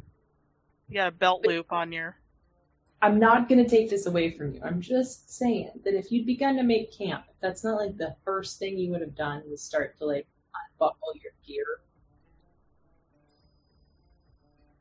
You 0.89 0.95
got 0.95 1.07
a 1.07 1.11
belt 1.11 1.47
loop 1.47 1.71
on 1.71 1.93
your. 1.93 2.17
I'm 3.01 3.17
not 3.17 3.47
going 3.47 3.63
to 3.63 3.69
take 3.69 3.89
this 3.89 4.07
away 4.07 4.31
from 4.31 4.55
you. 4.55 4.61
I'm 4.61 4.81
just 4.81 5.33
saying 5.33 5.71
that 5.85 5.93
if 5.93 6.11
you'd 6.11 6.25
begun 6.25 6.57
to 6.57 6.63
make 6.63 6.91
camp, 6.91 7.23
that's 7.39 7.63
not 7.63 7.77
like 7.77 7.95
the 7.95 8.17
first 8.25 8.59
thing 8.59 8.77
you 8.77 8.91
would 8.91 8.99
have 8.99 9.15
done 9.15 9.43
was 9.49 9.63
start 9.63 9.97
to 9.99 10.05
like 10.05 10.27
unbuckle 10.53 11.13
your 11.15 11.31
gear. 11.47 11.79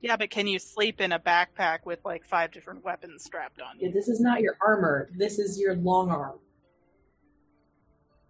Yeah, 0.00 0.16
but 0.16 0.30
can 0.30 0.46
you 0.46 0.58
sleep 0.58 1.00
in 1.00 1.10
a 1.12 1.18
backpack 1.18 1.80
with 1.84 1.98
like 2.04 2.24
five 2.24 2.52
different 2.52 2.84
weapons 2.84 3.24
strapped 3.24 3.60
on 3.60 3.78
you? 3.80 3.88
Yeah, 3.88 3.92
this 3.92 4.08
is 4.08 4.20
not 4.20 4.40
your 4.40 4.56
armor. 4.64 5.10
This 5.16 5.38
is 5.38 5.58
your 5.58 5.74
long 5.74 6.10
arm. 6.10 6.38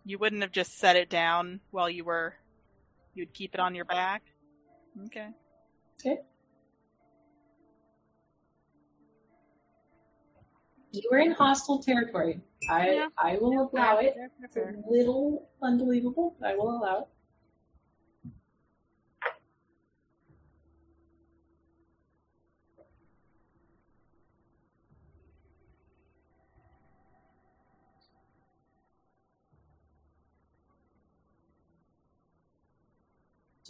You 0.05 0.19
wouldn't 0.19 0.41
have 0.41 0.53
just 0.53 0.79
set 0.79 0.97
it 0.97 1.11
down 1.11 1.61
while 1.71 1.91
you 1.91 2.05
were. 2.05 2.35
You'd 3.15 3.35
keep 3.35 3.53
it 3.53 3.61
on 3.61 3.75
your 3.75 3.85
back? 3.85 4.23
Okay. 5.07 5.29
Okay. 6.01 6.21
You 10.93 11.11
are 11.13 11.19
in 11.19 11.33
hostile 11.33 11.83
territory. 11.83 12.41
I 12.71 12.91
Yeah. 12.93 13.09
I 13.19 13.37
will 13.37 13.71
allow 13.71 13.99
it. 13.99 14.17
It's 14.43 14.57
a 14.57 14.73
little 14.89 15.51
unbelievable. 15.63 16.37
but 16.41 16.49
I 16.49 16.57
will 16.57 16.71
allow 16.71 17.01
it. 17.03 17.09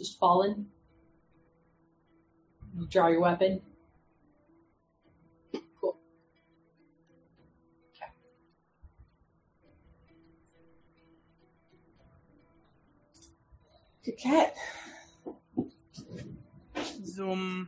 Just 0.09 0.17
fallen. 0.19 0.65
You 2.75 2.87
draw 2.87 3.09
your 3.09 3.21
weapon. 3.21 3.61
Cool. 5.79 5.97
Okay. 7.93 8.11
Good 14.03 14.17
cat. 14.17 14.55
Zoom. 17.05 17.67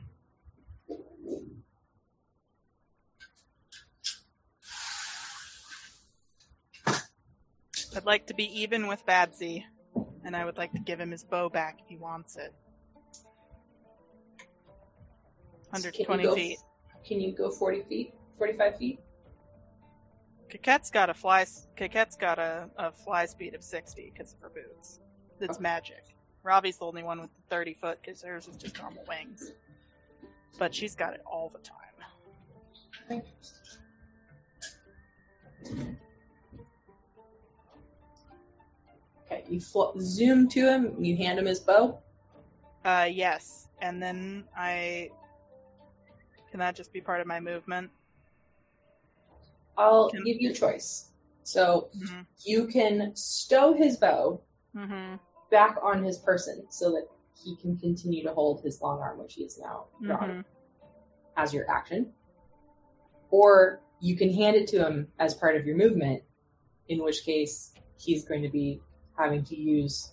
I'd 7.96 8.06
like 8.06 8.26
to 8.26 8.34
be 8.34 8.46
even 8.62 8.88
with 8.88 9.06
Badsy, 9.06 9.66
and 10.24 10.36
I 10.36 10.46
would 10.46 10.58
like 10.58 10.72
to 10.74 10.80
give 10.80 11.00
him 11.00 11.12
his 11.12 11.24
bow 11.24 11.50
back 11.50 11.80
if 11.82 11.88
he 11.88 11.98
wants 11.98 12.38
it. 12.38 12.54
Can 15.74 15.82
you 15.82 16.06
120 16.08 16.24
go- 16.24 16.36
feet. 16.36 16.58
Can 17.06 17.20
you 17.20 17.32
go 17.36 17.50
40 17.50 17.84
feet? 17.84 18.14
45 18.38 18.78
feet? 18.78 19.00
Coquette's 20.50 20.92
got 20.92 21.10
a 21.10 21.14
fly. 21.14 21.46
Coquette's 21.78 22.16
got 22.18 22.38
a, 22.40 22.70
a 22.78 22.92
fly 22.92 23.26
speed 23.26 23.56
of 23.56 23.64
60 23.64 24.12
because 24.14 24.34
of 24.34 24.42
her 24.42 24.50
boots. 24.50 25.00
It's 25.40 25.56
Okay. 25.56 25.62
magic. 25.64 26.04
Robbie's 26.44 26.78
the 26.78 26.86
only 26.86 27.04
one 27.04 27.22
with 27.22 27.30
the 27.34 27.42
30 27.50 27.74
foot 27.76 28.00
because 28.04 28.22
hers 28.22 28.48
is 28.48 28.58
just 28.58 28.78
normal 28.80 29.04
wings. 29.08 29.54
But 30.60 30.76
she's 30.76 30.96
got 30.96 31.14
it 31.14 31.22
all 31.26 31.50
the 31.50 31.60
time. 31.60 31.78
Okay, 39.32 39.44
you 39.50 39.60
fl- 39.62 39.98
zoom 40.00 40.48
to 40.50 40.60
him, 40.68 40.96
you 41.00 41.16
hand 41.16 41.40
him 41.40 41.46
his 41.46 41.60
bow. 41.60 42.00
Uh, 42.84 43.08
yes. 43.12 43.68
And 43.82 44.02
then 44.02 44.44
I. 44.58 45.10
Can 46.50 46.60
that 46.60 46.76
just 46.76 46.92
be 46.92 47.00
part 47.00 47.22
of 47.22 47.28
my 47.28 47.40
movement? 47.40 47.90
I'll 49.78 50.10
Can- 50.10 50.24
give 50.26 50.42
you 50.42 50.52
a 50.52 50.54
choice. 50.54 51.12
So 51.44 51.90
Mm-hmm. 51.98 52.22
you 52.46 52.68
can 52.68 53.16
stow 53.16 53.74
his 53.74 53.98
bow 53.98 54.42
Mm-hmm. 54.76 55.16
back 55.50 55.78
on 55.82 56.04
his 56.04 56.18
person 56.18 56.66
so 56.70 56.92
that 56.92 57.08
he 57.44 57.56
can 57.58 57.78
continue 57.78 58.24
to 58.24 58.34
hold 58.34 58.62
his 58.64 58.80
long 58.82 59.00
arm, 59.00 59.18
which 59.20 59.34
he 59.36 59.44
is 59.44 59.58
now 59.60 59.86
drawn 60.02 60.30
Mm-hmm. 60.30 60.42
as 61.38 61.54
your 61.54 61.70
action. 61.72 62.12
Or 63.32 63.82
you 64.02 64.16
can 64.18 64.34
hand 64.34 64.56
it 64.58 64.68
to 64.70 64.86
him 64.86 65.08
as 65.20 65.34
part 65.34 65.56
of 65.56 65.66
your 65.66 65.78
movement, 65.78 66.24
in 66.90 67.02
which 67.04 67.24
case 67.24 67.74
he's 67.98 68.26
going 68.26 68.42
to 68.44 68.50
be 68.50 68.82
having 69.18 69.44
to 69.46 69.56
use 69.56 70.12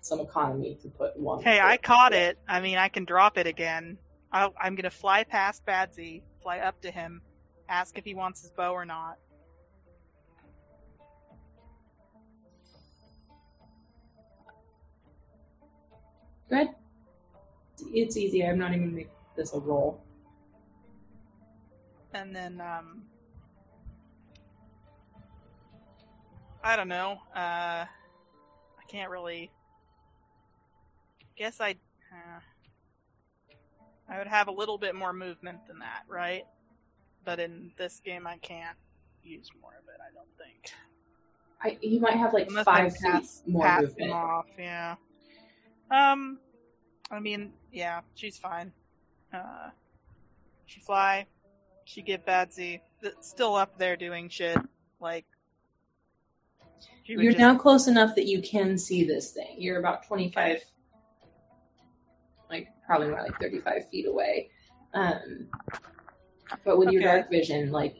some 0.00 0.20
economy 0.20 0.78
to 0.82 0.88
put 0.88 1.18
one. 1.18 1.42
Hey, 1.42 1.60
I 1.60 1.76
caught 1.76 2.12
it. 2.12 2.38
I 2.48 2.60
mean, 2.60 2.78
I 2.78 2.88
can 2.88 3.04
drop 3.04 3.38
it 3.38 3.46
again. 3.46 3.98
I'll, 4.32 4.54
I'm 4.60 4.74
gonna 4.74 4.90
fly 4.90 5.24
past 5.24 5.64
Badsy, 5.66 6.22
fly 6.42 6.58
up 6.58 6.80
to 6.82 6.90
him, 6.90 7.22
ask 7.68 7.96
if 7.98 8.04
he 8.04 8.14
wants 8.14 8.42
his 8.42 8.50
bow 8.50 8.72
or 8.72 8.84
not. 8.84 9.16
Good. 16.48 16.68
It's 17.92 18.16
easy. 18.16 18.46
I'm 18.46 18.58
not 18.58 18.70
even 18.70 18.80
going 18.82 18.90
to 18.90 18.96
make 18.96 19.10
this 19.36 19.52
a 19.52 19.58
roll. 19.58 20.00
and 22.14 22.34
then 22.34 22.60
um 22.60 23.02
I 26.66 26.74
don't 26.74 26.88
know. 26.88 27.18
Uh 27.34 27.84
I 27.86 28.84
can't 28.88 29.08
really 29.10 29.52
guess 31.36 31.60
I 31.60 31.70
uh, 32.12 32.40
I 34.08 34.18
would 34.18 34.26
have 34.26 34.48
a 34.48 34.52
little 34.52 34.76
bit 34.76 34.94
more 34.96 35.12
movement 35.12 35.66
than 35.68 35.78
that, 35.78 36.02
right? 36.08 36.44
But 37.24 37.38
in 37.38 37.70
this 37.78 38.00
game 38.04 38.26
I 38.26 38.38
can't 38.38 38.76
use 39.22 39.48
more 39.60 39.72
of 39.80 39.88
it, 39.88 40.00
I 40.00 40.12
don't 40.12 40.26
think. 40.38 40.72
I, 41.62 41.78
you 41.86 42.00
might 42.00 42.16
have 42.16 42.32
like 42.34 42.48
Unless 42.48 42.64
five 42.64 42.92
I 43.04 43.10
pass, 43.10 43.42
more 43.46 43.64
pass 43.64 43.82
movement. 43.82 43.98
them 43.98 44.12
off, 44.12 44.46
yeah. 44.58 44.96
Um 45.90 46.38
I 47.12 47.20
mean, 47.20 47.52
yeah, 47.72 48.00
she's 48.16 48.38
fine. 48.38 48.72
Uh 49.32 49.70
she 50.66 50.80
fly, 50.80 51.26
she 51.84 52.02
get 52.02 52.26
Badsy 52.26 52.80
still 53.20 53.54
up 53.54 53.78
there 53.78 53.96
doing 53.96 54.28
shit 54.28 54.58
like 55.00 55.26
she 57.06 57.12
You're 57.12 57.32
just- 57.32 57.38
now 57.38 57.56
close 57.56 57.86
enough 57.86 58.14
that 58.16 58.26
you 58.26 58.42
can 58.42 58.76
see 58.76 59.04
this 59.04 59.30
thing. 59.32 59.56
You're 59.58 59.78
about 59.78 60.04
25, 60.06 60.64
like 62.50 62.68
probably 62.84 63.08
more 63.08 63.22
like 63.22 63.38
35 63.40 63.88
feet 63.90 64.06
away. 64.06 64.50
Um, 64.92 65.48
but 66.64 66.78
with 66.78 66.90
your 66.90 67.02
dark 67.02 67.30
vision, 67.30 67.70
like 67.70 67.96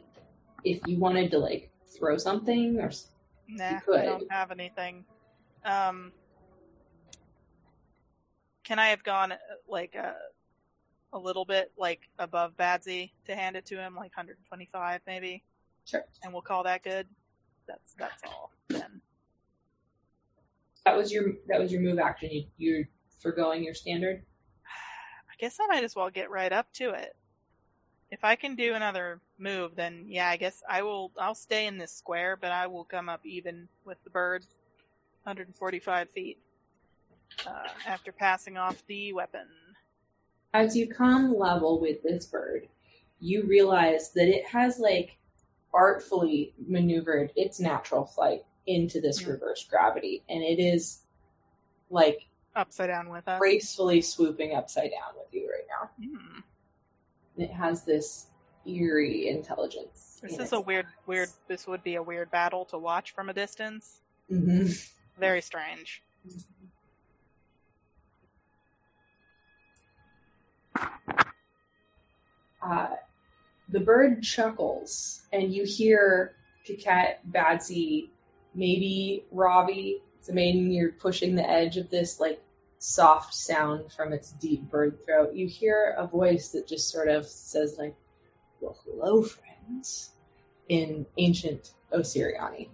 if 0.63 0.79
you 0.85 0.97
wanted 0.99 1.31
to 1.31 1.37
like 1.37 1.71
throw 1.97 2.17
something 2.17 2.79
or 2.79 2.91
Nah, 3.47 3.79
could. 3.79 3.99
I 4.01 4.05
don't 4.05 4.31
have 4.31 4.51
anything. 4.51 5.05
Um, 5.63 6.11
can 8.65 8.77
I 8.77 8.89
have 8.89 9.03
gone 9.03 9.31
uh, 9.31 9.37
like 9.69 9.95
a, 9.95 10.15
a 11.13 11.17
little 11.17 11.45
bit 11.45 11.71
like 11.77 12.09
above 12.19 12.57
Badsy 12.57 13.11
to 13.25 13.35
hand 13.35 13.55
it 13.55 13.65
to 13.67 13.77
him, 13.77 13.95
like 13.95 14.11
125 14.17 14.99
maybe, 15.07 15.43
sure. 15.85 16.03
and 16.23 16.33
we'll 16.33 16.41
call 16.41 16.63
that 16.63 16.83
good. 16.83 17.07
That's 17.67 17.93
that's 17.97 18.21
all. 18.25 18.51
Then 18.69 19.01
That 20.85 20.95
was 20.95 21.11
your 21.11 21.33
that 21.47 21.59
was 21.59 21.71
your 21.71 21.81
move 21.81 21.99
action. 21.99 22.29
You, 22.31 22.45
you're 22.57 22.85
foregoing 23.19 23.63
your 23.63 23.73
standard. 23.73 24.23
I 24.65 25.35
guess 25.39 25.57
I 25.61 25.67
might 25.67 25.83
as 25.83 25.95
well 25.95 26.09
get 26.09 26.31
right 26.31 26.51
up 26.51 26.71
to 26.73 26.91
it. 26.91 27.15
If 28.09 28.23
I 28.23 28.35
can 28.35 28.55
do 28.55 28.73
another 28.73 29.19
move, 29.37 29.75
then 29.75 30.05
yeah, 30.07 30.29
I 30.29 30.37
guess 30.37 30.63
I 30.69 30.81
will. 30.81 31.11
I'll 31.19 31.35
stay 31.35 31.67
in 31.67 31.77
this 31.77 31.91
square, 31.91 32.37
but 32.39 32.51
I 32.51 32.67
will 32.67 32.85
come 32.85 33.09
up 33.09 33.25
even 33.25 33.67
with 33.85 34.01
the 34.03 34.09
bird, 34.09 34.45
145 35.23 36.09
feet 36.09 36.39
uh, 37.45 37.67
after 37.85 38.11
passing 38.11 38.57
off 38.57 38.83
the 38.87 39.13
weapon. 39.13 39.47
As 40.53 40.75
you 40.75 40.87
come 40.87 41.37
level 41.37 41.79
with 41.79 42.01
this 42.01 42.25
bird, 42.25 42.67
you 43.19 43.43
realize 43.43 44.11
that 44.13 44.27
it 44.27 44.45
has 44.47 44.79
like 44.79 45.17
artfully 45.81 46.53
maneuvered 46.57 47.31
its 47.35 47.59
natural 47.59 48.03
flight 48.03 48.43
into 48.65 48.99
this 48.99 49.19
Hmm. 49.21 49.29
reverse 49.31 49.63
gravity, 49.63 50.23
and 50.27 50.41
it 50.43 50.59
is 50.59 51.03
like 51.91 52.27
Upside 52.55 52.87
down 52.87 53.09
with 53.09 53.27
us. 53.27 53.39
gracefully 53.39 54.01
swooping 54.01 54.55
upside 54.55 54.89
down 54.89 55.13
with 55.15 55.31
you 55.31 55.47
right 55.49 55.67
now. 55.69 55.89
Hmm. 56.03 56.39
And 57.35 57.45
it 57.45 57.51
has 57.53 57.83
this 57.85 58.27
eerie 58.65 59.27
intelligence. 59.29 60.19
This 60.23 60.39
is 60.39 60.51
a 60.51 60.59
weird, 60.59 60.87
weird. 61.05 61.29
This 61.47 61.67
would 61.67 61.83
be 61.83 61.93
a 61.95 62.01
weird 62.03 62.31
battle 62.31 62.65
to 62.65 62.77
watch 62.79 63.11
from 63.11 63.29
a 63.29 63.33
distance. 63.33 64.01
hmm 64.27 64.65
Very 65.19 65.41
strange. 65.41 66.03
Uh, 72.61 72.87
the 73.69 73.79
bird 73.79 74.23
chuckles, 74.23 75.23
and 75.33 75.53
you 75.53 75.63
hear 75.65 76.35
Piquette, 76.65 77.19
Badsy, 77.31 78.09
maybe 78.55 79.25
Robbie. 79.31 80.01
It's 80.19 80.29
amazing 80.29 80.71
you're 80.71 80.91
pushing 80.91 81.35
the 81.35 81.49
edge 81.49 81.77
of 81.77 81.89
this 81.89 82.19
like 82.19 82.41
soft 82.79 83.33
sound 83.33 83.91
from 83.91 84.13
its 84.13 84.31
deep 84.33 84.69
bird 84.69 85.03
throat, 85.05 85.33
you 85.33 85.47
hear 85.47 85.95
a 85.97 86.07
voice 86.07 86.49
that 86.49 86.67
just 86.67 86.89
sort 86.89 87.07
of 87.07 87.25
says, 87.25 87.77
like, 87.77 87.95
Well, 88.61 88.77
hello, 88.85 89.23
friends, 89.23 90.11
in 90.69 91.05
ancient 91.17 91.73
Osiriani. 91.91 92.69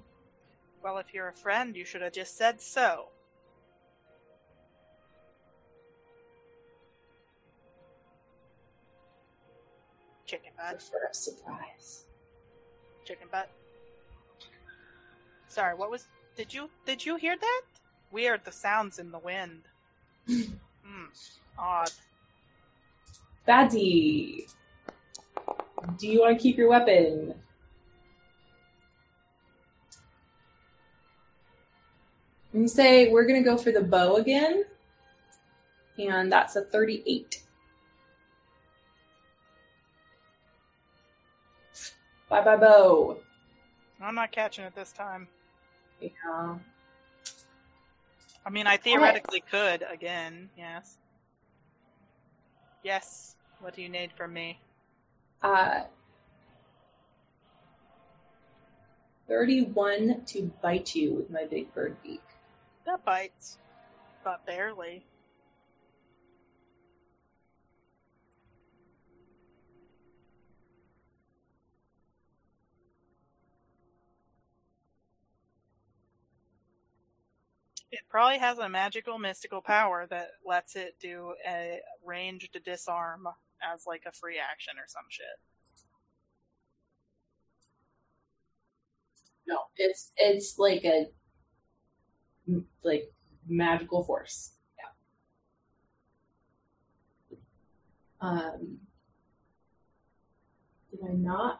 Well, 0.83 0.97
if 0.97 1.13
you're 1.13 1.29
a 1.29 1.33
friend, 1.33 1.75
you 1.75 1.85
should 1.85 2.01
have 2.01 2.13
just 2.13 2.37
said 2.37 2.59
so. 2.59 3.07
Chicken 10.33 10.53
butt. 10.57 10.81
For 10.81 10.97
a 11.11 11.13
surprise. 11.13 12.05
Chicken 13.05 13.27
butt. 13.31 13.51
Sorry, 15.47 15.75
what 15.75 15.91
was? 15.91 16.07
Did 16.35 16.51
you 16.51 16.71
did 16.87 17.05
you 17.05 17.17
hear 17.17 17.37
that? 17.39 17.61
Weird. 18.11 18.43
The 18.43 18.51
sounds 18.51 18.97
in 18.97 19.11
the 19.11 19.19
wind. 19.19 19.61
Hmm. 20.85 21.05
Odd. 21.57 21.91
Badsy, 23.47 24.51
do 25.97 26.07
you 26.09 26.19
want 26.19 26.37
to 26.37 26.43
keep 26.43 26.57
your 26.57 26.67
weapon? 26.67 27.33
And 32.51 32.69
say 32.69 33.09
we're 33.09 33.25
gonna 33.25 33.43
go 33.43 33.57
for 33.57 33.71
the 33.71 33.81
bow 33.81 34.15
again, 34.17 34.65
and 35.97 36.29
that's 36.29 36.57
a 36.57 36.63
thirty-eight. 36.63 37.43
Bye 42.33 42.41
bye 42.41 42.55
Bo. 42.57 43.17
I'm 44.01 44.15
not 44.15 44.31
catching 44.31 44.65
it 44.65 44.73
this 44.73 44.91
time. 44.91 45.27
Yeah. 46.01 46.55
I 48.43 48.49
mean, 48.49 48.65
I 48.65 48.75
theoretically 48.75 49.43
could 49.51 49.85
again. 49.87 50.49
Yes. 50.57 50.97
Yes. 52.81 53.35
What 53.59 53.75
do 53.75 53.83
you 53.83 53.89
need 53.89 54.13
from 54.13 54.33
me? 54.33 54.59
Uh, 55.43 55.81
31 59.27 60.23
to 60.25 60.51
bite 60.63 60.95
you 60.95 61.13
with 61.13 61.29
my 61.29 61.45
big 61.45 61.71
bird 61.75 61.95
beak. 62.01 62.23
That 62.87 63.05
bites, 63.05 63.59
but 64.23 64.43
barely. 64.47 65.05
It 77.93 77.99
probably 78.09 78.39
has 78.39 78.57
a 78.57 78.67
magical 78.67 79.19
mystical 79.19 79.61
power 79.61 80.07
that 80.09 80.29
lets 80.43 80.75
it 80.75 80.95
do 80.99 81.35
a 81.47 81.79
ranged 82.03 82.57
disarm 82.65 83.27
as 83.61 83.85
like 83.85 84.01
a 84.07 84.11
free 84.11 84.39
action 84.39 84.73
or 84.79 84.85
some 84.87 85.03
shit. 85.09 85.27
No, 89.45 89.59
it's 89.77 90.11
it's 90.17 90.57
like 90.57 90.83
a 90.83 91.05
like 92.83 93.13
magical 93.47 94.03
force. 94.03 94.53
Yeah. 97.31 97.37
Um. 98.21 98.79
Did 100.89 100.99
I 101.07 101.13
not 101.13 101.59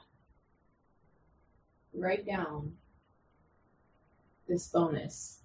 write 1.94 2.26
down 2.26 2.74
this 4.48 4.68
bonus? 4.70 5.43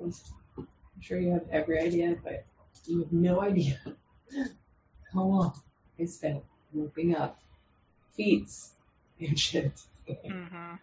I'm 0.00 0.12
sure 1.00 1.18
you 1.18 1.32
have 1.32 1.46
every 1.50 1.78
idea, 1.80 2.16
but 2.22 2.44
you 2.86 3.00
have 3.00 3.12
no 3.12 3.40
idea 3.40 3.78
how 5.14 5.22
long 5.22 5.52
I 5.98 6.04
spent 6.04 6.42
looking 6.72 7.14
up 7.14 7.40
feats 8.16 8.72
and 9.20 9.38
shit. 9.38 9.72
Mm-hmm. 10.08 10.74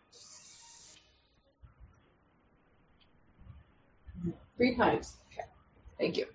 Three 4.58 4.76
times. 4.76 5.18
Okay. 5.32 5.48
Thank 5.98 6.18
you. 6.18 6.28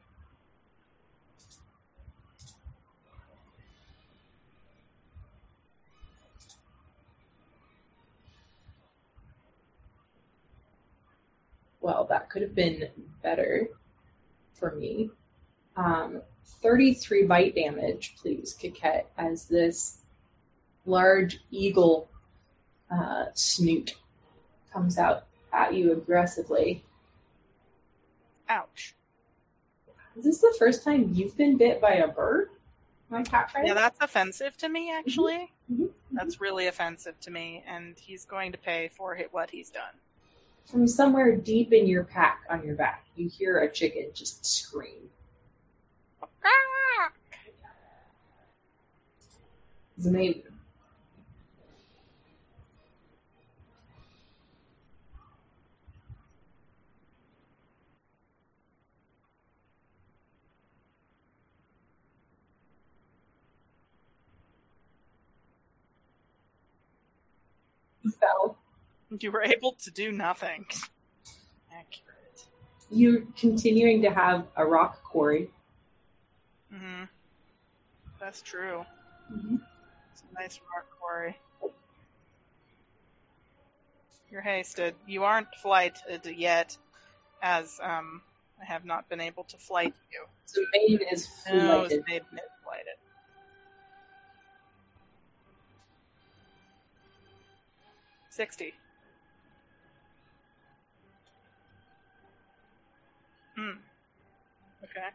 Well, 11.81 12.05
that 12.11 12.29
could 12.31 12.43
have 12.43 12.55
been 12.55 12.89
better 13.23 13.69
for 14.55 14.75
me. 14.75 15.11
Um, 15.77 16.23
33 16.63 17.25
bite 17.25 17.55
damage, 17.55 18.17
please, 18.21 18.57
Kiket, 18.61 19.05
as 19.17 19.45
this 19.45 19.99
large 20.87 21.39
eagle 21.51 22.09
uh, 22.91 23.27
snoot 23.35 23.95
comes 24.73 24.99
out 24.99 25.27
at 25.53 25.75
you 25.75 25.93
aggressively. 25.93 26.85
Ouch. 28.49 28.95
Is 30.17 30.25
this 30.25 30.41
the 30.41 30.55
first 30.59 30.83
time 30.83 31.11
you've 31.15 31.37
been 31.37 31.57
bit 31.57 31.81
by 31.81 31.93
a 31.93 32.09
bird? 32.09 32.49
My 33.11 33.23
cat 33.23 33.51
friend? 33.51 33.67
Yeah, 33.69 33.75
that's 33.75 33.99
offensive 34.01 34.57
to 34.59 34.69
me, 34.69 34.93
actually. 34.93 35.53
Mhm. 35.73 35.91
That's 36.11 36.41
really 36.41 36.67
offensive 36.67 37.19
to 37.21 37.31
me, 37.31 37.63
and 37.67 37.99
he's 37.99 38.25
going 38.25 38.53
to 38.53 38.59
pay 38.59 38.89
for 38.89 39.19
what 39.31 39.51
he's 39.51 39.71
done. 39.71 39.95
From 40.71 40.87
somewhere 40.87 41.35
deep 41.35 41.73
in 41.73 41.87
your 41.87 42.05
pack 42.05 42.43
on 42.51 42.63
your 42.63 42.75
back, 42.75 43.07
you 43.17 43.27
hear 43.27 43.59
a 43.61 43.73
chicken 43.73 44.11
just 44.13 44.45
scream. 44.45 45.09
It's 49.97 50.07
amazing. 50.07 50.43
So 68.05 68.57
You 69.21 69.33
were 69.33 69.43
able 69.43 69.73
to 69.85 69.91
do 69.91 70.13
nothing. 70.13 70.67
Accurate. 71.73 72.45
you're 72.91 73.23
continuing 73.39 74.03
to 74.03 74.11
have 74.11 74.47
a 74.57 74.65
rock 74.67 75.03
quarry. 75.03 75.51
hmm 76.71 77.05
That's 78.21 78.43
true. 78.43 78.85
Mm-hmm. 79.33 79.57
It's 80.13 80.23
a 80.31 80.41
nice 80.41 80.61
rock 80.75 80.87
quarry. 81.01 81.39
You're 84.31 84.43
hasted. 84.43 84.95
You 85.07 85.25
aren't 85.25 85.55
flighted 85.63 86.27
yet, 86.27 86.77
as 87.43 87.81
um, 87.83 88.21
I 88.61 88.67
have 88.67 88.85
not 88.85 89.09
been 89.09 89.21
able 89.23 89.45
to 89.45 89.57
flight 89.57 89.95
you. 90.13 90.25
So 90.45 90.61
Maine 90.75 91.01
is 91.11 91.29
No, 91.51 91.79
flighted. 91.81 92.05
made 92.07 92.23
mid 92.33 92.43
flighted. 92.63 92.99
Sixty. 98.31 98.75
Hmm. 103.59 103.71
Okay. 104.85 105.09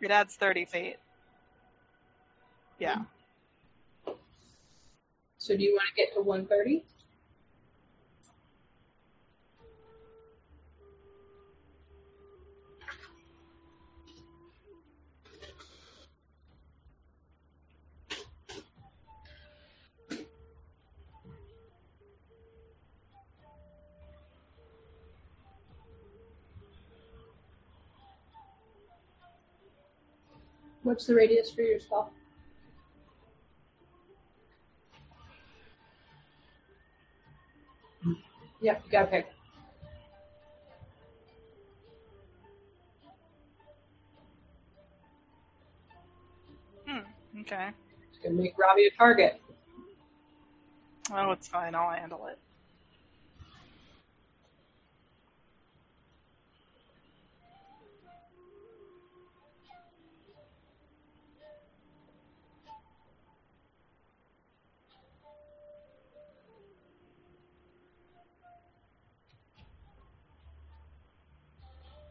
It 0.00 0.10
adds 0.12 0.36
thirty 0.36 0.64
feet. 0.64 0.98
Yeah. 2.78 3.02
So 5.38 5.56
do 5.56 5.64
you 5.64 5.72
want 5.72 5.88
to 5.88 5.94
get 5.96 6.14
to 6.14 6.20
130? 6.20 6.84
What's 30.82 31.06
the 31.06 31.14
radius 31.14 31.50
for 31.50 31.62
your 31.62 31.78
spell? 31.78 32.12
Yep, 38.60 38.82
you 38.86 38.92
gotta 38.92 39.06
pick. 39.06 39.26
Hmm. 46.86 47.40
Okay. 47.40 47.70
Gonna 48.22 48.34
make 48.36 48.56
Robbie 48.56 48.86
a 48.86 48.96
target. 48.96 49.40
Oh, 51.12 51.32
it's 51.32 51.48
fine. 51.48 51.74
I'll 51.74 51.90
handle 51.90 52.26
it. 52.28 52.38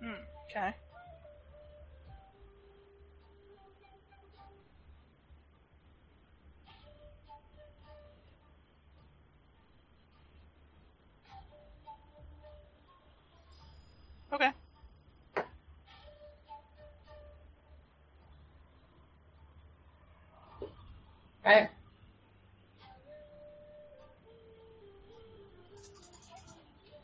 Hmm, 0.01 0.13
okay. 0.49 0.73
Okay. 14.33 14.51
Okay. 21.45 21.69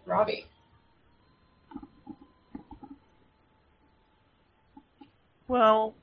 Robbie. 0.05 0.45
Well, 5.47 5.95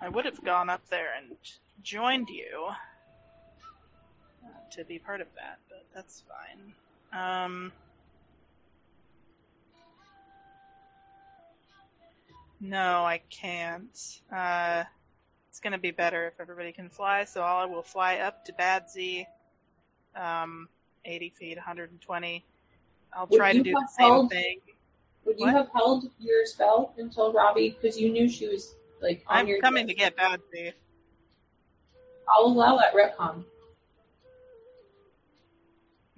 I 0.00 0.08
would 0.08 0.24
have 0.24 0.42
gone 0.42 0.70
up 0.70 0.86
there 0.88 1.08
and 1.16 1.36
joined 1.82 2.28
you 2.30 2.68
uh, 2.70 4.48
to 4.72 4.84
be 4.84 4.98
part 4.98 5.20
of 5.20 5.26
that, 5.34 5.58
but 5.68 5.84
that's 5.94 6.22
fine. 6.28 6.72
Um, 7.12 7.72
no, 12.60 13.04
I 13.04 13.20
can't. 13.30 14.20
Uh, 14.34 14.84
it's 15.50 15.60
going 15.60 15.72
to 15.72 15.78
be 15.78 15.90
better 15.90 16.26
if 16.26 16.40
everybody 16.40 16.72
can 16.72 16.88
fly, 16.88 17.24
so 17.24 17.42
I 17.42 17.66
will 17.66 17.82
fly 17.82 18.16
up 18.16 18.44
to 18.46 18.52
Badsy, 18.52 19.26
um, 20.14 20.68
80 21.04 21.30
feet, 21.38 21.56
120. 21.56 22.44
I'll 23.12 23.26
Would 23.26 23.36
try 23.36 23.52
to 23.52 23.62
do 23.62 23.72
the 23.72 23.88
same 23.96 24.06
held- 24.08 24.30
thing. 24.30 24.58
Would 25.26 25.38
you 25.40 25.46
What? 25.46 25.54
have 25.54 25.68
held 25.74 26.08
your 26.20 26.46
spell 26.46 26.94
until 26.96 27.32
Robbie? 27.32 27.70
Because 27.70 27.98
you 28.00 28.10
knew 28.12 28.28
she 28.28 28.46
was 28.48 28.76
like 29.02 29.24
on 29.26 29.38
I'm 29.48 29.60
coming 29.60 29.86
to 29.88 29.94
get 29.94 30.16
Badsy. 30.16 30.72
I'll 32.28 32.46
allow 32.46 32.76
that 32.76 32.94
retcon. 32.94 33.44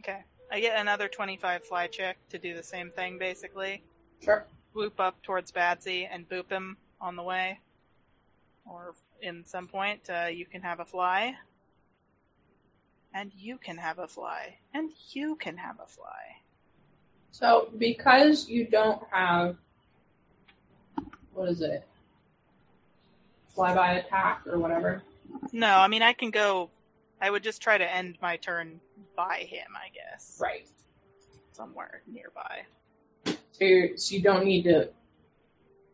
Okay. 0.01 0.23
I 0.51 0.61
get 0.61 0.79
another 0.79 1.09
25 1.09 1.65
fly 1.65 1.87
check 1.87 2.17
to 2.31 2.39
do 2.39 2.55
the 2.55 2.63
same 2.63 2.91
thing, 2.91 3.19
basically. 3.19 3.83
Sure. 4.23 4.45
Swoop 4.73 5.01
up 5.01 5.21
towards 5.23 5.51
Badsy 5.53 6.07
and 6.11 6.29
boop 6.29 6.51
him 6.51 6.77
on 7.01 7.17
the 7.17 7.23
way. 7.23 7.59
Or 8.67 8.95
in 9.23 9.45
some 9.45 9.67
point, 9.67 10.09
uh, 10.11 10.27
you 10.27 10.47
can 10.47 10.63
have 10.63 10.81
a 10.81 10.85
fly. 10.85 11.35
And 13.15 13.33
you 13.37 13.57
can 13.59 13.79
have 13.79 13.99
a 13.99 14.07
fly. 14.07 14.59
And 14.75 14.91
you 15.11 15.37
can 15.37 15.57
have 15.57 15.77
a 15.83 15.87
fly. 15.87 16.37
So 17.31 17.69
because 17.79 18.49
you 18.49 18.67
don't 18.67 19.03
have 19.11 19.57
what 21.33 21.49
is 21.49 21.61
it? 21.63 21.87
Flyby 23.57 24.05
attack 24.05 24.43
or 24.47 24.59
whatever. 24.59 25.03
No, 25.53 25.77
I 25.79 25.89
mean, 25.89 26.03
I 26.03 26.13
can 26.13 26.31
go. 26.31 26.71
I 27.21 27.31
would 27.31 27.43
just 27.43 27.61
try 27.63 27.79
to 27.79 27.95
end 27.95 28.19
my 28.23 28.37
turn 28.37 28.81
by 29.17 29.47
him, 29.49 29.67
I 29.77 29.89
guess. 29.95 30.39
Right. 30.41 30.69
Somewhere 31.53 32.03
nearby. 32.07 32.63
So, 33.53 33.65
you're, 33.65 33.97
so 33.97 34.15
you 34.15 34.23
don't 34.23 34.45
need 34.45 34.63
to 34.65 34.89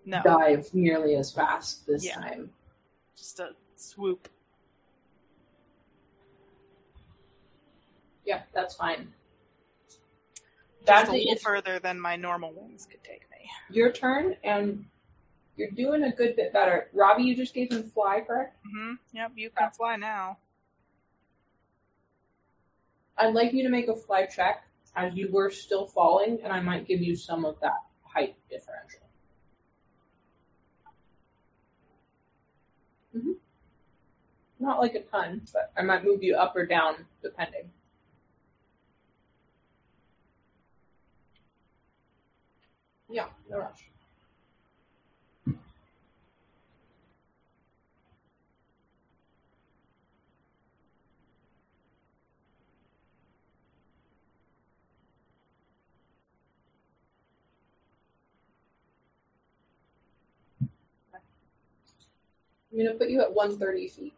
No, 0.05 0.20
dive 0.22 0.68
nearly 0.74 1.16
as 1.16 1.30
fast 1.32 1.87
this 1.87 2.05
Yeah. 2.05 2.16
time. 2.16 2.51
just 3.16 3.41
a 3.41 3.51
swoop. 3.76 4.28
Yeah, 8.26 8.43
that's 8.55 8.74
fine. 8.74 9.12
That's 10.85 11.09
a 11.09 11.12
little 11.12 11.37
further 11.37 11.78
than 11.78 11.99
my 12.01 12.16
normal 12.16 12.53
wings 12.53 12.87
could 12.91 13.03
take 13.03 13.22
me. 13.30 13.49
your 13.70 13.91
turn, 13.93 14.37
and 14.45 14.85
you're 15.57 15.70
doing 15.70 16.03
a 16.05 16.12
good 16.12 16.37
bit 16.37 16.53
better. 16.53 16.89
Robbie, 16.93 17.22
you 17.24 17.37
just 17.37 17.55
gave 17.55 17.72
him 17.72 17.85
fly, 17.85 18.20
correct? 18.26 18.57
hmm 18.64 18.95
Yep, 19.12 19.32
you 19.37 19.51
can 19.51 19.70
fly 19.70 19.97
now. 19.97 20.39
I'd 23.16 23.35
like 23.35 23.53
you 23.53 23.62
to 23.62 23.68
make 23.70 23.89
a 23.89 23.95
fly 23.95 24.26
check 24.26 24.64
as 24.97 25.14
you 25.14 25.30
were 25.32 25.51
still 25.51 25.87
falling, 25.87 26.41
and 26.43 26.53
I 26.53 26.61
might 26.61 26.87
give 26.87 27.01
you 27.01 27.14
some 27.16 27.45
of 27.45 27.59
that 27.61 27.82
height 28.03 28.37
differential. 28.51 29.01
hmm 33.12 33.32
Not 34.59 34.80
like 34.80 34.95
a 34.95 35.01
ton, 35.03 35.43
but 35.53 35.72
I 35.76 35.82
might 35.82 36.05
move 36.05 36.22
you 36.22 36.37
up 36.37 36.55
or 36.57 36.66
down 36.66 37.07
depending. 37.22 37.70
Yeah, 43.15 43.29
no 43.49 43.59
rush. 43.59 43.91
I'm 62.73 62.79
gonna 62.79 62.95
put 62.99 63.11
you 63.11 63.21
at 63.21 63.33
130 63.33 63.89
feet. 63.89 64.15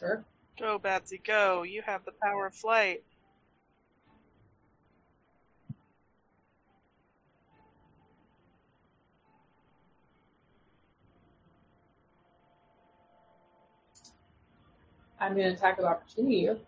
Sure. 0.00 0.24
Go, 0.58 0.78
Badsy, 0.78 1.22
go. 1.22 1.62
You 1.62 1.82
have 1.82 2.06
the 2.06 2.12
power 2.22 2.46
of 2.46 2.54
flight. 2.54 3.02
I'm 15.20 15.36
gonna 15.36 15.50
attack 15.50 15.78
of 15.78 15.84
opportunity 15.84 16.36
you. 16.36 16.60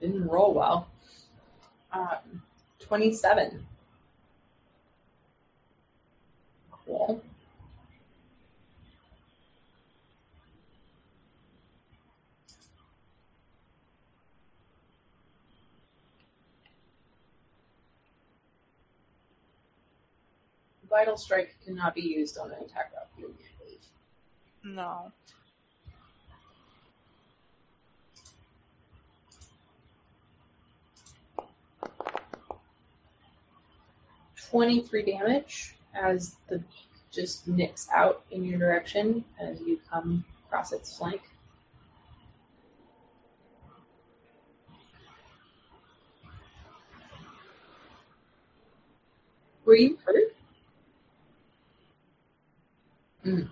Didn't 0.00 0.28
roll 0.28 0.54
well. 0.54 0.86
Um, 1.92 2.42
27. 2.78 3.66
Cool. 6.86 7.20
Vital 20.94 21.16
strike 21.16 21.56
cannot 21.64 21.92
be 21.92 22.02
used 22.02 22.38
on 22.38 22.52
an 22.52 22.58
attack 22.64 22.92
of 22.92 23.08
opportunity, 23.08 23.42
I 23.42 23.64
believe. 23.64 24.76
No. 24.76 25.10
Twenty-three 34.50 35.02
damage 35.02 35.74
as 36.00 36.36
the 36.46 36.62
just 37.10 37.48
nicks 37.48 37.88
out 37.92 38.22
in 38.30 38.44
your 38.44 38.60
direction 38.60 39.24
as 39.40 39.60
you 39.62 39.80
come 39.90 40.24
across 40.46 40.70
its 40.70 40.96
flank. 40.96 41.22
Were 49.64 49.74
you 49.74 49.98
hurt? 50.04 50.36
Mm. 53.24 53.48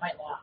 Might 0.00 0.18
not. 0.18 0.42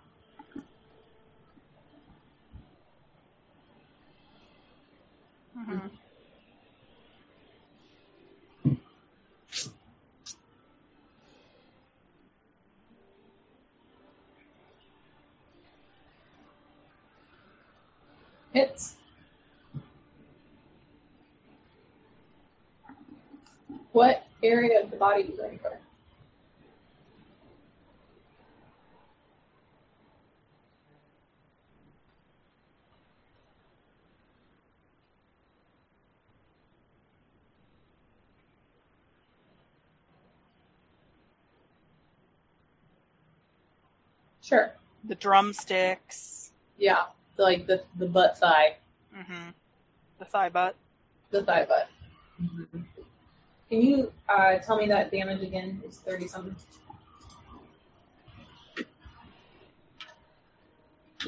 Mm-hmm. 5.57 5.87
It's 18.53 18.95
What 23.91 24.23
area 24.43 24.81
of 24.83 24.91
the 24.91 24.97
body 24.97 25.23
you're 25.23 25.31
you 25.31 25.37
going 25.37 25.59
for? 25.59 25.77
Sure. 44.41 44.73
The 45.03 45.15
drumsticks. 45.15 46.51
Yeah. 46.77 47.05
So 47.35 47.43
like 47.43 47.67
the 47.67 47.83
the 47.97 48.07
butt 48.07 48.37
thigh, 48.37 48.77
Mm-hmm. 49.15 49.49
The 50.19 50.25
thigh 50.25 50.49
butt. 50.49 50.75
the 51.31 51.43
thigh 51.43 51.65
butt. 51.65 51.89
Can 53.71 53.81
you 53.81 54.11
uh, 54.27 54.57
tell 54.57 54.75
me 54.75 54.85
that 54.87 55.11
damage 55.13 55.41
again? 55.41 55.81
It's 55.85 55.95
thirty 55.95 56.27
something. 56.27 56.53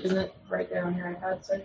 Isn't 0.03 0.17
it 0.17 0.35
right 0.49 0.69
there 0.69 0.85
on 0.85 0.97
your 0.97 1.07
iPad, 1.07 1.45
sir? 1.45 1.63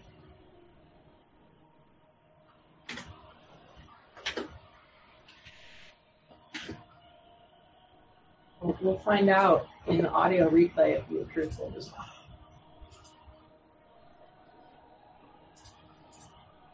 We'll, 8.61 8.79
we'll 8.81 8.99
find 8.99 9.29
out 9.29 9.67
in 9.89 10.03
the 10.03 10.11
audio 10.11 10.49
replay 10.49 10.97
if 10.97 11.03
you 11.11 11.19
were 11.19 11.25
truthful 11.25 11.73
just 11.75 11.91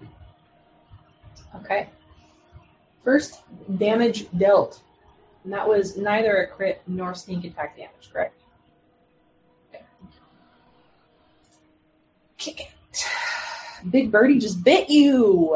now. 0.03 0.11
Okay. 1.63 1.89
First 3.05 3.43
damage 3.79 4.27
dealt. 4.37 4.81
And 5.45 5.53
that 5.53 5.69
was 5.69 5.97
neither 5.97 6.39
a 6.39 6.47
crit 6.47 6.83
nor 6.87 7.15
sneak 7.15 7.45
attack 7.45 7.77
damage, 7.77 8.11
correct? 8.11 8.41
Okay. 9.73 9.85
Kick 12.39 12.61
it. 12.61 12.69
Big 13.91 14.11
Birdie 14.11 14.39
just 14.39 14.65
bit 14.65 14.89
you. 14.89 15.55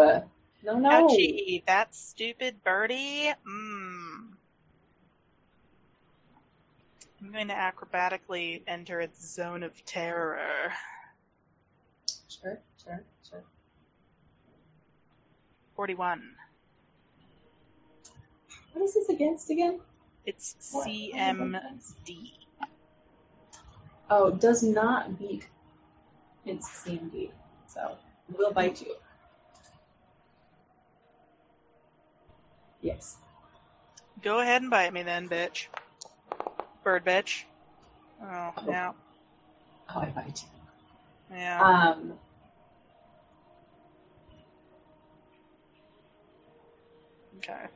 No, 0.63 0.79
no. 0.79 1.09
Ouchie, 1.09 1.65
that 1.65 1.95
stupid 1.95 2.63
birdie. 2.63 3.33
Mmm. 3.49 4.33
I'm 7.21 7.33
going 7.33 7.49
to 7.49 7.55
acrobatically 7.55 8.63
enter 8.67 9.01
its 9.01 9.27
zone 9.27 9.63
of 9.63 9.85
terror. 9.87 10.73
Sure, 12.29 12.61
sure, 12.83 13.05
sure. 13.29 13.45
41. 15.75 16.23
What 18.79 18.85
is 18.85 18.95
this 18.95 19.09
against 19.09 19.51
again? 19.51 19.81
It's 20.25 20.55
CMD. 20.61 22.31
Oh, 24.09 24.31
does 24.31 24.63
not 24.63 25.19
beat 25.19 25.49
its 26.47 26.69
CMD. 26.69 27.31
So, 27.67 27.97
will 28.37 28.53
bite 28.53 28.81
you. 28.81 28.95
Yes. 32.81 33.17
Go 34.23 34.39
ahead 34.39 34.63
and 34.63 34.71
bite 34.71 34.93
me 34.93 35.03
then, 35.03 35.29
bitch. 35.29 35.67
Bird 36.85 37.05
bitch. 37.05 37.47
Oh, 38.23 38.53
yeah. 38.69 38.93
Oh, 39.93 39.99
I 39.99 40.11
bite 40.11 40.45
you. 41.33 41.37
Yeah. 41.37 41.61
Um, 41.61 42.13
okay. 47.39 47.67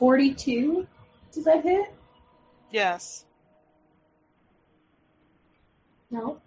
42. 0.00 0.86
Does 1.30 1.44
that 1.44 1.62
hit? 1.62 1.92
Yes. 2.70 3.26
No. 6.10 6.40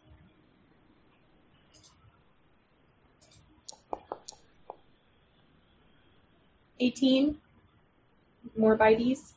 Eighteen. 6.80 7.38
More 8.58 8.76
bites. 8.76 9.34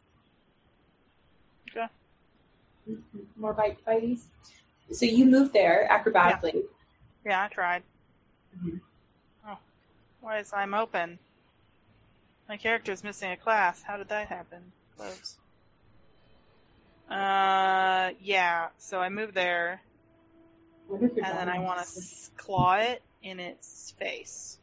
Okay. 1.71 1.87
More 3.37 3.53
bite 3.53 3.85
bites. 3.85 4.29
So 4.93 5.05
you 5.05 5.27
move 5.27 5.53
there 5.53 5.87
acrobatically. 5.91 6.63
Yeah, 7.25 7.45
I 7.45 7.49
tried. 7.49 7.83
Mhm. 8.59 8.81
Oh. 9.47 9.59
Why 10.21 10.39
is 10.39 10.53
I'm 10.53 10.75
open? 10.75 11.19
My 12.49 12.57
character's 12.57 13.03
missing 13.03 13.31
a 13.33 13.37
class. 13.37 13.83
How 13.83 13.97
did 13.97 14.09
that 14.09 14.29
happen? 14.29 14.73
Close. 14.97 15.37
Uh, 17.11 18.11
yeah. 18.21 18.69
So 18.79 19.01
I 19.01 19.09
move 19.09 19.35
there, 19.35 19.81
Wonder 20.89 21.07
if 21.07 21.17
your 21.17 21.25
and 21.25 21.37
then 21.39 21.49
I 21.49 21.59
want 21.59 21.81
to 21.81 22.01
claw 22.37 22.77
it 22.77 23.03
in 23.23 23.41
its 23.41 23.93
face. 23.99 24.59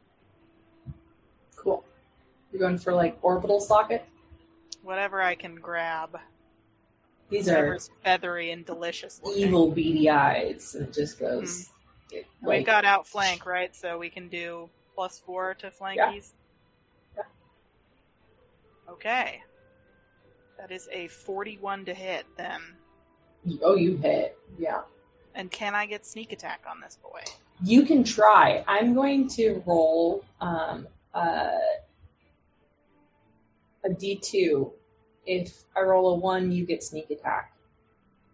Cool. 1.55 1.83
You're 2.51 2.59
going 2.59 2.77
for 2.77 2.93
like 2.93 3.17
orbital 3.21 3.59
socket. 3.59 4.05
Whatever 4.83 5.21
I 5.21 5.35
can 5.35 5.55
grab. 5.55 6.17
These 7.29 7.49
are 7.49 7.79
feathery 8.03 8.51
and 8.51 8.65
delicious 8.65 9.19
looking. 9.23 9.47
evil 9.47 9.71
beady 9.71 10.09
eyes, 10.09 10.75
and 10.75 10.87
it 10.87 10.93
just 10.93 11.19
goes. 11.19 11.69
it, 12.11 12.25
We've 12.41 12.47
like- 12.59 12.65
got 12.65 12.85
outflank, 12.85 13.45
right? 13.45 13.75
So 13.75 13.97
we 13.97 14.09
can 14.09 14.27
do 14.27 14.69
plus 14.95 15.19
four 15.19 15.53
to 15.55 15.71
flankies. 15.71 15.95
Yeah. 15.95 16.21
Okay. 18.89 19.41
That 20.57 20.71
is 20.71 20.87
a 20.91 21.07
41 21.07 21.85
to 21.85 21.93
hit 21.93 22.25
then. 22.37 22.61
oh, 23.61 23.75
you 23.75 23.97
hit. 23.97 24.37
Yeah. 24.57 24.81
And 25.35 25.49
can 25.51 25.73
I 25.75 25.85
get 25.85 26.05
sneak 26.05 26.31
attack 26.31 26.63
on 26.69 26.79
this 26.79 26.97
boy? 27.01 27.21
You 27.63 27.83
can 27.83 28.03
try. 28.03 28.63
I'm 28.67 28.93
going 28.93 29.27
to 29.29 29.63
roll 29.65 30.23
um, 30.41 30.87
uh, 31.13 31.49
a 33.85 33.89
d2. 33.89 34.71
If 35.25 35.63
I 35.75 35.81
roll 35.81 36.13
a 36.13 36.15
1, 36.15 36.51
you 36.51 36.65
get 36.65 36.83
sneak 36.83 37.09
attack. 37.09 37.53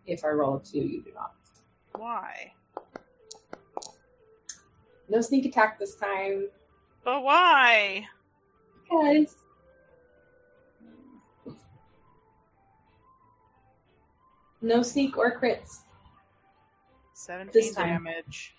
If 0.07 0.25
I 0.25 0.29
roll 0.29 0.57
a 0.57 0.59
2, 0.59 0.79
you 0.79 1.01
do 1.01 1.11
not. 1.13 1.33
Why? 1.95 2.53
No 5.07 5.21
sneak 5.21 5.45
attack 5.45 5.79
this 5.79 5.95
time. 5.95 6.47
But 7.03 7.23
why? 7.23 8.07
Guys. 8.91 9.35
No 14.61 14.81
sneak 14.81 15.17
or 15.17 15.39
crits. 15.39 15.79
17 17.13 17.73
damage. 17.73 18.55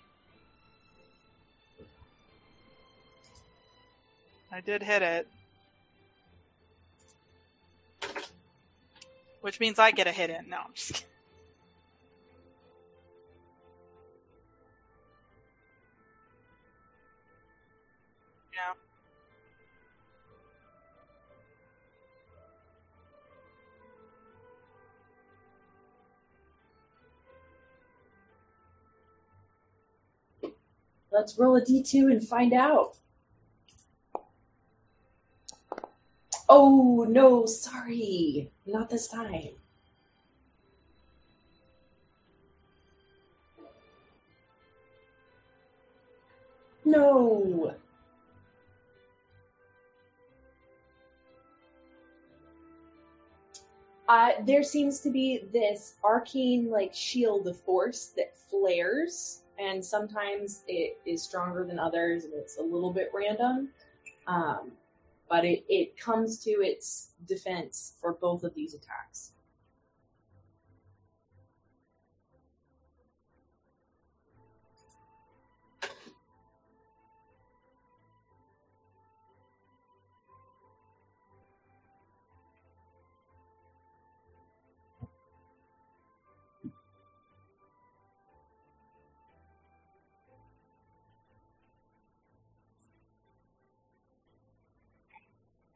I 4.51 4.61
did 4.61 4.83
hit 4.83 5.01
it. 5.01 5.27
Which 9.41 9.59
means 9.59 9.79
I 9.79 9.91
get 9.91 10.07
a 10.07 10.11
hit 10.11 10.29
in. 10.29 10.49
No, 10.49 10.57
I'm 10.57 10.73
just 10.73 10.93
kidding. 10.93 11.10
Let's 31.11 31.37
roll 31.37 31.57
a 31.57 31.61
d2 31.61 32.09
and 32.11 32.25
find 32.25 32.53
out. 32.53 32.97
Oh, 36.47 37.05
no, 37.07 37.45
sorry. 37.45 38.49
Not 38.65 38.89
this 38.89 39.07
time. 39.07 39.49
No. 46.85 47.75
Uh, 54.07 54.31
there 54.45 54.63
seems 54.63 54.99
to 54.99 55.09
be 55.09 55.45
this 55.53 55.95
arcane 56.03 56.69
like 56.69 56.93
shield 56.93 57.47
of 57.47 57.57
force 57.57 58.07
that 58.17 58.35
flares 58.49 59.40
and 59.59 59.83
sometimes 59.83 60.63
it 60.67 60.97
is 61.05 61.21
stronger 61.21 61.63
than 61.63 61.79
others 61.79 62.25
and 62.25 62.33
it's 62.33 62.57
a 62.57 62.61
little 62.61 62.91
bit 62.91 63.11
random 63.13 63.69
um, 64.27 64.71
but 65.29 65.45
it, 65.45 65.63
it 65.69 65.97
comes 65.97 66.37
to 66.43 66.51
its 66.51 67.11
defense 67.27 67.93
for 68.01 68.13
both 68.13 68.43
of 68.43 68.53
these 68.53 68.73
attacks 68.73 69.31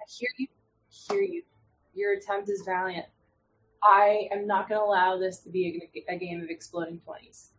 hear 0.07 0.29
you. 0.37 0.47
Hear 0.89 1.21
you. 1.21 1.43
Your 1.93 2.13
attempt 2.13 2.49
is 2.49 2.63
valiant. 2.65 3.05
I 3.83 4.27
am 4.31 4.47
not 4.47 4.67
going 4.67 4.79
to 4.79 4.85
allow 4.85 5.17
this 5.17 5.39
to 5.39 5.49
be 5.49 5.89
a, 6.07 6.13
a 6.13 6.17
game 6.17 6.41
of 6.41 6.49
exploding 6.49 6.99
twenties. 6.99 7.51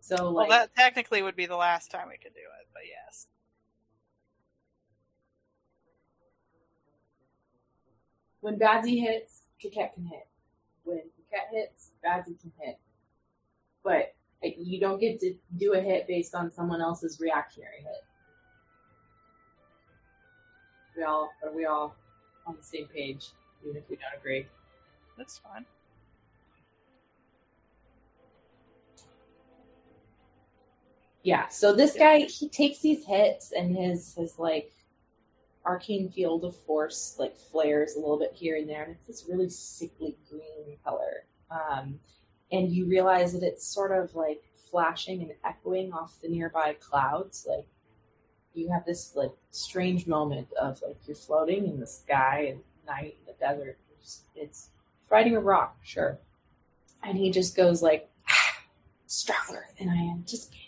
So, 0.00 0.32
Well, 0.32 0.48
that 0.48 0.74
technically 0.74 1.22
would 1.22 1.36
be 1.36 1.46
the 1.46 1.56
last 1.56 1.90
time 1.90 2.08
we 2.08 2.16
could 2.16 2.34
do 2.34 2.40
it, 2.40 2.68
but 2.72 2.82
yes. 2.88 3.26
when 8.40 8.58
Badsy 8.58 9.00
hits, 9.00 9.42
Kaket 9.62 9.94
can 9.94 10.06
hit. 10.06 10.26
When 10.84 10.98
Kaket 10.98 11.52
hits, 11.52 11.90
Badsy 12.04 12.40
can 12.40 12.52
hit. 12.58 12.78
But 13.84 14.14
you 14.42 14.80
don't 14.80 14.98
get 14.98 15.20
to 15.20 15.34
do 15.56 15.74
a 15.74 15.80
hit 15.80 16.06
based 16.06 16.34
on 16.34 16.50
someone 16.50 16.80
else's 16.80 17.20
reactionary 17.20 17.78
hit. 17.78 18.04
We 20.96 21.02
all 21.04 21.32
are 21.42 21.52
we 21.52 21.66
all 21.66 21.94
on 22.46 22.56
the 22.56 22.62
same 22.62 22.86
page, 22.86 23.28
even 23.64 23.76
if 23.76 23.88
we 23.88 23.96
don't 23.96 24.18
agree. 24.18 24.46
That's 25.16 25.38
fine. 25.38 25.64
Yeah, 31.22 31.48
so 31.48 31.74
this 31.74 31.94
guy 31.94 32.20
he 32.20 32.48
takes 32.48 32.78
these 32.78 33.04
hits 33.04 33.52
and 33.52 33.76
his 33.76 34.14
his 34.14 34.38
like 34.38 34.72
arcane 35.66 36.10
field 36.10 36.44
of 36.44 36.56
force 36.56 37.16
like 37.18 37.36
flares 37.36 37.94
a 37.94 38.00
little 38.00 38.18
bit 38.18 38.32
here 38.34 38.56
and 38.56 38.68
there, 38.68 38.84
and 38.84 38.92
it's 38.92 39.06
this 39.06 39.26
really 39.28 39.50
sickly 39.50 40.16
green 40.28 40.76
color. 40.84 41.24
Um, 41.50 41.98
and 42.52 42.72
you 42.72 42.86
realize 42.86 43.32
that 43.32 43.42
it's 43.42 43.66
sort 43.66 43.92
of 43.92 44.14
like 44.14 44.42
flashing 44.70 45.22
and 45.22 45.32
echoing 45.44 45.92
off 45.92 46.18
the 46.22 46.28
nearby 46.28 46.74
clouds. 46.80 47.46
Like 47.48 47.66
you 48.54 48.68
have 48.70 48.84
this 48.84 49.14
like 49.14 49.32
strange 49.50 50.06
moment 50.06 50.48
of 50.60 50.80
like 50.86 50.96
you're 51.06 51.16
floating 51.16 51.66
in 51.66 51.80
the 51.80 51.86
sky 51.86 52.48
and 52.50 52.60
night 52.86 53.16
in 53.20 53.26
the 53.26 53.38
desert. 53.38 53.78
It's, 54.00 54.22
it's 54.34 54.70
riding 55.08 55.36
a 55.36 55.40
rock, 55.40 55.76
sure. 55.82 56.18
And 57.02 57.16
he 57.16 57.30
just 57.30 57.56
goes 57.56 57.82
like 57.82 58.08
"Ah, 58.28 58.56
stronger 59.06 59.66
than 59.78 59.88
I 59.88 60.10
anticipated. 60.10 60.66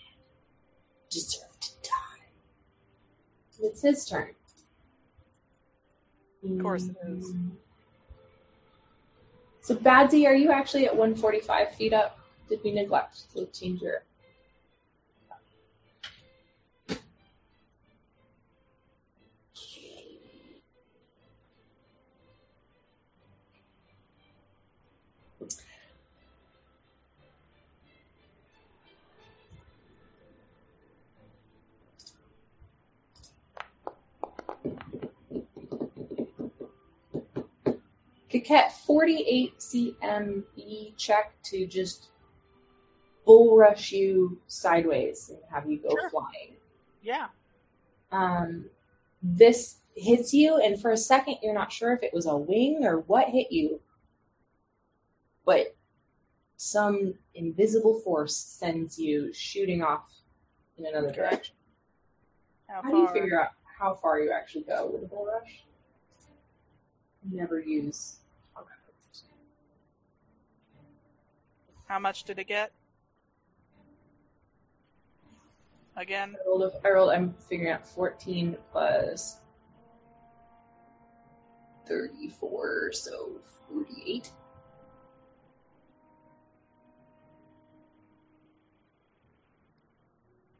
Deserve 1.10 1.60
to 1.60 1.70
die. 1.82 2.22
It's 3.60 3.82
his 3.82 4.06
turn. 4.06 4.34
Of 6.44 6.58
course 6.60 6.88
it 6.88 6.96
is. 7.06 7.34
So 9.60 9.76
Badsy, 9.76 10.26
are 10.26 10.34
you 10.34 10.50
actually 10.50 10.86
at 10.86 10.96
145 10.96 11.74
feet 11.76 11.92
up? 11.92 12.18
Did 12.48 12.60
we 12.64 12.72
neglect 12.72 13.32
to 13.34 13.46
change 13.46 13.80
your 13.80 14.02
Kaket 38.42 38.72
48 38.72 39.58
CMB 39.58 40.96
check 40.96 41.34
to 41.44 41.66
just 41.66 42.08
bull 43.24 43.56
rush 43.56 43.92
you 43.92 44.40
sideways 44.48 45.30
and 45.30 45.38
have 45.50 45.70
you 45.70 45.78
go 45.78 45.90
Sure. 45.90 46.10
flying. 46.10 46.56
Yeah. 47.02 47.28
Um, 48.10 48.68
this 49.22 49.78
hits 49.94 50.34
you, 50.34 50.56
and 50.56 50.80
for 50.80 50.90
a 50.90 50.96
second, 50.96 51.36
you're 51.42 51.54
not 51.54 51.70
sure 51.72 51.92
if 51.92 52.02
it 52.02 52.12
was 52.12 52.26
a 52.26 52.36
wing 52.36 52.84
or 52.84 53.00
what 53.00 53.28
hit 53.28 53.52
you, 53.52 53.80
but 55.44 55.74
some 56.56 57.14
invisible 57.34 58.00
force 58.00 58.36
sends 58.36 58.98
you 58.98 59.32
shooting 59.32 59.82
off 59.82 60.12
in 60.78 60.86
another 60.86 61.08
Okay. 61.08 61.16
direction. 61.16 61.54
How 62.68 62.82
How 62.82 62.90
do 62.90 62.96
you 62.98 63.08
figure 63.08 63.40
out 63.40 63.50
how 63.78 63.94
far 63.94 64.20
you 64.20 64.30
actually 64.32 64.62
go 64.64 64.86
with 64.86 65.02
a 65.02 65.06
bull 65.06 65.26
rush? 65.26 65.64
Never 67.30 67.60
use. 67.60 68.18
How 71.92 71.98
much 71.98 72.24
did 72.24 72.38
it 72.38 72.46
get? 72.46 72.72
Again, 75.94 76.36
I 76.40 76.48
rolled, 76.48 76.72
I 76.82 76.88
rolled. 76.88 77.10
I'm 77.10 77.34
figuring 77.34 77.70
out 77.70 77.86
14 77.86 78.56
plus 78.72 79.40
34, 81.86 82.92
so 82.94 83.32
48. 83.70 84.30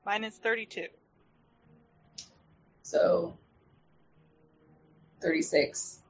mine 0.04 0.24
is 0.24 0.36
32. 0.36 0.88
So 2.82 3.38
36, 5.22 6.02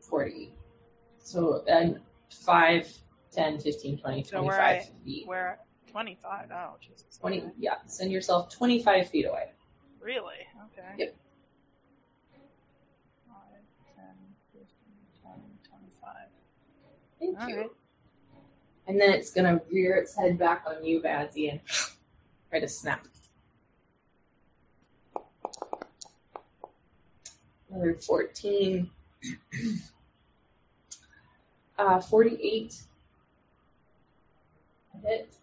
40. 0.00 0.52
So 1.20 1.62
then 1.64 2.00
5, 2.30 3.01
10, 3.32 3.58
15, 3.60 3.98
20, 3.98 4.24
So 4.24 4.42
we're 4.42 4.56
25 4.56 4.82
feet. 5.04 5.26
We're 5.26 5.58
25. 5.90 6.50
Oh, 6.52 6.76
Jesus. 6.80 7.18
20, 7.18 7.44
yeah, 7.58 7.74
send 7.86 8.12
yourself 8.12 8.50
25 8.50 9.08
feet 9.08 9.26
away. 9.26 9.50
Really? 10.00 10.46
Okay. 10.72 10.88
Yep. 10.98 11.16
5, 13.28 13.36
10, 13.96 14.04
15, 14.52 14.66
20, 15.22 15.40
25. 15.68 16.14
Thank 17.18 17.40
All 17.40 17.48
you. 17.48 17.56
right. 17.56 17.70
And 18.86 19.00
then 19.00 19.10
it's 19.10 19.32
going 19.32 19.46
to 19.46 19.64
rear 19.72 19.94
its 19.94 20.14
head 20.16 20.38
back 20.38 20.64
on 20.66 20.84
you, 20.84 21.00
Badsy, 21.00 21.50
and 21.50 21.60
try 22.50 22.60
to 22.60 22.68
snap. 22.68 23.06
Another 27.70 27.94
14. 27.94 28.90
uh, 31.78 32.00
48. 32.00 32.82
Hit. 35.04 35.34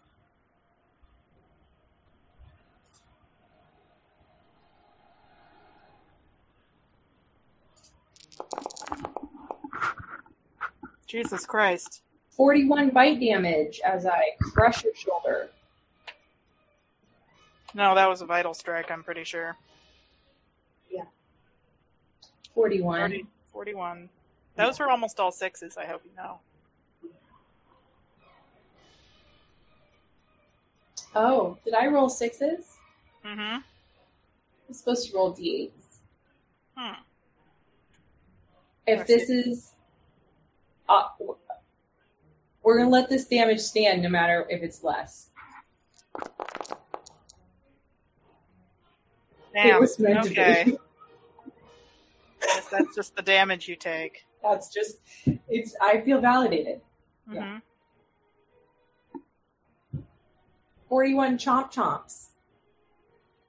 Jesus 11.06 11.44
Christ. 11.44 12.02
41 12.30 12.90
bite 12.90 13.20
damage 13.20 13.80
as 13.84 14.06
I 14.06 14.30
crush 14.40 14.84
your 14.84 14.94
shoulder. 14.94 15.50
No, 17.74 17.94
that 17.94 18.08
was 18.08 18.22
a 18.22 18.26
vital 18.26 18.54
strike, 18.54 18.90
I'm 18.90 19.02
pretty 19.02 19.24
sure. 19.24 19.56
Yeah. 20.90 21.02
41. 22.54 23.00
30, 23.00 23.26
41. 23.52 24.08
Those 24.56 24.78
were 24.78 24.88
almost 24.88 25.18
all 25.18 25.32
sixes, 25.32 25.76
I 25.76 25.86
hope 25.86 26.02
you 26.04 26.12
know. 26.16 26.38
Oh, 31.14 31.58
did 31.64 31.74
I 31.74 31.86
roll 31.88 32.08
sixes? 32.08 32.76
Mm-hmm. 33.24 33.40
I'm 33.40 34.74
supposed 34.74 35.10
to 35.10 35.16
roll 35.16 35.34
d8s. 35.34 35.70
Hmm. 36.76 37.00
If 38.86 39.06
this 39.06 39.28
is, 39.28 39.72
uh, 40.88 41.04
we're 42.62 42.78
gonna 42.78 42.90
let 42.90 43.08
this 43.08 43.26
damage 43.26 43.60
stand 43.60 44.02
no 44.02 44.08
matter 44.08 44.46
if 44.48 44.62
it's 44.62 44.82
less. 44.82 45.30
Damn. 49.52 49.66
It 49.66 49.80
was 49.80 49.98
meant 49.98 50.26
okay. 50.26 50.64
to 50.64 50.70
be. 50.70 50.78
That's 52.70 52.94
just 52.94 53.16
the 53.16 53.22
damage 53.22 53.68
you 53.68 53.76
take. 53.76 54.24
That's 54.42 54.72
just 54.72 54.98
it's. 55.48 55.74
I 55.80 56.00
feel 56.00 56.20
validated. 56.20 56.80
Mm-hmm. 57.28 57.36
Yeah. 57.36 57.58
41 60.90 61.38
chomp 61.38 61.72
chomps 61.72 62.30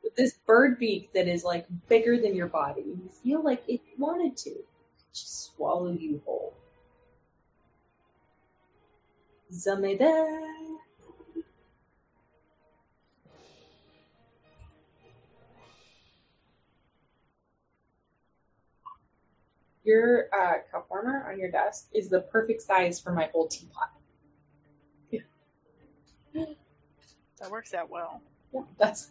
with 0.03 0.15
this 0.15 0.35
bird 0.45 0.77
beak 0.77 1.11
that 1.13 1.27
is 1.27 1.43
like 1.43 1.65
bigger 1.89 2.21
than 2.21 2.35
your 2.35 2.47
body. 2.47 2.83
You 2.85 3.09
feel 3.23 3.43
like 3.43 3.63
it 3.67 3.81
wanted 3.97 4.37
to 4.37 4.51
just 5.11 5.55
swallow 5.55 5.91
you 5.91 6.21
whole. 6.23 6.53
Zameda. 9.51 10.37
Your 19.83 20.27
uh, 20.31 20.59
cup 20.71 20.85
warmer 20.91 21.27
on 21.27 21.39
your 21.39 21.49
desk 21.49 21.87
is 21.91 22.07
the 22.07 22.21
perfect 22.21 22.61
size 22.61 22.99
for 22.99 23.11
my 23.11 23.31
old 23.33 23.49
teapot. 23.49 23.89
That 27.41 27.51
works 27.51 27.73
out 27.73 27.89
well. 27.89 28.21
Yeah, 28.53 28.61
that's. 28.77 29.09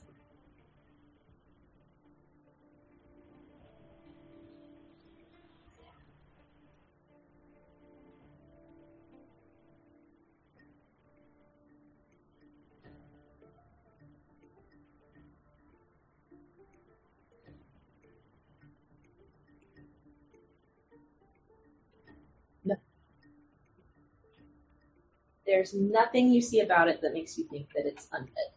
There's 25.50 25.74
nothing 25.74 26.30
you 26.30 26.40
see 26.40 26.60
about 26.60 26.86
it 26.86 27.02
that 27.02 27.12
makes 27.12 27.36
you 27.36 27.44
think 27.44 27.66
that 27.74 27.84
it's 27.84 28.06
undead. 28.06 28.52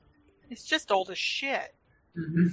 It's 0.52 0.64
just 0.64 0.92
old 0.92 1.10
as 1.10 1.18
shit. 1.18 1.74
Mm-hmm. 2.16 2.50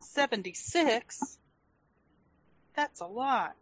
Seventy 0.00 0.54
six. 0.54 1.38
That's 2.74 3.00
a 3.02 3.06
lot. 3.06 3.54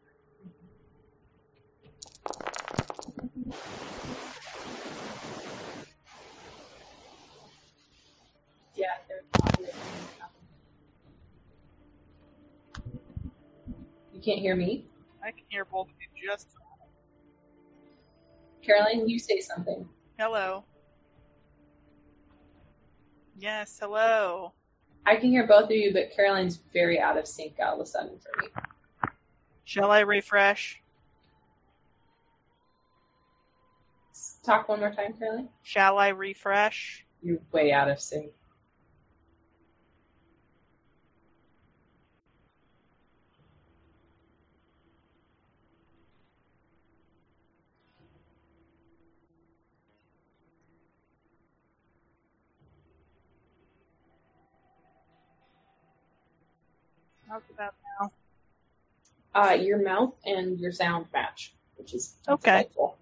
Yeah, 8.77 8.87
there's 9.09 9.25
not 9.41 9.59
really 9.59 9.73
nothing. 10.21 10.33
You 14.13 14.21
can't 14.21 14.39
hear 14.39 14.55
me? 14.55 14.85
I 15.25 15.31
can 15.31 15.45
hear 15.49 15.65
both 15.65 15.89
of 15.89 15.95
you 16.15 16.29
just 16.29 16.49
Caroline, 18.63 19.09
you 19.09 19.19
say 19.19 19.41
something. 19.41 19.89
hello. 20.19 20.65
Yes, 23.39 23.79
hello. 23.81 24.53
I 25.05 25.17
can 25.17 25.31
hear 25.31 25.47
both 25.47 25.65
of 25.65 25.71
you, 25.71 25.93
but 25.93 26.11
Caroline's 26.15 26.59
very 26.73 26.99
out 26.99 27.17
of 27.17 27.27
sync 27.29 27.55
all 27.65 27.75
of 27.75 27.81
a 27.81 27.87
sudden 27.87 28.19
for 28.19 28.43
me. 28.43 28.49
Shall 29.65 29.91
I 29.91 30.01
refresh? 30.01 30.81
Talk 34.43 34.69
one 34.69 34.81
more 34.81 34.93
time, 34.93 35.13
Caroline. 35.19 35.49
Shall 35.63 35.99
I 35.99 36.09
refresh? 36.09 37.05
You're 37.23 37.39
way 37.53 37.73
out 37.73 37.89
of 37.89 38.01
sync. 38.01 38.33
About 57.55 57.75
now? 58.01 58.13
Uh, 59.35 59.53
your 59.55 59.83
mouth 59.83 60.15
and 60.25 60.59
your 60.59 60.73
sound 60.73 61.07
match, 61.13 61.55
which 61.77 61.93
is 61.95 62.15
Okay. 62.29 62.51
delightful. 62.51 62.97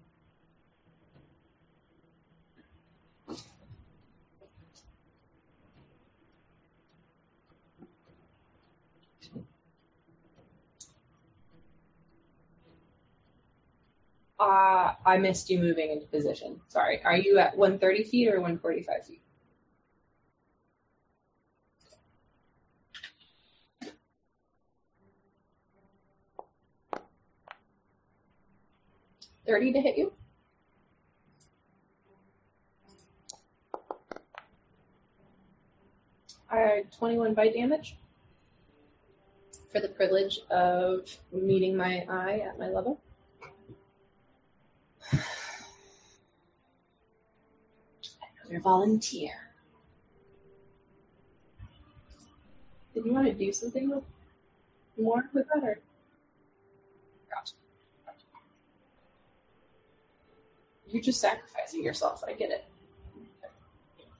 Uh, 14.39 14.93
I 15.05 15.17
missed 15.17 15.49
you 15.49 15.59
moving 15.59 15.91
into 15.91 16.05
position. 16.07 16.59
Sorry. 16.67 17.01
Are 17.03 17.15
you 17.17 17.37
at 17.39 17.55
130 17.57 18.03
feet 18.03 18.27
or 18.27 18.41
145 18.41 19.05
feet? 19.05 19.21
Thirty 29.47 29.71
to 29.73 29.79
hit 29.79 29.97
you. 29.97 30.11
Uh, 36.51 36.81
twenty-one 36.97 37.33
bite 37.33 37.53
damage 37.53 37.97
for 39.71 39.79
the 39.79 39.89
privilege 39.89 40.39
of 40.49 41.07
meeting 41.31 41.75
my 41.77 42.05
eye 42.09 42.41
at 42.47 42.57
my 42.57 42.69
level. 42.69 42.99
Another 48.45 48.61
volunteer. 48.61 49.31
Did 52.93 53.05
you 53.05 53.13
want 53.13 53.27
to 53.27 53.33
do 53.33 53.51
something 53.51 53.89
with 53.89 54.03
more 54.97 55.29
with 55.33 55.47
that, 55.53 55.63
or 55.63 55.79
You're 60.95 61.03
just 61.03 61.19
sacrificing 61.19 61.83
yourself. 61.83 62.23
I 62.25 62.31
get 62.31 62.51
it. 62.51 62.63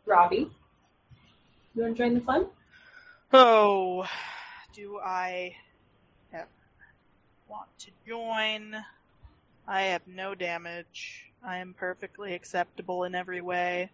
Robbie, 0.06 0.52
you 1.74 1.82
want 1.82 1.96
to 1.96 2.04
join 2.04 2.14
the 2.16 2.20
fun? 2.20 2.48
Oh, 3.32 4.06
do 4.74 5.00
I 5.00 5.56
have, 6.34 6.48
want 7.48 7.70
to 7.80 7.92
join? 8.06 8.76
I 9.66 9.84
have 9.84 10.02
no 10.06 10.36
damage. 10.36 11.32
I 11.42 11.60
am 11.60 11.74
perfectly 11.80 12.34
acceptable 12.34 13.06
in 13.06 13.16
every 13.16 13.40
way. 13.40 13.90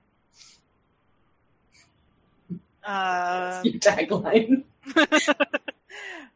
Uh, 2.83 3.61
Your 3.63 3.75
tagline. 3.75 4.63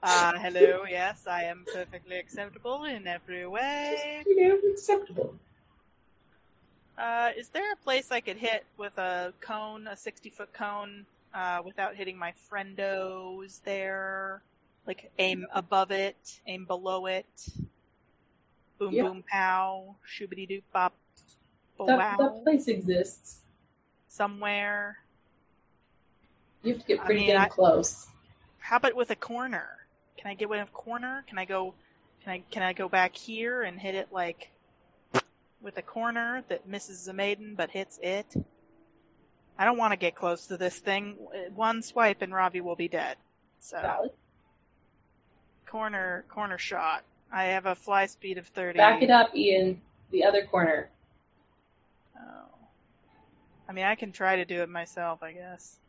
uh, 0.04 0.34
hello, 0.38 0.84
yes, 0.88 1.26
I 1.26 1.46
am 1.46 1.66
perfectly 1.74 2.20
acceptable 2.20 2.84
in 2.84 3.08
every 3.08 3.48
way. 3.48 4.22
You 4.28 4.48
know, 4.48 4.60
acceptable. 4.72 5.34
Uh, 6.98 7.32
is 7.38 7.50
there 7.50 7.72
a 7.74 7.76
place 7.76 8.12
I 8.12 8.22
could 8.22 8.38
hit 8.38 8.66
with 8.78 8.98
a 8.98 9.34
cone, 9.42 9.88
a 9.88 9.98
60 9.98 10.30
foot 10.30 10.54
cone, 10.54 11.06
uh, 11.34 11.62
without 11.66 11.96
hitting 11.96 12.18
my 12.18 12.34
friendos 12.50 13.62
there? 13.64 14.42
Like 14.88 15.12
aim 15.18 15.46
above 15.54 15.92
it, 15.92 16.40
aim 16.48 16.66
below 16.66 17.08
it. 17.08 17.26
Boom, 18.78 18.94
Yeah. 18.94 19.04
boom, 19.04 19.24
pow, 19.30 19.96
shoobity 20.08 20.48
doop 20.50 20.64
bop, 20.72 20.94
That, 21.80 21.98
wow. 21.98 22.16
that 22.18 22.44
place 22.44 22.68
exists. 22.68 23.42
Somewhere. 24.08 25.00
You 26.64 26.74
have 26.74 26.82
to 26.82 26.88
get 26.88 27.00
I 27.02 27.06
pretty 27.06 27.22
mean, 27.22 27.30
damn 27.32 27.42
I- 27.42 27.50
close. 27.50 28.08
How 28.60 28.78
about 28.78 28.96
with 28.96 29.12
a 29.12 29.16
corner? 29.16 29.88
Can 30.18 30.30
I 30.32 30.34
get 30.34 30.50
with 30.50 30.62
a 30.62 30.72
corner? 30.72 31.24
Can 31.28 31.38
I 31.38 31.46
go? 31.46 31.74
Can 32.24 32.32
I 32.34 32.40
can 32.50 32.64
I 32.64 32.74
go 32.74 32.90
back 32.90 33.16
here 33.16 33.62
and 33.64 33.80
hit 33.80 33.94
it 33.94 34.12
like 34.12 34.50
with 35.66 35.78
a 35.78 35.82
corner 35.82 36.44
that 36.48 36.68
misses 36.68 37.04
the 37.06 37.12
maiden 37.14 37.56
but 37.56 37.72
hits 37.72 38.00
it? 38.02 38.36
I 39.58 39.66
don't 39.66 39.78
want 39.78 39.92
to 39.92 39.98
get 39.98 40.16
close 40.16 40.46
to 40.48 40.58
this 40.58 40.80
thing. 40.80 41.18
One 41.54 41.82
swipe 41.82 42.22
and 42.22 42.34
Ravi 42.34 42.62
will 42.62 42.76
be 42.76 42.88
dead. 42.88 43.18
So 43.60 44.12
corner 45.66 46.24
corner 46.30 46.58
shot. 46.58 47.04
I 47.32 47.46
have 47.46 47.66
a 47.66 47.74
fly 47.76 48.06
speed 48.06 48.38
of 48.38 48.48
thirty. 48.48 48.78
Back 48.78 49.02
it 49.02 49.10
up, 49.10 49.36
Ian. 49.36 49.82
The 50.12 50.24
other 50.24 50.46
corner. 50.46 50.90
Oh. 52.16 52.46
I 53.68 53.74
mean, 53.74 53.86
I 53.86 53.96
can 53.96 54.12
try 54.12 54.36
to 54.36 54.46
do 54.46 54.62
it 54.62 54.70
myself, 54.70 55.24
I 55.24 55.32
guess. 55.34 55.80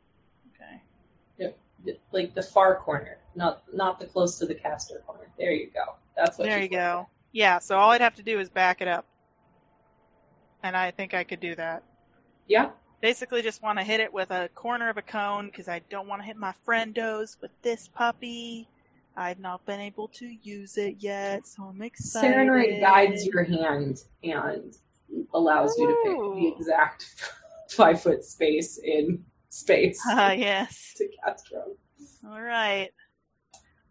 Okay. 0.55 1.53
The- 1.85 1.99
Like 2.11 2.35
the 2.35 2.43
far 2.43 2.77
corner, 2.77 3.19
not 3.35 3.63
not 3.75 4.01
the 4.01 4.07
close 4.07 4.39
to 4.39 4.47
the 4.47 4.55
caster 4.55 5.03
corner. 5.07 5.29
There 5.39 5.53
you 5.53 5.71
go. 5.71 5.97
That's 6.17 6.39
what. 6.39 6.47
There 6.47 6.63
you 6.63 6.69
go. 6.69 7.09
Yeah. 7.33 7.59
So 7.59 7.77
all 7.77 7.91
I'd 7.91 8.01
have 8.01 8.15
to 8.17 8.23
do 8.23 8.41
is 8.41 8.49
back 8.49 8.81
it 8.81 8.89
up, 8.89 9.05
and 10.67 10.77
I 10.77 10.91
think 10.91 11.15
I 11.15 11.25
could 11.25 11.41
do 11.41 11.55
that. 11.55 11.85
Yeah. 12.49 12.71
Basically, 13.01 13.41
just 13.41 13.63
want 13.63 13.79
to 13.79 13.85
hit 13.85 14.01
it 14.01 14.13
with 14.13 14.31
a 14.31 14.49
corner 14.55 14.89
of 14.89 14.97
a 14.97 15.03
cone 15.03 15.47
because 15.47 15.69
I 15.69 15.81
don't 15.91 16.09
want 16.09 16.23
to 16.23 16.27
hit 16.27 16.37
my 16.37 16.55
friendos 16.67 17.41
with 17.41 17.53
this 17.63 17.89
puppy. 17.89 18.69
I've 19.17 19.39
not 19.39 19.65
been 19.65 19.81
able 19.81 20.09
to 20.09 20.27
use 20.43 20.77
it 20.77 20.97
yet, 20.99 21.47
so 21.47 21.65
I'm 21.65 21.81
excited. 21.83 22.35
Sarenrae 22.35 22.81
guides 22.81 23.25
your 23.25 23.45
hand 23.45 24.03
and 24.23 24.75
allows 25.33 25.79
you 25.79 25.87
to 25.87 25.95
pick 26.05 26.19
the 26.19 26.55
exact 26.59 27.07
five 27.71 28.03
foot 28.03 28.25
space 28.25 28.79
in 28.79 29.25
space 29.49 30.01
Ah, 30.07 30.33
yes. 30.33 30.95
to 30.97 31.09
cast 31.25 31.49
from. 31.49 32.31
All 32.31 32.43
right. 32.43 32.91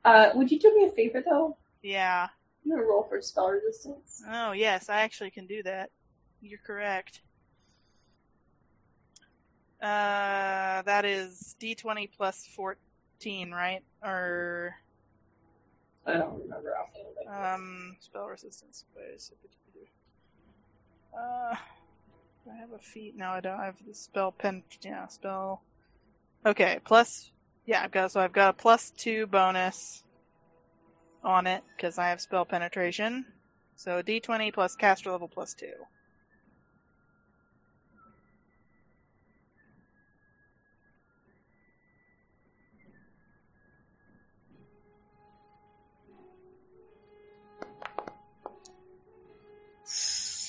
Uh, 0.04 0.30
would 0.36 0.52
you 0.52 0.60
do 0.60 0.76
me 0.76 0.86
a 0.86 0.92
favor 0.92 1.24
though? 1.28 1.58
Yeah. 1.82 2.28
I'm 2.64 2.72
gonna 2.72 2.84
roll 2.84 3.04
for 3.04 3.22
spell 3.22 3.50
resistance. 3.50 4.22
Oh, 4.30 4.52
yes, 4.52 4.90
I 4.90 5.02
actually 5.02 5.32
can 5.32 5.46
do 5.46 5.64
that. 5.64 5.90
You're 6.46 6.60
correct. 6.60 7.22
Uh, 9.82 10.84
that 10.84 11.04
is 11.06 11.56
D20 11.60 12.10
plus 12.16 12.48
14, 12.56 13.52
right? 13.52 13.82
Or 14.04 14.76
I 16.06 16.14
don't 16.14 16.40
remember 16.44 16.72
um, 17.28 17.98
spell 18.00 18.28
resistance. 18.28 18.86
Uh, 21.18 21.56
do 22.44 22.52
I 22.52 22.56
have 22.58 22.72
a 22.74 22.78
feat? 22.78 23.16
No, 23.18 23.30
I 23.30 23.40
don't. 23.40 23.60
I 23.60 23.66
have 23.66 23.78
the 23.86 23.96
spell 23.96 24.32
pen. 24.32 24.64
Yeah, 24.82 25.08
spell. 25.08 25.64
Okay, 26.46 26.80
plus. 26.86 27.32
Yeah, 27.66 27.82
I've 27.84 27.92
got 27.92 28.12
so 28.12 28.20
I've 28.20 28.34
got 28.34 28.50
a 28.52 28.54
plus 28.54 28.92
two 28.92 29.26
bonus 29.26 30.04
on 31.24 31.48
it 31.48 31.64
because 31.76 31.98
I 31.98 32.10
have 32.10 32.22
spell 32.22 32.46
penetration. 32.46 33.26
So 33.76 34.04
D20 34.04 34.54
plus 34.54 34.76
caster 34.76 35.12
level 35.12 35.28
plus 35.28 35.56
two. 35.56 35.74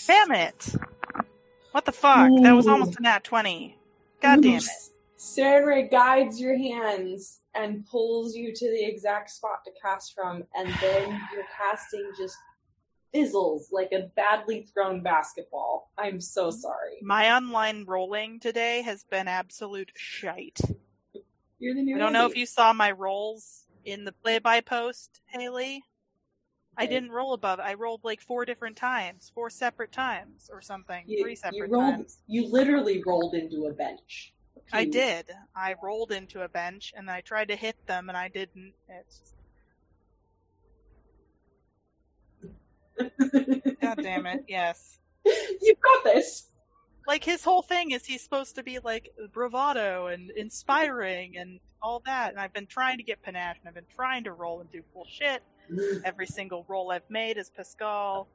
Damn 0.07 0.33
it! 0.33 0.75
What 1.73 1.85
the 1.85 1.93
fuck? 1.93 2.31
That 2.43 2.53
was 2.53 2.67
almost 2.67 2.99
a 2.99 3.03
nat 3.03 3.25
20. 3.25 3.77
God 4.21 4.43
damn 4.43 4.57
it. 4.57 4.65
Sarenrae 5.19 5.91
guides 5.91 6.41
your 6.41 6.57
hands 6.57 7.41
and 7.55 7.87
pulls 7.87 8.35
you 8.35 8.53
to 8.55 8.71
the 8.71 8.85
exact 8.85 9.31
spot 9.31 9.65
to 9.65 9.71
cast 9.83 10.15
from, 10.15 10.45
and 10.55 10.69
then 10.81 11.09
your 11.33 11.45
casting 11.57 12.11
just 12.19 12.37
fizzles 13.13 13.71
like 13.73 13.93
a 13.93 14.11
badly 14.15 14.69
thrown 14.73 15.03
basketball. 15.03 15.91
I'm 15.97 16.21
so 16.21 16.51
sorry. 16.51 16.99
My 17.03 17.35
online 17.35 17.85
rolling 17.87 18.41
today 18.41 18.83
has 18.83 19.05
been 19.05 19.27
absolute 19.27 19.91
shite. 19.97 20.61
You're 21.59 21.75
the 21.75 21.83
new. 21.83 21.97
I 21.97 21.99
don't 21.99 22.13
know 22.13 22.27
if 22.27 22.37
you 22.37 22.45
saw 22.47 22.73
my 22.73 22.91
rolls 22.91 23.65
in 23.85 24.05
the 24.05 24.13
play 24.13 24.39
by 24.39 24.61
post, 24.61 25.21
Haley. 25.27 25.83
I 26.79 26.87
didn't 26.87 27.11
roll 27.11 27.33
above. 27.33 27.59
I 27.61 27.75
rolled 27.75 28.03
like 28.05 28.21
four 28.21 28.45
different 28.45 28.77
times, 28.77 29.31
four 29.35 29.49
separate 29.51 29.93
times 29.93 30.51
or 30.53 30.61
something, 30.61 31.05
You, 31.07 31.23
three 31.23 31.35
separate 31.37 31.57
you 31.57 31.65
rolled. 31.73 31.95
times. 31.95 32.19
You 32.27 32.47
literally 32.47 33.03
rolled 33.07 33.35
into 33.35 33.67
a 33.67 33.73
bench. 33.73 34.33
I 34.73 34.81
You- 34.83 34.93
did. 34.93 35.31
I 35.55 35.75
rolled 35.83 36.13
into 36.13 36.43
a 36.43 36.49
bench 36.49 36.93
and 36.97 37.11
I 37.11 37.21
tried 37.23 37.49
to 37.49 37.57
hit 37.57 37.77
them 37.87 38.09
and 38.09 38.17
I 38.19 38.29
didn't. 38.29 38.75
It's 38.89 39.33
God 43.81 43.99
damn 44.03 44.27
it. 44.27 44.45
Yes. 44.49 44.99
You've 45.25 45.81
got 45.81 46.05
this. 46.05 46.51
Like 47.07 47.25
his 47.25 47.43
whole 47.45 47.63
thing 47.63 47.91
is 47.93 48.05
he's 48.05 48.23
supposed 48.23 48.55
to 48.57 48.63
be 48.63 48.79
like 48.81 49.11
bravado 49.33 50.07
and 50.09 50.31
inspiring 50.31 51.37
and 51.37 51.61
all 51.83 52.03
that. 52.07 52.31
And 52.31 52.41
I've 52.41 52.53
been 52.53 52.67
trying 52.67 52.97
to 52.99 53.03
get 53.05 53.23
panache 53.23 53.57
and 53.61 53.69
I've 53.69 53.75
been 53.75 53.85
trying 53.95 54.25
to 54.25 54.33
roll 54.33 54.61
and 54.61 54.71
do 54.73 54.83
cool 54.93 55.07
shit. 55.09 55.43
Every 56.05 56.27
single 56.27 56.65
roll 56.69 56.91
I've 56.91 57.09
made 57.11 57.39
as 57.39 57.51
Pascal 57.51 58.29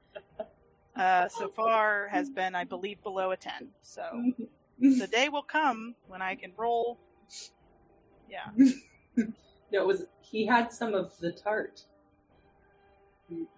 uh, 0.96 1.28
so 1.30 1.48
far 1.48 2.08
has 2.10 2.30
been, 2.30 2.56
I 2.56 2.64
believe, 2.64 3.02
below 3.04 3.32
a 3.32 3.38
10. 3.38 3.70
So 3.82 4.34
the 4.80 5.08
day 5.08 5.30
will 5.30 5.44
come 5.44 5.96
when 6.08 6.22
I 6.22 6.36
can 6.36 6.52
roll. 6.58 6.98
Yeah. 8.30 8.50
No, 9.72 9.82
it 9.82 9.86
was 9.88 10.06
he 10.22 10.46
had 10.46 10.72
some 10.72 10.94
of 10.94 11.18
the 11.20 11.32
tart. 11.32 11.84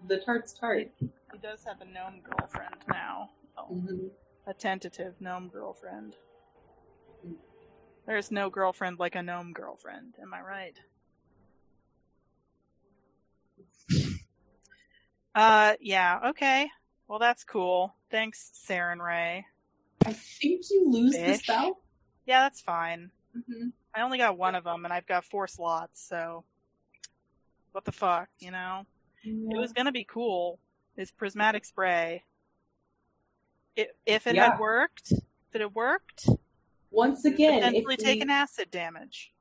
The 0.06 0.18
tart's 0.18 0.52
tart. 0.52 0.88
He 1.00 1.38
does 1.42 1.64
have 1.64 1.80
a 1.80 1.84
gnome 1.84 2.20
girlfriend 2.22 2.76
now. 2.88 3.30
Oh, 3.58 3.68
Mhm. 3.72 4.10
a 4.46 4.54
tentative 4.54 5.20
gnome 5.20 5.48
girlfriend. 5.48 6.14
There's 8.06 8.30
no 8.30 8.50
girlfriend 8.50 8.98
like 8.98 9.14
a 9.14 9.22
gnome 9.22 9.52
girlfriend. 9.52 10.14
Am 10.20 10.32
I 10.34 10.40
right? 10.42 10.78
Uh, 15.34 15.74
yeah. 15.80 16.20
Okay. 16.30 16.68
Well, 17.08 17.18
that's 17.18 17.44
cool. 17.44 17.94
Thanks, 18.10 18.52
Sarenrae. 18.66 19.44
I 20.06 20.12
think 20.12 20.62
you 20.70 20.88
lose 20.90 21.12
the 21.12 21.18
Bitch. 21.18 21.38
spell. 21.42 21.80
Yeah, 22.26 22.40
that's 22.42 22.60
fine. 22.60 23.10
Mm-hmm. 23.36 23.68
I 23.94 24.02
only 24.02 24.18
got 24.18 24.38
one 24.38 24.54
of 24.54 24.64
them, 24.64 24.84
and 24.84 24.92
I've 24.92 25.06
got 25.06 25.24
four 25.24 25.46
slots. 25.46 26.06
So, 26.06 26.44
what 27.72 27.84
the 27.84 27.92
fuck, 27.92 28.28
you 28.38 28.50
know? 28.50 28.86
It 29.24 29.58
was 29.58 29.72
gonna 29.72 29.92
be 29.92 30.04
cool. 30.04 30.58
This 30.96 31.10
prismatic 31.10 31.64
spray. 31.64 32.22
It, 33.74 33.96
if 34.06 34.26
it 34.26 34.36
Yeah. 34.36 34.50
had 34.52 34.60
worked, 34.60 35.10
if 35.12 35.54
it 35.54 35.60
had 35.62 35.74
worked, 35.74 36.28
Once 36.90 37.24
again, 37.24 37.54
if 37.54 37.64
potentially 37.64 37.96
we, 37.98 38.04
taken 38.04 38.30
acid 38.30 38.70
damage. 38.70 39.32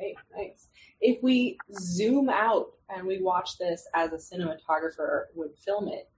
Okay, 0.00 0.16
nice. 0.34 0.68
If 1.00 1.22
we 1.22 1.58
zoom 1.72 2.30
out 2.30 2.68
and 2.88 3.06
we 3.06 3.20
watch 3.20 3.58
this 3.58 3.86
as 3.94 4.12
a 4.12 4.16
cinematographer 4.16 5.24
would 5.34 5.54
film 5.58 5.88
it, 5.88 6.08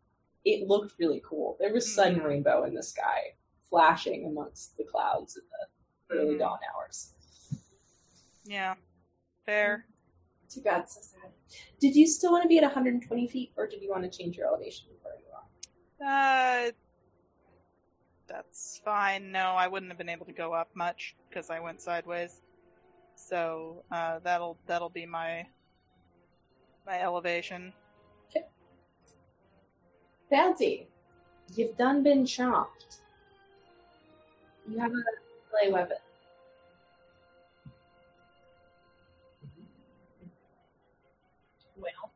it 0.45 0.69
looked 0.69 0.95
really 0.99 1.21
cool. 1.29 1.57
There 1.59 1.73
was 1.73 1.93
sun 1.93 2.17
Mhm. 2.17 2.25
rainbow 2.25 2.65
in 2.65 2.75
the 2.75 2.83
sky, 2.83 3.35
flashing 3.69 4.25
amongst 4.27 4.77
the 4.77 4.85
clouds 4.85 5.37
in 5.37 5.43
the 5.49 6.15
early 6.17 6.35
Mhm. 6.35 6.39
dawn 6.39 6.59
hours. 6.75 7.15
Yeah, 8.45 8.77
fair. 9.45 9.87
Too 10.49 10.61
bad, 10.61 10.89
so 10.89 11.01
sad. 11.01 11.33
Did 11.81 11.97
you 11.97 12.07
still 12.07 12.31
want 12.33 12.43
to 12.43 12.49
be 12.49 12.59
at 12.59 12.65
120 12.65 13.27
feet, 13.27 13.53
or 13.57 13.67
did 13.67 13.83
you 13.83 13.91
want 13.91 14.05
to 14.05 14.17
change 14.17 14.37
your 14.37 14.47
elevation 14.47 14.89
before 14.93 15.17
you 15.19 15.25
off? 15.33 15.49
Uh, 16.01 16.73
that's 18.27 18.79
fine. 18.79 19.33
No, 19.33 19.55
I 19.57 19.67
wouldn't 19.67 19.91
have 19.91 19.99
been 19.99 20.09
able 20.09 20.27
to 20.27 20.33
go 20.33 20.53
up 20.53 20.75
much 20.77 21.17
because 21.29 21.51
I 21.51 21.59
went 21.61 21.81
sideways. 21.81 22.43
So 23.29 23.83
uh, 23.91 24.19
that'll 24.25 24.59
that'll 24.67 24.89
be 24.91 25.07
my 25.07 25.47
my 26.87 27.01
elevation. 27.01 27.73
Fancy. 30.29 30.87
You've 31.55 31.77
done 31.77 32.03
been 32.03 32.25
chopped. 32.25 33.01
You 34.69 34.79
have 34.79 34.91
a 34.91 34.95
melee 34.95 35.73
weapon. 35.73 35.97
Well, 41.77 42.11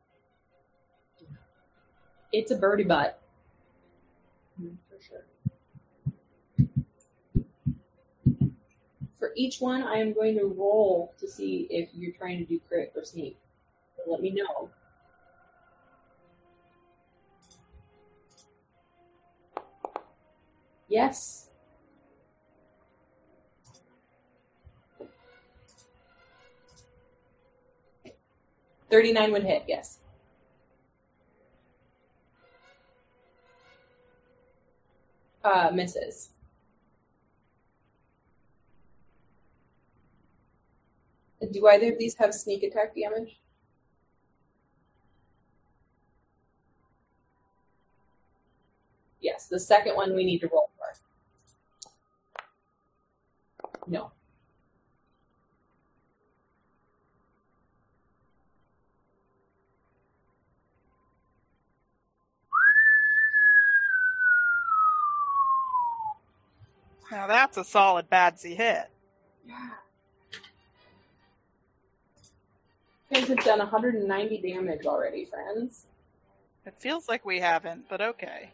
it's 2.31 2.51
a 2.51 2.55
birdie 2.55 2.83
butt. 2.83 3.21
Mm, 4.61 4.75
For 4.89 5.01
sure. 5.01 5.25
For 9.19 9.31
each 9.35 9.59
one, 9.59 9.83
I 9.83 9.95
am 9.95 10.13
going 10.13 10.37
to 10.37 10.45
roll 10.45 11.13
to 11.19 11.27
see 11.27 11.67
if 11.69 11.89
you're 11.93 12.13
trying 12.13 12.37
to 12.37 12.45
do 12.45 12.59
crit 12.67 12.93
or 12.95 13.03
sneak. 13.03 13.37
So 13.95 14.11
let 14.11 14.21
me 14.21 14.31
know. 14.31 14.69
Yes. 20.87 21.49
Thirty-nine 28.89 29.31
would 29.33 29.43
hit. 29.43 29.63
Yes. 29.67 29.99
Uh, 35.43 35.71
misses. 35.73 36.29
Do 41.39 41.67
either 41.67 41.91
of 41.93 41.99
these 41.99 42.15
have 42.15 42.33
sneak 42.33 42.63
attack 42.63 42.95
damage? 42.95 43.39
Yes, 49.21 49.47
the 49.47 49.59
second 49.59 49.95
one 49.95 50.15
we 50.15 50.25
need 50.25 50.39
to 50.39 50.47
roll 50.47 50.69
for. 50.77 50.87
No. 53.87 54.11
Now 67.11 67.27
that's 67.27 67.57
a 67.57 67.63
solid 67.63 68.09
badsy 68.09 68.55
hit. 68.55 68.89
Yeah. 69.45 69.69
Guys 73.11 73.27
have 73.27 73.43
done 73.43 73.59
190 73.59 74.37
damage 74.41 74.85
already, 74.85 75.25
friends. 75.25 75.85
It 76.65 76.75
feels 76.77 77.07
like 77.07 77.25
we 77.25 77.39
haven't, 77.39 77.87
but 77.89 78.01
okay. 78.01 78.51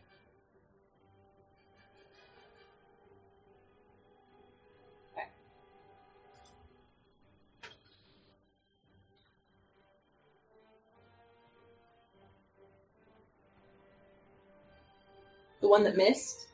The 15.61 15.69
one 15.69 15.83
that 15.85 15.95
missed? 15.95 16.47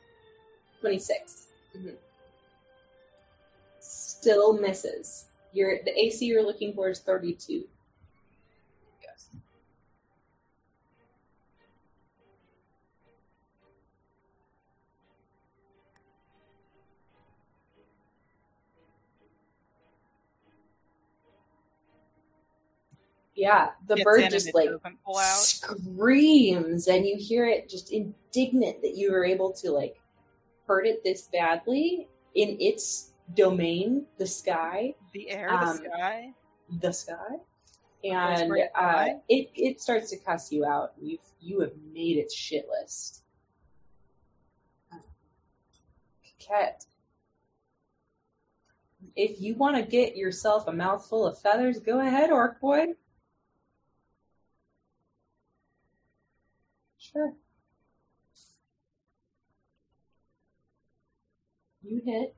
26. 0.80 1.48
Mhm. 1.74 1.96
Still 3.80 4.52
misses. 4.52 5.26
Your 5.52 5.82
the 5.82 5.98
AC 5.98 6.26
you're 6.26 6.44
looking 6.44 6.72
for 6.74 6.88
is 6.88 7.00
32. 7.00 7.68
Yeah, 23.40 23.70
the 23.86 23.96
bird 24.04 24.30
just 24.30 24.54
like 24.54 24.68
doesn't 24.68 25.02
pull 25.02 25.16
out. 25.16 25.24
screams 25.38 26.88
and 26.88 27.06
you 27.06 27.16
hear 27.16 27.46
it 27.46 27.70
just 27.70 27.90
indignant 27.90 28.82
that 28.82 28.96
you 28.96 29.10
were 29.10 29.24
able 29.24 29.50
to 29.54 29.70
like 29.70 29.98
hurt 30.66 30.86
it 30.86 31.02
this 31.02 31.28
badly 31.32 32.06
in 32.34 32.58
its 32.60 33.12
domain 33.34 34.04
the 34.18 34.26
sky 34.26 34.94
The 35.14 35.30
air, 35.30 35.50
Um, 35.50 35.78
the 35.78 35.84
sky. 35.84 36.34
the 36.82 36.92
sky 36.92 37.36
and 38.04 38.52
uh, 38.74 39.06
it 39.30 39.50
it 39.54 39.80
starts 39.80 40.10
to 40.10 40.18
cuss 40.18 40.52
you 40.52 40.66
out 40.66 40.92
you've 41.00 41.20
you 41.40 41.60
have 41.60 41.72
made 41.94 42.18
its 42.18 42.34
shit 42.34 42.66
list 42.68 43.22
Kiket. 46.24 46.84
If 49.16 49.40
you 49.40 49.54
want 49.54 49.76
to 49.76 49.82
get 49.82 50.14
yourself 50.16 50.68
a 50.68 50.72
mouthful 50.72 51.26
of 51.26 51.38
feathers, 51.38 51.78
go 51.80 52.00
ahead, 52.00 52.30
Orc 52.30 52.60
Boy. 52.60 52.88
Sure. 57.12 57.32
You 61.82 62.02
hit. 62.04 62.36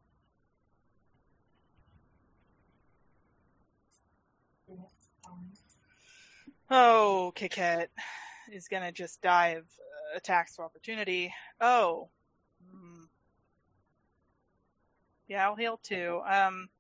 Oh, 6.71 7.33
Kiket 7.37 7.89
is 8.51 8.69
gonna 8.69 8.93
just 8.93 9.21
die 9.21 9.49
of 9.49 9.65
uh, 9.65 10.17
attacks 10.17 10.59
of 10.59 10.65
opportunity. 10.65 11.35
Oh. 11.61 12.09
Hmm. 12.65 13.05
Yeah, 15.29 15.47
I'll 15.47 15.57
heal 15.57 15.79
too. 15.83 16.23
Um, 16.27 16.71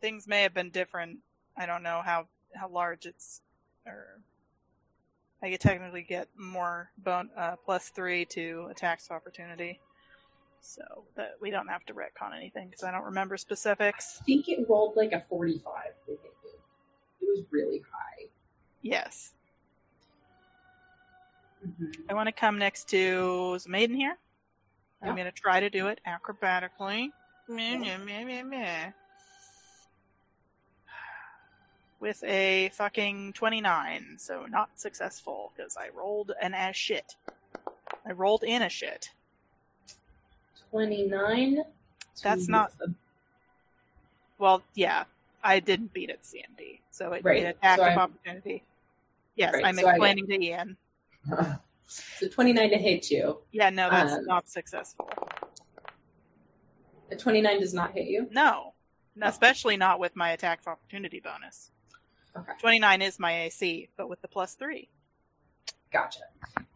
things 0.00 0.28
may 0.28 0.42
have 0.42 0.54
been 0.54 0.70
different. 0.70 1.18
I 1.56 1.66
don't 1.66 1.82
know 1.82 2.02
how, 2.04 2.28
how 2.54 2.68
large 2.68 3.06
it's, 3.06 3.40
or 3.86 4.20
I 5.44 5.50
could 5.50 5.60
technically 5.60 6.00
get 6.00 6.28
more 6.38 6.90
bone, 6.96 7.28
uh, 7.36 7.56
plus 7.62 7.90
three 7.90 8.24
to 8.30 8.68
attacks 8.70 9.10
opportunity. 9.10 9.78
So 10.62 10.80
that 11.16 11.32
we 11.42 11.50
don't 11.50 11.68
have 11.68 11.84
to 11.84 11.92
retcon 11.92 12.34
anything 12.34 12.68
because 12.70 12.82
I 12.82 12.90
don't 12.90 13.04
remember 13.04 13.36
specifics. 13.36 14.20
I 14.22 14.24
think 14.24 14.48
it 14.48 14.66
rolled 14.66 14.96
like 14.96 15.12
a 15.12 15.22
45 15.28 15.62
to 16.06 16.12
hit 16.12 16.20
you. 16.42 16.50
It 17.20 17.28
was 17.28 17.44
really 17.50 17.80
high. 17.92 18.28
Yes. 18.80 19.34
Mhm. 21.62 21.94
I 22.08 22.14
want 22.14 22.28
to 22.28 22.32
come 22.32 22.56
next 22.56 22.88
to 22.88 23.52
is 23.54 23.68
Maiden 23.68 23.96
here. 23.96 24.16
I'm 25.02 25.14
going 25.14 25.26
to 25.26 25.32
try 25.32 25.60
to 25.60 25.68
do 25.68 25.88
it 25.88 26.00
acrobatically. 26.06 27.12
Meh, 27.46 27.76
meh, 27.76 27.98
meh, 27.98 28.24
meh, 28.24 28.42
meh. 28.42 28.92
With 32.04 32.22
a 32.24 32.68
fucking 32.74 33.32
29, 33.32 34.16
so 34.18 34.44
not 34.44 34.68
successful 34.78 35.52
because 35.56 35.74
I 35.78 35.88
rolled 35.96 36.32
an 36.42 36.52
ass 36.52 36.76
shit. 36.76 37.16
I 38.04 38.12
rolled 38.12 38.44
in 38.44 38.60
a 38.60 38.68
shit. 38.68 39.08
29. 40.70 41.64
That's 42.22 42.46
not- 42.46 42.74
Well, 44.36 44.62
yeah, 44.74 45.04
I 45.42 45.60
didn't 45.60 45.94
beat 45.94 46.10
it 46.10 46.20
CMD, 46.22 46.80
so 46.90 47.14
it, 47.14 47.24
Right, 47.24 47.42
it 47.42 47.56
attack 47.56 47.78
so 47.78 47.86
of 47.86 47.96
opportunity. 47.96 48.64
Yes, 49.34 49.54
Right, 49.54 49.64
I'm 49.64 49.76
so 49.76 49.88
explaining 49.88 50.26
to 50.26 50.44
Ian. 50.44 50.76
so 51.86 52.28
29 52.28 52.68
to 52.68 52.76
hit 52.76 53.10
you. 53.10 53.38
Yeah, 53.50 53.70
no, 53.70 53.88
that's 53.88 54.12
Um, 54.12 54.26
not 54.26 54.46
successful. 54.46 55.08
A 57.10 57.16
29 57.16 57.60
does 57.60 57.72
not 57.72 57.92
hit 57.92 58.08
you. 58.08 58.28
No, 58.30 58.74
especially 59.22 59.78
not 59.78 59.98
with 59.98 60.14
my 60.16 60.32
attack 60.32 60.60
of 60.60 60.68
opportunity 60.68 61.18
bonus. 61.18 61.70
Okay. 62.36 62.52
29 62.60 63.02
is 63.02 63.18
my 63.18 63.42
AC, 63.42 63.88
but 63.96 64.08
with 64.08 64.20
the 64.22 64.28
plus 64.28 64.54
three. 64.54 64.88
Gotcha. 65.92 66.20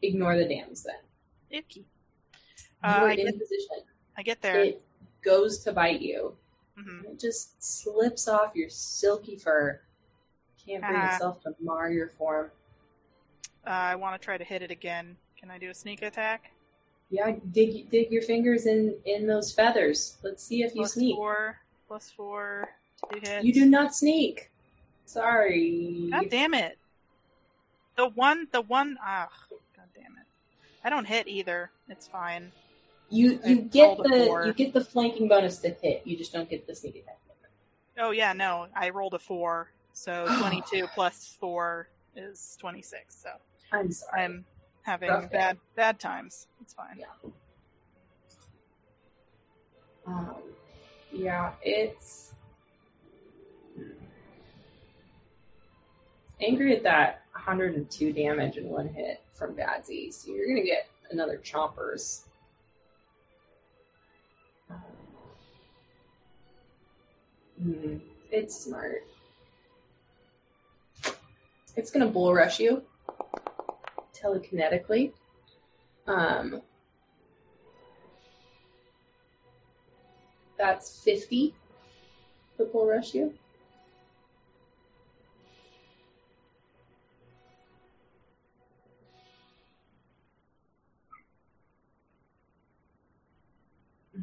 Ignore 0.02 0.36
the 0.36 0.44
dams 0.44 0.84
then. 0.84 0.94
Icky. 1.50 1.80
You 1.80 1.86
Uh, 2.84 3.04
I, 3.06 3.10
in 3.12 3.26
get, 3.26 3.38
position. 3.38 3.76
I 4.16 4.22
get 4.22 4.40
there. 4.40 4.60
It 4.62 4.82
goes 5.22 5.58
to 5.64 5.72
bite 5.72 6.00
you. 6.00 6.36
hmm 6.76 6.98
and 7.00 7.06
It 7.06 7.18
just 7.20 7.60
slips 7.62 8.28
off 8.28 8.54
your 8.54 8.68
silky 8.70 9.36
fur. 9.36 9.80
Can't 10.64 10.82
bring 10.82 10.94
Ah. 10.96 11.12
itself 11.14 11.42
to 11.42 11.54
mar 11.60 11.90
your 11.90 12.08
form. 12.10 12.52
Uh, 13.66 13.70
I 13.70 13.96
want 13.96 14.20
to 14.20 14.24
try 14.24 14.38
to 14.38 14.44
hit 14.44 14.62
it 14.62 14.70
again. 14.70 15.16
Can 15.36 15.50
I 15.50 15.58
do 15.58 15.70
a 15.70 15.74
sneak 15.74 16.02
attack? 16.02 16.52
Yeah, 17.10 17.34
dig 17.52 17.90
dig 17.90 18.12
your 18.12 18.22
fingers 18.22 18.66
in 18.66 18.94
in 19.06 19.26
those 19.26 19.50
feathers. 19.52 20.18
Let's 20.22 20.44
see 20.44 20.62
if 20.62 20.74
you 20.76 20.86
sneak. 20.86 21.16
four. 21.16 21.58
Plus 21.88 22.10
four. 22.10 22.68
You 23.42 23.52
do 23.52 23.64
not 23.66 23.94
sneak. 23.94 24.50
Sorry. 25.08 26.10
God 26.12 26.26
damn 26.30 26.52
it. 26.52 26.76
The 27.96 28.08
one, 28.10 28.46
the 28.52 28.60
one, 28.60 28.98
ah, 29.02 29.28
god 29.74 29.86
damn 29.94 30.12
it. 30.12 30.26
I 30.84 30.90
don't 30.90 31.06
hit 31.06 31.26
either. 31.26 31.70
It's 31.88 32.06
fine. 32.06 32.52
You 33.08 33.40
I 33.42 33.48
you 33.48 33.62
get 33.62 33.96
the 33.96 34.42
you 34.44 34.52
get 34.52 34.74
the 34.74 34.84
flanking 34.84 35.26
bonus 35.26 35.58
to 35.60 35.70
hit. 35.70 36.02
You 36.04 36.16
just 36.18 36.32
don't 36.32 36.48
get 36.48 36.66
the 36.66 36.76
sneak 36.76 36.96
attack. 36.96 37.18
Oh 37.98 38.10
yeah, 38.10 38.34
no, 38.34 38.66
I 38.76 38.90
rolled 38.90 39.14
a 39.14 39.18
four. 39.18 39.70
So 39.94 40.26
22 40.38 40.86
plus 40.94 41.36
four 41.40 41.88
is 42.14 42.58
26. 42.60 43.16
So 43.16 43.30
I'm 43.72 43.90
sorry. 43.90 44.22
I'm 44.22 44.44
having 44.82 45.08
day. 45.08 45.28
bad, 45.32 45.58
bad 45.74 45.98
times. 45.98 46.46
It's 46.60 46.74
fine. 46.74 46.98
Yeah. 46.98 47.30
Um, 50.06 50.34
yeah, 51.12 51.52
it's 51.62 52.34
angry 56.40 56.76
at 56.76 56.82
that 56.84 57.22
102 57.32 58.12
damage 58.12 58.56
in 58.56 58.68
one 58.68 58.88
hit 58.88 59.22
from 59.32 59.54
Badsy. 59.54 60.12
So 60.12 60.32
you're 60.32 60.46
gonna 60.46 60.64
get 60.64 60.88
another 61.10 61.38
chompers. 61.38 62.22
Hmm, 67.60 67.96
it's 68.30 68.56
smart. 68.56 69.04
It's 71.76 71.90
gonna 71.90 72.06
bull 72.06 72.34
rush 72.34 72.60
you 72.60 72.82
telekinetically. 74.14 75.12
Um, 76.06 76.62
that's 80.56 81.02
50 81.04 81.54
for 82.56 82.66
bull 82.66 82.86
rush 82.86 83.14
you. 83.14 83.34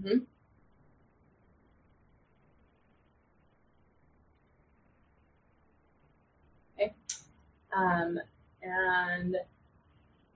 Mm-hmm. 0.06 0.18
Okay. 6.80 6.94
Um, 7.76 8.20
and 8.62 9.38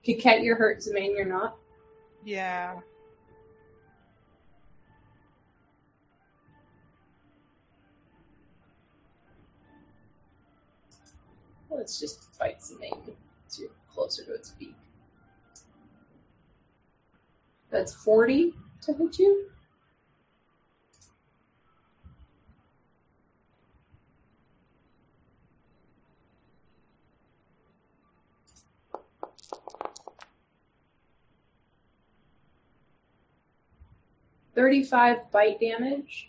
Kiket, 0.04 0.42
you're 0.42 0.56
hurt. 0.56 0.78
Zemain, 0.78 1.16
you're 1.16 1.24
not. 1.24 1.56
Yeah. 2.24 2.80
Let's 11.70 12.00
just 12.00 12.34
fight 12.34 12.58
Zemain 12.60 12.98
so 13.46 13.62
you're 13.62 13.70
closer 13.92 14.24
to 14.24 14.34
its 14.34 14.50
beak. 14.50 14.74
That's 17.70 17.94
40 17.94 18.52
to 18.82 18.92
hit 18.92 19.18
you. 19.18 19.50
Thirty-five 34.60 35.30
bite 35.32 35.58
damage. 35.58 36.28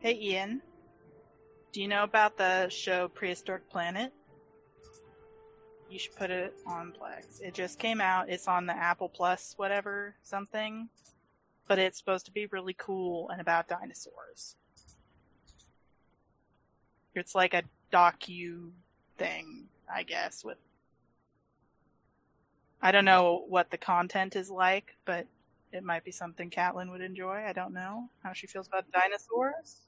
Hey 0.00 0.18
Ian, 0.20 0.60
do 1.72 1.80
you 1.80 1.88
know 1.88 2.02
about 2.02 2.36
the 2.36 2.68
show 2.68 3.08
Prehistoric 3.08 3.70
Planet? 3.70 4.12
You 5.88 5.98
should 5.98 6.14
put 6.14 6.30
it 6.30 6.52
on 6.66 6.92
Plex. 6.92 7.40
It 7.40 7.54
just 7.54 7.78
came 7.78 8.02
out. 8.02 8.28
It's 8.28 8.48
on 8.48 8.66
the 8.66 8.76
Apple 8.76 9.08
Plus, 9.08 9.54
whatever, 9.56 10.16
something. 10.22 10.90
But 11.66 11.78
it's 11.78 11.96
supposed 11.96 12.26
to 12.26 12.32
be 12.32 12.44
really 12.44 12.74
cool 12.74 13.30
and 13.30 13.40
about 13.40 13.66
dinosaurs. 13.66 14.56
It's 17.16 17.34
like 17.34 17.54
a 17.54 17.62
docu 17.92 18.70
thing, 19.18 19.68
I 19.92 20.02
guess, 20.02 20.44
with 20.44 20.58
I 22.80 22.92
don't 22.92 23.04
know 23.04 23.44
what 23.48 23.70
the 23.70 23.78
content 23.78 24.36
is 24.36 24.50
like, 24.50 24.96
but 25.04 25.26
it 25.72 25.82
might 25.82 26.04
be 26.04 26.12
something 26.12 26.50
Catlin 26.50 26.90
would 26.90 27.00
enjoy. 27.00 27.44
I 27.44 27.52
don't 27.52 27.74
know 27.74 28.10
how 28.22 28.32
she 28.32 28.46
feels 28.46 28.66
about 28.68 28.90
dinosaurs. 28.92 29.82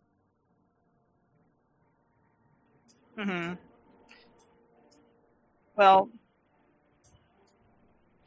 Hmm. 3.17 3.55
Well. 5.77 6.11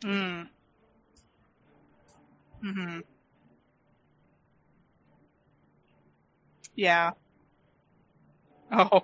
Hmm. 0.03 0.43
Hmm. 2.61 3.01
Yeah. 6.75 7.11
Oh. 8.91 9.03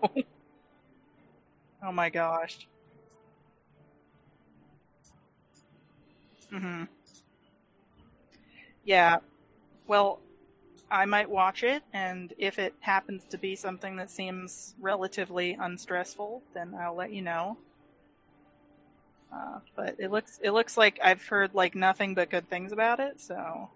Oh 1.82 1.92
my 1.92 2.10
gosh. 2.12 2.68
hmm 6.52 6.84
Yeah. 8.84 9.18
Well, 9.88 10.20
I 10.92 11.06
might 11.06 11.30
watch 11.30 11.64
it, 11.64 11.84
and 11.94 12.34
if 12.38 12.60
it 12.60 12.76
happens 12.82 13.24
to 13.32 13.38
be 13.40 13.56
something 13.56 13.98
that 13.98 14.12
seems 14.12 14.76
relatively 14.80 15.58
unstressful, 15.60 16.44
then 16.54 16.76
I'll 16.76 16.96
let 16.96 17.12
you 17.14 17.22
know. 17.24 17.58
Uh, 19.32 19.60
but 19.76 19.96
it 20.00 20.10
looks 20.10 20.40
it 20.42 20.52
looks 20.52 20.78
like 20.78 21.00
I've 21.04 21.26
heard 21.28 21.54
like 21.54 21.76
nothing 21.76 22.14
but 22.16 22.30
good 22.30 22.50
things 22.50 22.72
about 22.72 23.00
it, 23.00 23.20
so 23.20 23.70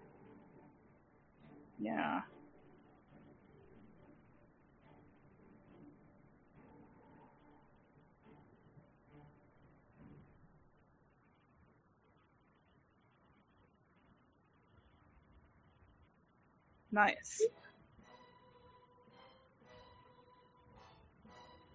yeah. 1.78 2.22
Nice. 16.92 17.42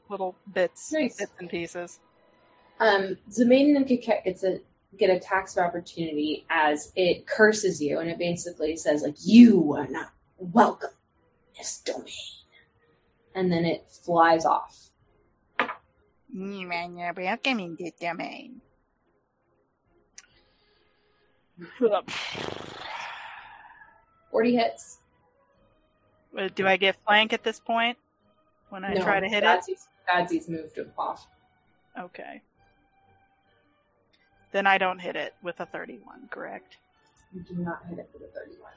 Little 0.10 0.35
bits, 0.53 0.91
Nice. 0.94 1.18
bits 1.18 1.31
and 1.39 1.49
pieces. 1.49 1.99
Um, 2.80 3.18
Zemain 3.31 3.76
and 3.76 3.85
Keket 3.88 4.23
gets 4.23 4.44
a 4.44 4.60
get 4.98 5.10
a 5.10 5.19
tax 5.19 5.57
of 5.57 5.64
opportunity 5.65 6.45
as 6.49 6.94
it 6.95 7.27
curses 7.27 7.81
you, 7.81 7.99
and 7.99 8.10
it 8.10 8.18
basically 8.18 8.77
says 8.77 9.02
like 9.02 9.15
you 9.26 9.73
are 9.76 9.88
not 9.88 10.11
welcome 10.38 10.91
in 11.56 11.57
this 11.60 11.80
domain, 11.80 12.14
and 13.35 13.52
then 13.52 13.65
it 13.65 13.89
flies 13.89 14.45
off. 14.45 14.89
You 16.31 16.72
are 16.72 16.88
not 16.88 17.18
welcome 17.18 17.60
in 17.60 17.76
this 17.80 17.91
domain. 17.99 18.61
Forty 24.31 24.56
hits. 24.56 24.99
Do 26.56 26.68
I 26.68 26.78
get 26.78 26.95
flank 27.06 27.34
at 27.34 27.44
this 27.44 27.60
point 27.60 27.98
when 28.70 28.84
I 28.84 28.94
No, 28.94 29.02
try 29.04 29.20
to 29.20 29.28
hit 29.28 29.44
Badsy's, 29.44 29.88
Badsy's 30.10 30.48
moved 30.48 30.78
him 30.78 30.91
off. 30.98 31.28
Okay. 31.99 32.41
Then 34.52 34.68
I 34.68 34.78
don't 34.78 34.99
hit 34.99 35.16
it 35.16 35.34
with 35.41 35.60
a 35.60 35.66
31, 35.66 36.28
correct? 36.30 36.78
You 37.34 37.41
do 37.41 37.56
not 37.56 37.82
hit 37.90 37.99
it 37.99 38.10
with 38.14 38.24
a 38.24 38.28
thirty-one. 38.28 38.72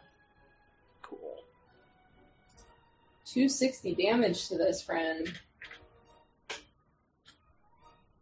Cool. 1.03 1.45
260 3.25 3.95
damage 3.95 4.49
to 4.49 4.59
this 4.59 4.83
friend. 4.83 5.33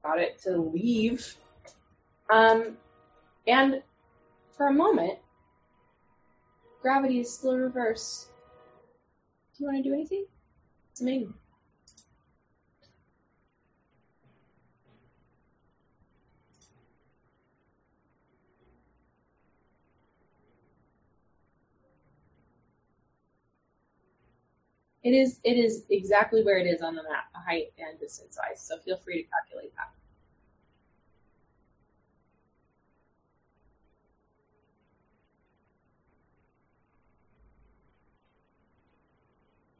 Got 0.02 0.18
it 0.18 0.38
to 0.42 0.58
leave. 0.58 1.36
Um, 2.30 2.76
and 3.46 3.82
for 4.54 4.68
a 4.68 4.72
moment, 4.72 5.18
gravity 6.82 7.20
is 7.20 7.32
still 7.32 7.56
reverse. 7.56 8.28
Do 9.58 9.64
you 9.64 9.70
want 9.72 9.82
to 9.82 9.90
do 9.90 9.92
anything? 9.92 10.24
It's 10.92 11.00
amazing. 11.00 11.34
It 25.02 25.10
is 25.10 25.40
it 25.42 25.54
is 25.54 25.84
exactly 25.90 26.44
where 26.44 26.58
it 26.58 26.66
is 26.66 26.82
on 26.82 26.94
the 26.94 27.02
map, 27.02 27.24
height 27.34 27.72
and 27.78 27.98
distance 27.98 28.36
size. 28.36 28.60
So 28.60 28.78
feel 28.78 28.96
free 28.98 29.24
to 29.24 29.28
calculate 29.28 29.74
that. 29.74 29.97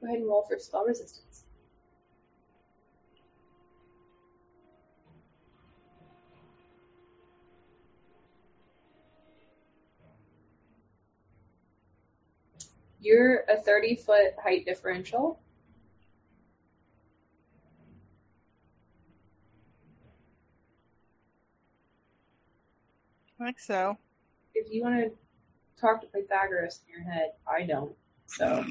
Go 0.09 0.13
ahead 0.13 0.23
and 0.23 0.31
roll 0.31 0.43
for 0.49 0.59
spell 0.59 0.87
resistance. 0.87 1.45
You're 13.03 13.45
a 13.51 13.59
30 13.59 13.97
foot 13.97 14.35
height 14.43 14.65
differential. 14.65 15.41
I 23.39 23.45
think 23.45 23.59
so. 23.59 23.99
If 24.55 24.73
you 24.73 24.85
want 24.85 25.05
to 25.05 25.11
talk 25.79 26.01
to 26.01 26.07
Pythagoras 26.07 26.81
in 26.89 26.95
your 26.95 27.13
head, 27.13 27.33
I 27.47 27.67
don't. 27.67 27.95
So. 28.25 28.65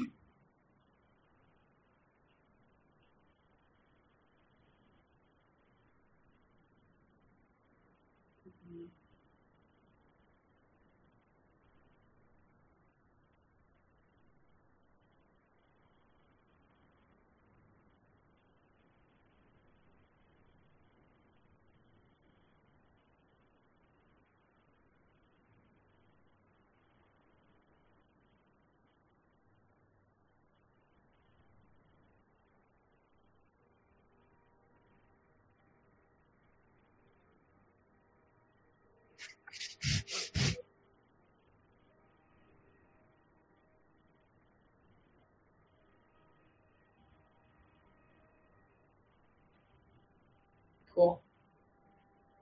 Cool. 50.98 51.22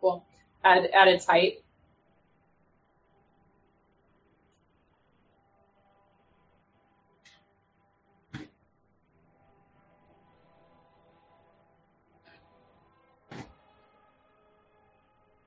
Cool. 0.01 0.25
At, 0.65 0.91
at 0.95 1.09
its 1.09 1.27
height. 1.27 1.63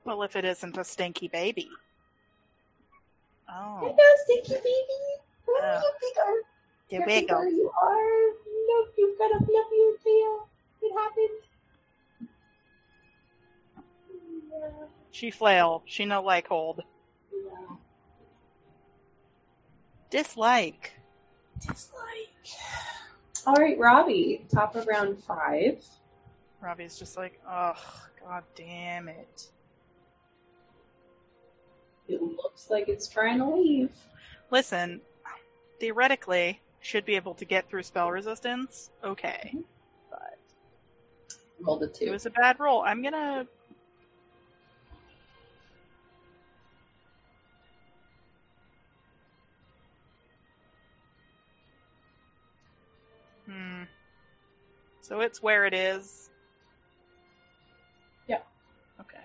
Well, 0.04 0.22
if 0.22 0.36
it 0.36 0.44
isn't 0.44 0.78
a 0.78 0.84
stinky 0.84 1.26
baby. 1.26 1.68
Oh, 3.48 3.78
Hello, 3.80 3.94
Stinky 4.24 4.54
Baby. 4.54 5.02
Who 5.46 5.56
Oh. 5.60 5.82
you 5.82 5.92
think 5.98 6.16
are 7.32 7.44
the 7.44 7.50
You 7.50 7.72
are. 7.82 8.28
Look, 8.68 8.94
you've 8.96 9.18
got 9.18 9.32
a 9.32 9.38
fluffier 9.42 10.02
tail. 10.04 10.48
It 10.82 10.92
happened. 10.96 11.49
She 15.10 15.30
flail. 15.30 15.82
She 15.86 16.04
no 16.04 16.22
like 16.22 16.48
hold. 16.48 16.82
yeah. 17.32 17.76
Dislike. 20.10 20.92
Dislike. 21.60 21.98
All 23.46 23.54
right, 23.54 23.78
Robbie. 23.78 24.46
Top 24.52 24.76
of 24.76 24.86
round 24.86 25.18
five. 25.22 25.84
Robbie's 26.60 26.98
just 26.98 27.16
like, 27.16 27.40
oh, 27.48 27.74
god 28.22 28.44
damn 28.54 29.08
it. 29.08 29.48
It 32.08 32.20
looks 32.22 32.68
like 32.70 32.88
it's 32.88 33.08
trying 33.08 33.38
to 33.38 33.46
leave. 33.46 33.90
Listen, 34.50 35.00
theoretically, 35.78 36.60
should 36.80 37.04
be 37.04 37.14
able 37.16 37.34
to 37.34 37.44
get 37.44 37.68
through 37.68 37.82
spell 37.84 38.10
resistance. 38.10 38.90
Okay. 39.04 39.52
Mm-hmm. 39.54 39.60
But 40.10 40.38
Rolled 41.60 41.82
a 41.84 41.88
two. 41.88 42.06
it 42.06 42.10
was 42.10 42.26
a 42.26 42.30
bad 42.30 42.58
roll. 42.58 42.82
I'm 42.82 43.02
gonna. 43.02 43.46
Hmm. 53.50 53.82
So 55.00 55.20
it's 55.20 55.42
where 55.42 55.66
it 55.66 55.74
is. 55.74 56.30
Yeah. 58.28 58.40
Okay. 59.00 59.18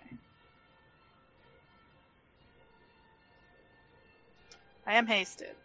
I 4.88 4.94
am 4.94 5.06
hasted, 5.08 5.56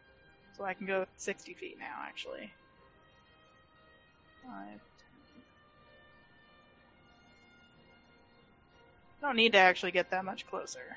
so 0.57 0.65
I 0.65 0.75
can 0.75 0.87
go 0.87 1.07
60 1.17 1.55
feet 1.55 1.79
now, 1.79 2.05
actually. 2.07 2.53
Five, 4.43 4.81
I 9.23 9.27
don't 9.27 9.37
need 9.37 9.53
to 9.53 9.59
actually 9.59 9.93
get 9.93 10.11
that 10.11 10.25
much 10.25 10.47
closer. 10.47 10.97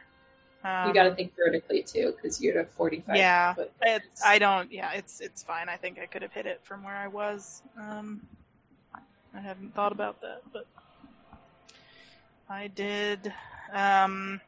Um, 0.64 0.88
you 0.88 0.94
got 0.94 1.04
to 1.04 1.16
think 1.16 1.34
vertically 1.36 1.84
too, 1.84 2.14
because 2.16 2.42
you're 2.42 2.60
at 2.60 2.72
45 2.74 3.16
Yeah. 3.16 3.54
It's, 3.82 4.24
I 4.24 4.40
don't. 4.40 4.72
Yeah, 4.72 4.92
it's 4.94 5.20
it's 5.20 5.44
fine. 5.44 5.68
I 5.68 5.76
think 5.76 6.00
I 6.00 6.06
could 6.06 6.22
have 6.22 6.32
hit 6.32 6.46
it 6.46 6.62
from 6.64 6.84
where 6.84 6.96
I 6.96 7.08
was. 7.08 7.64
Um, 7.78 8.26
I 9.36 9.42
haven't 9.42 9.76
thought 9.76 9.92
about 9.92 10.22
that, 10.22 10.44
but 10.54 10.68
I 12.50 12.68
did. 12.68 13.34
Um, 13.74 14.40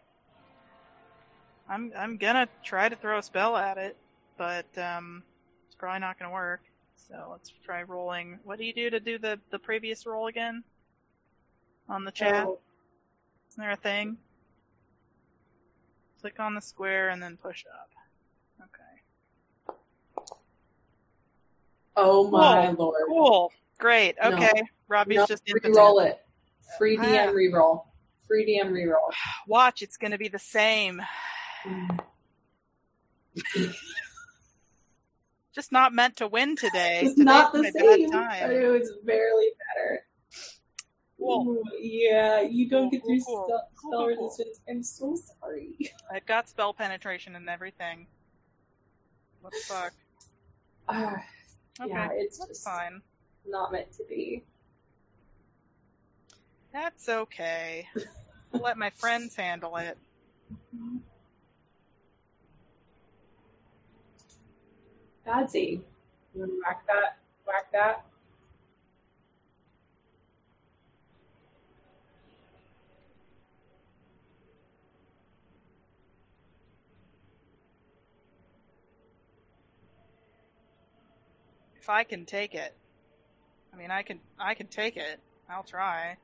I'm 1.68 1.92
I'm 1.98 2.18
gonna 2.18 2.48
try 2.64 2.88
to 2.88 2.96
throw 2.96 3.18
a 3.18 3.24
spell 3.24 3.58
at 3.58 3.78
it, 3.78 3.98
but 4.38 4.66
um, 4.78 5.24
it's 5.66 5.76
probably 5.76 6.00
not 6.00 6.20
gonna 6.20 6.32
work. 6.32 6.62
So 6.96 7.30
let's 7.32 7.52
try 7.64 7.84
rolling. 7.84 8.40
What 8.44 8.58
do 8.58 8.66
you 8.66 8.74
do 8.74 8.90
to 8.90 9.00
do 9.00 9.18
the 9.18 9.40
the 9.52 9.60
previous 9.60 10.06
roll 10.06 10.28
again? 10.28 10.64
On 11.90 12.04
the 12.04 12.12
chat, 12.12 12.46
Oh, 12.46 12.60
isn't 13.50 13.62
there 13.62 13.72
a 13.72 13.76
thing? 13.76 14.18
Click 16.26 16.40
on 16.40 16.56
the 16.56 16.62
square 16.62 17.10
and 17.10 17.22
then 17.22 17.38
push 17.38 17.66
up. 17.72 17.92
Okay. 18.64 20.18
oh 21.96 22.28
my 22.32 22.70
Whoa, 22.72 22.84
lord. 22.84 23.02
Cool. 23.08 23.52
Great. 23.78 24.16
No. 24.20 24.32
Okay. 24.32 24.64
Robbie's 24.88 25.18
No, 25.18 25.26
just 25.28 25.44
impotent. 25.46 25.76
re-roll 25.76 26.00
it. 26.00 26.20
Free. 26.80 26.98
DM 26.98 27.32
reroll. 27.32 27.84
Free 28.28 28.44
DM 28.44 28.72
reroll. 28.72 29.12
Watch, 29.48 29.84
it's 29.84 29.98
going 29.98 30.14
to 30.14 30.18
be 30.18 30.28
the 30.28 30.40
same. 30.40 31.00
Just 35.54 35.72
not 35.72 35.94
meant 35.94 36.18
to 36.18 36.28
win 36.28 36.56
today. 36.56 37.02
It's 37.04 37.12
Today's 37.14 37.24
not 37.24 37.54
the 37.54 37.72
same. 37.72 38.10
time. 38.10 38.50
It 38.50 38.66
was 38.66 38.92
barely 39.06 39.50
better. 39.76 40.02
Cool. 41.18 41.62
Yeah, 41.80 42.42
you 42.42 42.70
don't 42.70 42.90
get 42.90 43.02
through 43.06 43.22
cool, 43.22 43.46
spell, 43.48 43.70
cool, 43.82 43.92
spell 43.92 44.08
cool, 44.08 44.16
cool. 44.16 44.30
resistance. 44.30 44.60
I'm 44.70 44.84
so 44.84 45.16
sorry. 45.42 45.74
I 46.12 46.20
got 46.20 46.50
spell 46.50 46.74
penetration 46.74 47.36
and 47.36 47.50
everything. 47.50 48.08
What 49.42 49.54
the 49.54 49.60
fuck? 49.74 49.94
Ah, 50.88 51.24
Okay. 51.82 51.90
Yeah, 51.90 52.10
it's 52.14 52.38
that's 52.38 52.50
just 52.50 52.64
fine. 52.64 53.02
not 53.48 53.72
meant 53.72 53.92
to 53.94 54.04
be. 54.08 54.44
That's 56.72 57.10
okay. 57.10 57.88
I'll 58.54 58.60
let 58.62 58.78
my 58.78 58.92
friends 58.92 59.36
handle 59.36 59.76
it. 59.78 59.98
Badsy, 65.28 65.82
you 66.34 66.40
want 66.42 66.52
to 66.52 66.62
whack 66.64 66.86
that? 66.88 67.18
Whack 67.48 67.72
that? 67.74 68.06
If 81.86 81.90
I 81.92 82.04
can 82.04 82.26
take 82.26 82.56
it. 82.56 82.74
I 83.72 83.78
mean, 83.78 83.92
I 83.92 84.02
can 84.02 84.20
I 84.40 84.56
can 84.56 84.66
take 84.66 84.98
it. 84.98 85.20
I'll 85.48 85.62
try. 85.62 86.18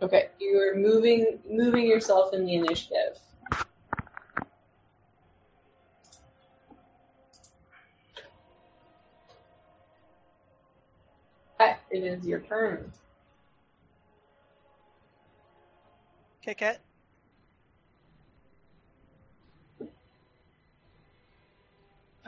Okay, 0.00 0.30
you 0.40 0.58
are 0.58 0.74
moving 0.74 1.38
moving 1.46 1.84
yourself 1.84 2.32
in 2.32 2.46
the 2.46 2.54
initiative. 2.54 3.18
It 11.60 12.04
is 12.04 12.26
your 12.26 12.40
turn. 12.40 12.90
Kick 16.40 16.62
it. 16.62 16.85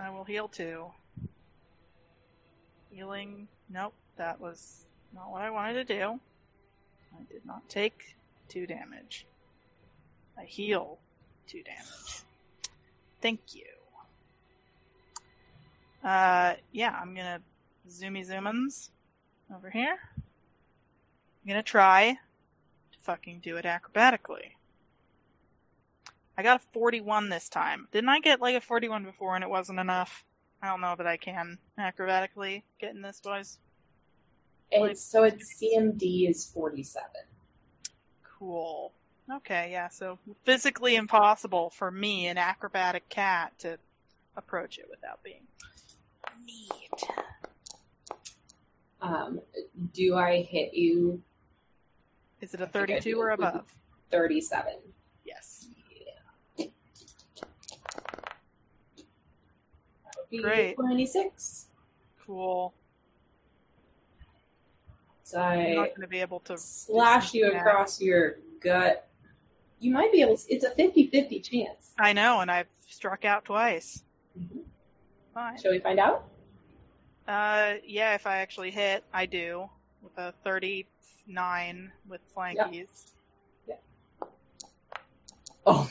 I 0.00 0.10
will 0.10 0.24
heal 0.24 0.48
two. 0.48 0.86
Healing. 2.90 3.48
Nope, 3.68 3.94
that 4.16 4.40
was 4.40 4.86
not 5.14 5.30
what 5.30 5.42
I 5.42 5.50
wanted 5.50 5.86
to 5.86 5.98
do. 5.98 6.20
I 7.14 7.22
did 7.32 7.44
not 7.44 7.68
take 7.68 8.16
two 8.48 8.66
damage. 8.66 9.26
I 10.38 10.44
heal 10.44 10.98
two 11.46 11.62
damage. 11.62 12.22
Thank 13.20 13.54
you. 13.54 13.64
Uh, 16.04 16.54
yeah, 16.72 16.96
I'm 17.00 17.14
gonna 17.14 17.40
zoomy 17.88 18.26
zoomins 18.26 18.90
over 19.54 19.68
here. 19.70 19.98
I'm 20.16 21.48
gonna 21.48 21.62
try 21.62 22.18
to 22.92 22.98
fucking 23.00 23.40
do 23.42 23.56
it 23.56 23.64
acrobatically. 23.64 24.52
I 26.38 26.42
got 26.44 26.60
a 26.62 26.64
41 26.72 27.28
this 27.30 27.48
time. 27.48 27.88
Didn't 27.90 28.08
I 28.10 28.20
get 28.20 28.40
like 28.40 28.54
a 28.54 28.60
41 28.60 29.02
before 29.04 29.34
and 29.34 29.42
it 29.42 29.50
wasn't 29.50 29.80
enough? 29.80 30.24
I 30.62 30.68
don't 30.68 30.80
know 30.80 30.94
that 30.96 31.06
I 31.06 31.16
can 31.16 31.58
acrobatically 31.78 32.62
get 32.80 32.94
in 32.94 33.02
this 33.02 33.20
was 33.24 33.58
It's 34.70 35.02
so 35.04 35.24
its 35.24 35.54
CMD 35.60 36.28
is 36.30 36.44
forty 36.46 36.82
seven. 36.84 37.22
cool. 38.38 38.92
Okay, 39.30 39.68
yeah, 39.72 39.88
so 39.88 40.18
physically 40.44 40.96
impossible 40.96 41.70
for 41.70 41.90
me, 41.90 42.26
an 42.28 42.38
acrobatic 42.38 43.08
cat, 43.08 43.52
to 43.58 43.78
approach 44.36 44.78
it 44.78 44.86
without 44.90 45.22
being 45.22 45.42
neat. 46.46 46.90
Um, 49.00 49.40
do 49.92 50.16
I 50.16 50.42
hit 50.42 50.72
you 50.74 51.20
Is 52.40 52.54
it 52.54 52.60
a 52.60 52.66
32 52.66 53.20
or 53.20 53.30
above? 53.30 53.74
thirty 54.10 54.40
seven? 54.40 54.74
Yes. 55.24 55.57
Great. 60.30 60.42
Great. 60.42 60.74
Twenty 60.76 61.06
six. 61.06 61.66
Cool. 62.26 62.74
So 65.22 65.40
I'm 65.40 65.74
not 65.74 65.88
going 65.90 66.00
to 66.00 66.06
be 66.06 66.20
able 66.20 66.40
to 66.40 66.56
slash 66.56 67.34
you 67.34 67.52
across 67.52 68.00
your 68.00 68.36
gut. 68.60 69.08
You 69.78 69.92
might 69.92 70.10
be 70.10 70.22
able 70.22 70.36
to, 70.38 70.52
it's 70.52 70.64
a 70.64 70.70
50 70.70 71.08
50 71.08 71.40
chance. 71.40 71.92
I 71.98 72.12
know, 72.14 72.40
and 72.40 72.50
I've 72.50 72.66
struck 72.86 73.24
out 73.26 73.44
twice. 73.44 74.02
Mhm. 74.38 74.62
Fine. 75.34 75.58
Shall 75.60 75.72
we 75.72 75.78
find 75.80 76.00
out? 76.00 76.24
Uh, 77.26 77.74
yeah, 77.84 78.14
if 78.14 78.26
I 78.26 78.38
actually 78.38 78.70
hit, 78.70 79.04
I 79.12 79.26
do 79.26 79.68
with 80.02 80.16
a 80.16 80.32
39 80.44 81.92
with 82.08 82.20
flankies. 82.34 83.12
Yeah. 83.66 83.74
Oh. 85.66 85.90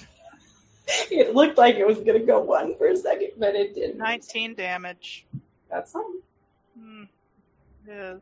it 1.12 1.36
looked 1.36 1.58
like 1.58 1.76
it 1.76 1.86
was 1.86 1.98
going 1.98 2.20
to 2.20 2.26
go 2.26 2.40
one 2.40 2.76
for 2.78 2.88
a 2.88 2.96
second, 2.96 3.32
but 3.38 3.56
it 3.56 3.76
didn't. 3.76 3.98
19 3.98 4.56
damage. 4.56 5.26
That's 5.70 5.92
fine. 5.92 6.04
Hmm. 6.80 7.04
It 7.86 7.92
is. 7.92 8.22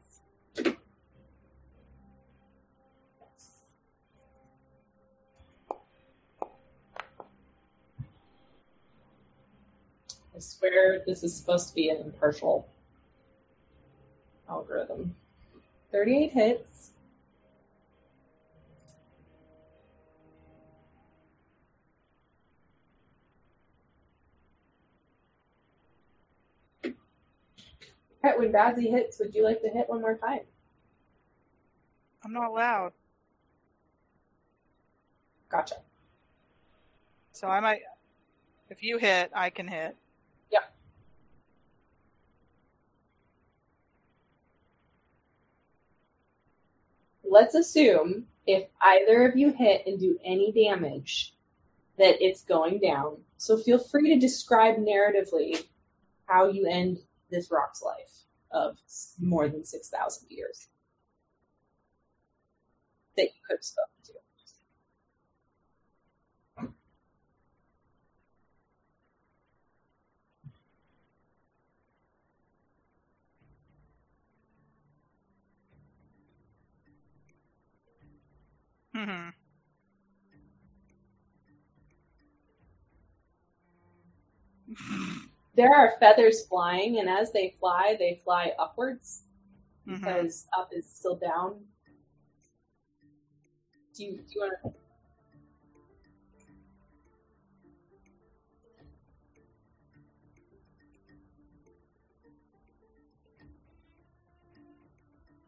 I 10.35 10.39
swear 10.39 11.03
this 11.05 11.23
is 11.23 11.35
supposed 11.35 11.69
to 11.69 11.75
be 11.75 11.89
an 11.89 11.97
impartial 11.97 12.67
algorithm. 14.49 15.15
38 15.91 16.31
hits. 16.31 16.91
Pet, 28.25 28.39
when 28.39 28.51
Badsy 28.51 28.89
hits, 28.89 29.19
would 29.19 29.33
you 29.33 29.43
like 29.43 29.61
to 29.61 29.69
hit 29.69 29.87
one 29.87 30.01
more 30.01 30.17
time? 30.17 30.41
I'm 32.23 32.33
not 32.33 32.49
allowed. 32.49 32.93
Gotcha. 35.49 35.75
So 37.31 37.47
I 37.47 37.59
might. 37.59 37.81
If 38.69 38.81
you 38.81 38.97
hit, 38.97 39.29
I 39.35 39.51
can 39.51 39.67
hit. 39.67 39.95
Yep. 40.51 40.73
Let's 47.23 47.53
assume 47.53 48.25
if 48.47 48.67
either 48.81 49.27
of 49.27 49.37
you 49.37 49.51
hit 49.53 49.83
and 49.85 49.99
do 49.99 50.17
any 50.25 50.51
damage, 50.51 51.35
that 51.97 52.15
it's 52.19 52.43
going 52.43 52.79
down. 52.79 53.17
So 53.37 53.57
feel 53.57 53.79
free 53.79 54.13
to 54.13 54.19
describe 54.19 54.77
narratively 54.77 55.65
how 56.25 56.47
you 56.47 56.67
end 56.67 56.99
this 57.29 57.51
rock's 57.51 57.81
life 57.81 58.23
of 58.51 58.77
more 59.19 59.47
than 59.49 59.63
6,000 59.63 60.27
years 60.29 60.67
that 63.17 63.23
you 63.23 63.29
could 63.47 63.57
have 63.57 63.63
spoken 63.63 63.91
to. 64.05 64.13
Mm-hmm. 84.67 85.25
There 85.55 85.73
are 85.73 85.97
feathers 85.99 86.45
flying, 86.45 86.99
and 86.99 87.09
as 87.09 87.31
they 87.31 87.55
fly, 87.59 87.95
they 87.97 88.21
fly 88.23 88.53
upwards 88.59 89.23
hmm 89.85 89.95
because 89.95 90.47
up 90.57 90.69
is 90.73 90.89
still 90.89 91.15
down. 91.15 91.65
Do 93.95 94.03
you, 94.03 94.11
do 94.17 94.23
you 94.35 94.41
want 94.41 94.53
to? 94.63 94.73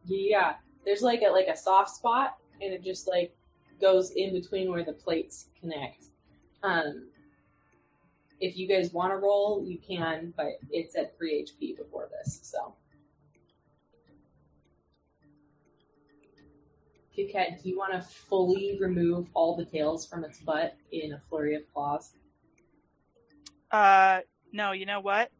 Yeah, 0.05 0.55
there's 0.85 1.01
like 1.01 1.21
a 1.21 1.29
like 1.29 1.47
a 1.47 1.57
soft 1.57 1.91
spot, 1.95 2.37
and 2.61 2.73
it 2.73 2.83
just 2.83 3.07
like 3.07 3.35
goes 3.81 4.11
in 4.11 4.33
between 4.33 4.71
where 4.71 4.83
the 4.83 4.93
plates 4.93 5.49
connect. 5.59 6.05
Um, 6.63 7.09
if 8.39 8.57
you 8.57 8.67
guys 8.67 8.93
want 8.93 9.11
to 9.11 9.17
roll, 9.17 9.63
you 9.65 9.77
can, 9.77 10.33
but 10.37 10.59
it's 10.69 10.95
at 10.95 11.17
three 11.17 11.43
HP 11.43 11.77
before 11.77 12.09
this, 12.11 12.39
so. 12.43 12.75
Kit 17.15 17.59
do 17.63 17.69
you 17.69 17.75
want 17.77 17.93
to 17.93 18.01
fully 18.01 18.77
remove 18.79 19.27
all 19.33 19.55
the 19.55 19.65
tails 19.65 20.05
from 20.05 20.23
its 20.23 20.39
butt 20.39 20.75
in 20.91 21.13
a 21.13 21.21
flurry 21.29 21.55
of 21.55 21.63
claws? 21.73 22.13
Uh, 23.71 24.19
no, 24.51 24.71
you 24.71 24.85
know 24.85 24.99
what? 24.99 25.31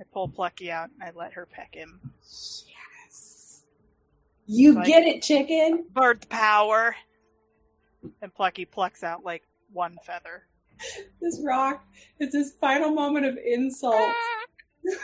I 0.00 0.04
pull 0.12 0.26
Plucky 0.28 0.72
out 0.72 0.90
and 0.90 1.02
I 1.08 1.12
let 1.16 1.32
her 1.34 1.46
peck 1.46 1.76
him. 1.76 2.00
Yes. 2.22 3.62
You 4.46 4.72
Like- 4.72 4.86
get 4.86 5.04
it, 5.04 5.22
chicken. 5.22 5.86
Bird 5.90 6.28
power. 6.28 6.96
And 8.20 8.34
Plucky 8.34 8.64
plucks 8.64 9.04
out 9.04 9.24
like 9.24 9.44
one 9.72 9.96
feather. 10.04 10.48
This 11.20 11.40
rock 11.42 11.86
is 12.20 12.34
his 12.34 12.52
final 12.60 12.90
moment 12.90 13.24
of 13.24 13.38
insult 13.38 13.94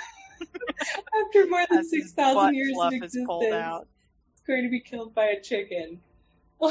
after 1.24 1.46
more 1.48 1.64
than 1.70 1.78
As 1.78 1.90
six 1.90 2.12
thousand 2.12 2.54
years 2.54 2.76
of 2.78 2.92
existence. 2.92 3.26
It's 4.32 4.42
going 4.46 4.64
to 4.64 4.68
be 4.68 4.80
killed 4.80 5.14
by 5.14 5.26
a 5.26 5.40
chicken. 5.40 6.00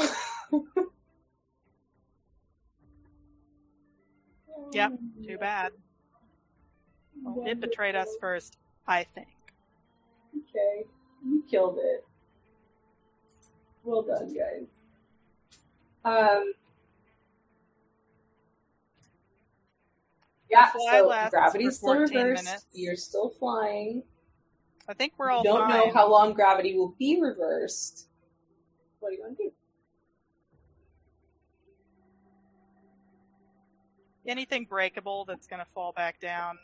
Yep, 4.72 4.92
Too 5.26 5.38
bad. 5.38 5.72
Well, 7.22 7.44
it 7.46 7.60
betrayed 7.60 7.96
us 7.96 8.08
first, 8.20 8.56
I 8.86 9.04
think. 9.04 9.28
Okay, 10.32 10.84
you 11.26 11.44
killed 11.50 11.78
it. 11.82 12.04
Well 13.82 14.02
done, 14.02 14.32
guys. 14.32 14.68
Um. 16.04 16.52
Yeah, 20.50 20.70
so 20.72 21.06
lasts 21.06 21.30
gravity's 21.30 21.78
for 21.78 21.94
still 21.94 21.94
14 22.06 22.16
reversed. 22.18 22.44
minutes. 22.44 22.66
You're 22.72 22.96
still 22.96 23.30
flying. 23.38 24.02
I 24.88 24.94
think 24.94 25.12
we're 25.16 25.30
You 25.30 25.36
all 25.36 25.42
don't 25.44 25.68
fine. 25.68 25.78
know 25.78 25.92
how 25.92 26.10
long 26.10 26.32
gravity 26.32 26.76
will 26.76 26.94
be 26.98 27.20
reversed. 27.20 28.08
What 28.98 29.10
do 29.10 29.16
you 29.16 29.22
want 29.22 29.36
to 29.38 29.44
do? 29.44 29.52
Anything 34.26 34.64
breakable 34.64 35.24
that's 35.24 35.46
going 35.46 35.60
to 35.60 35.70
fall 35.72 35.92
back 35.92 36.20
down. 36.20 36.58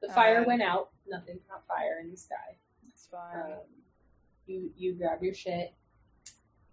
The 0.00 0.08
fire 0.12 0.38
Um, 0.40 0.46
went 0.46 0.62
out. 0.62 0.90
Nothing 1.06 1.40
not 1.48 1.66
fire 1.66 1.98
in 2.02 2.10
the 2.10 2.16
sky. 2.16 2.56
It's 2.88 3.06
fine. 3.06 3.40
Um, 3.52 3.58
you 4.46 4.70
you 4.76 4.94
grab 4.94 5.22
your 5.22 5.34
shit. 5.34 5.74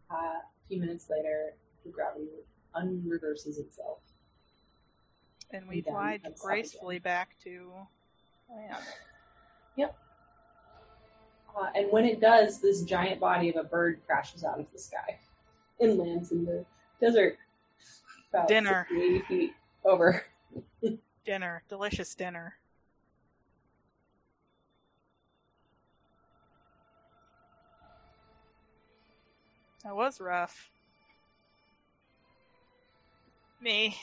Uh, 0.09 0.15
a 0.15 0.41
few 0.67 0.79
minutes 0.79 1.09
later, 1.09 1.55
the 1.85 1.89
gravity 1.91 2.27
unreverses 2.75 3.57
itself. 3.57 3.99
and 5.51 5.67
we 5.67 5.81
down 5.81 5.93
fly 5.93 6.19
and 6.23 6.37
stop 6.37 6.47
gracefully 6.47 6.99
back 6.99 7.35
to 7.43 7.71
land. 8.49 8.75
Uh, 11.53 11.67
and 11.75 11.91
when 11.91 12.05
it 12.05 12.21
does, 12.21 12.61
this 12.61 12.81
giant 12.83 13.19
body 13.19 13.49
of 13.49 13.57
a 13.57 13.63
bird 13.63 13.99
crashes 14.07 14.45
out 14.45 14.57
of 14.59 14.65
the 14.71 14.79
sky 14.79 15.19
and 15.81 15.97
lands 15.97 16.31
in 16.31 16.45
the 16.45 16.65
desert. 17.01 17.37
About 18.33 18.47
Dinner. 18.47 18.87
80 18.89 19.19
feet 19.23 19.53
over. 19.83 20.23
Dinner. 21.25 21.63
Delicious 21.67 22.15
dinner. 22.15 22.55
That 29.83 29.95
was 29.95 30.21
rough. 30.21 30.69
Me. 33.61 33.95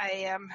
I 0.00 0.10
am. 0.10 0.50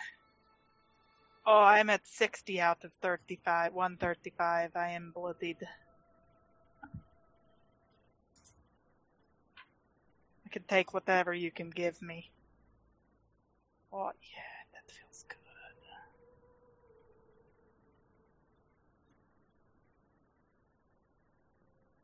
Oh, 1.46 1.62
I'm 1.62 1.90
at 1.90 2.08
60 2.08 2.62
out 2.62 2.86
of 2.86 2.94
35. 3.02 3.74
135. 3.74 4.72
I 4.76 4.90
am 4.92 5.12
bloodied. 5.14 5.58
I 10.46 10.50
can 10.50 10.64
take 10.64 10.94
whatever 10.94 11.34
you 11.34 11.52
can 11.52 11.70
give 11.70 12.02
me. 12.02 12.32
Oh, 13.92 14.12
yeah, 14.22 14.64
that 14.74 14.90
feels 14.90 15.26
good. 15.28 15.38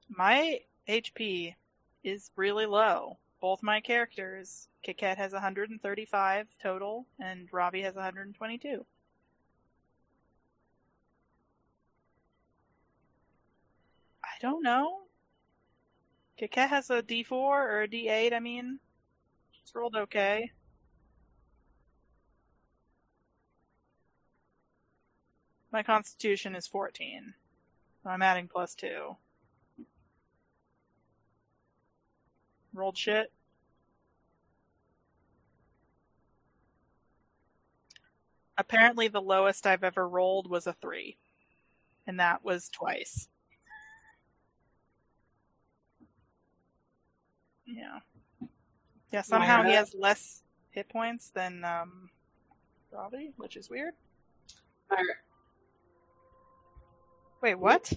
My 0.10 0.60
HP 0.88 1.56
is 2.04 2.30
really 2.36 2.66
low. 2.66 3.18
Both 3.42 3.64
my 3.64 3.82
characters, 3.82 4.68
Kit 4.84 5.00
Kat 5.00 5.18
has 5.18 5.34
135 5.34 6.48
total, 6.62 7.08
and 7.20 7.50
Robbie 7.52 7.82
has 7.82 7.96
122. 7.96 8.86
I 14.24 14.28
don't 14.40 14.62
know. 14.62 15.00
Kit 16.38 16.52
Kat 16.52 16.70
has 16.70 16.92
a 16.92 17.02
D4 17.02 17.32
or 17.32 17.82
a 17.82 17.88
D8, 17.88 18.32
I 18.32 18.40
mean. 18.40 18.80
It's 19.64 19.74
rolled 19.74 19.96
okay. 19.96 20.52
My 25.72 25.82
constitution 25.82 26.56
is 26.56 26.68
14. 26.68 27.34
So 28.04 28.10
I'm 28.10 28.22
adding 28.22 28.48
plus 28.48 28.76
2. 28.76 29.16
Rolled 32.74 32.98
shit. 32.98 33.32
Apparently, 38.58 39.08
the 39.08 39.22
lowest 39.22 39.66
I've 39.66 39.84
ever 39.84 40.08
rolled 40.08 40.50
was 40.50 40.68
a 40.68 40.74
3. 40.74 41.18
And 42.06 42.20
that 42.20 42.44
was 42.44 42.70
twice. 42.70 43.28
Yeah. 47.66 48.00
Yeah, 49.12 49.22
somehow 49.22 49.64
he 49.64 49.74
has 49.74 49.94
less 49.94 50.44
hit 50.70 50.90
points 50.90 51.32
than 51.32 51.64
um, 51.66 52.10
Robbie, 52.92 53.34
which 53.38 53.58
is 53.58 53.70
weird. 53.70 53.94
Myra. 54.90 55.04
Wait, 57.42 57.56
what? 57.56 57.92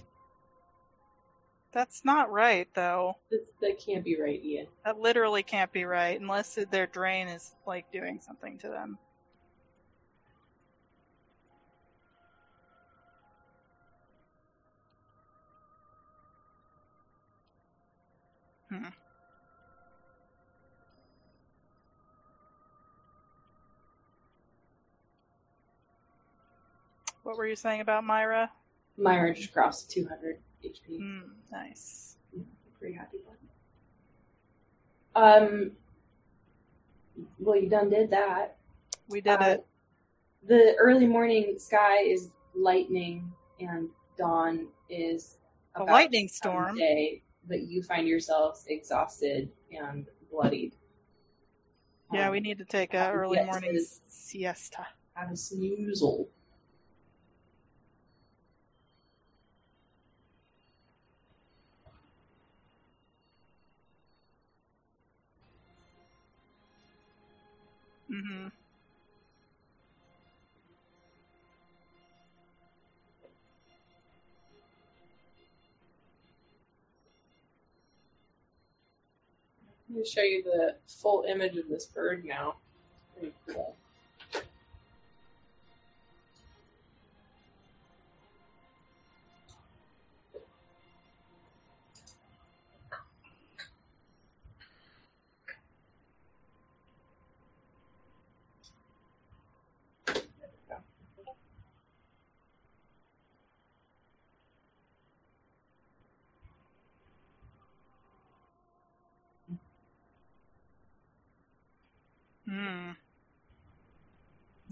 That's 1.75 2.05
not 2.05 2.31
right, 2.31 2.69
though. 2.73 3.17
That's, 3.29 3.51
that 3.59 3.85
can't 3.85 4.05
be 4.05 4.17
right, 4.17 4.41
Ian. 4.41 4.67
That 4.85 4.97
literally 4.97 5.43
can't 5.43 5.73
be 5.73 5.83
right 5.83 6.17
unless 6.17 6.57
their 6.71 6.87
drain 6.87 7.27
is 7.27 7.53
like 7.67 7.91
doing 7.91 8.21
something 8.21 8.57
to 8.59 8.69
them. 8.69 8.97
Hmm. 18.69 18.85
What 27.23 27.37
were 27.37 27.45
you 27.45 27.57
saying 27.57 27.81
about 27.81 28.05
Myra? 28.05 28.49
Myra 28.97 29.35
just 29.35 29.51
crossed 29.51 29.91
200 29.91 30.37
HP. 30.65 30.97
Hmm, 30.97 31.19
nice. 31.51 32.17
Pretty 32.79 32.95
happy 32.95 33.17
about 33.25 33.37
it. 33.43 33.49
Um, 35.15 35.71
well, 37.39 37.55
you 37.55 37.69
done 37.69 37.89
did 37.89 38.09
that. 38.11 38.57
We 39.09 39.21
did 39.21 39.41
Uh, 39.41 39.45
it. 39.59 39.65
The 40.47 40.75
early 40.77 41.07
morning 41.07 41.57
sky 41.57 42.01
is 42.01 42.31
lightning, 42.53 43.31
and 43.59 43.89
dawn 44.17 44.67
is 44.89 45.37
A 45.75 45.83
lightning 45.83 46.27
storm. 46.27 46.77
Day, 46.77 47.23
but 47.47 47.61
you 47.63 47.81
find 47.83 48.07
yourselves 48.07 48.65
exhausted 48.67 49.51
and 49.71 50.05
bloodied. 50.31 50.75
Yeah, 52.13 52.27
Um, 52.27 52.31
we 52.33 52.39
need 52.39 52.57
to 52.59 52.65
take 52.65 52.93
a 52.93 53.11
early 53.11 53.43
morning 53.43 53.79
siesta. 54.07 54.85
have 55.15 55.29
a 55.31 55.33
snoozle. 55.33 56.27
Mm-hmm. 68.15 68.47
Going 79.91 80.03
to 80.03 80.09
show 80.09 80.21
you 80.21 80.43
the 80.43 80.75
full 80.87 81.25
image 81.27 81.57
of 81.57 81.67
this 81.67 81.85
bird 81.87 82.23
now. 82.23 82.55
Pretty 83.17 83.33
cool. 83.47 83.75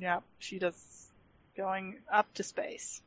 Yep, 0.04 0.24
she 0.38 0.60
does 0.60 1.08
going 1.56 2.00
up 2.12 2.34
to 2.34 2.44
space. 2.44 3.02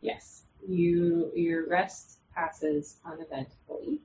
Yes, 0.00 0.44
you 0.66 1.30
your 1.36 1.68
rest 1.68 2.20
passes 2.34 2.96
uneventfully. 3.04 4.00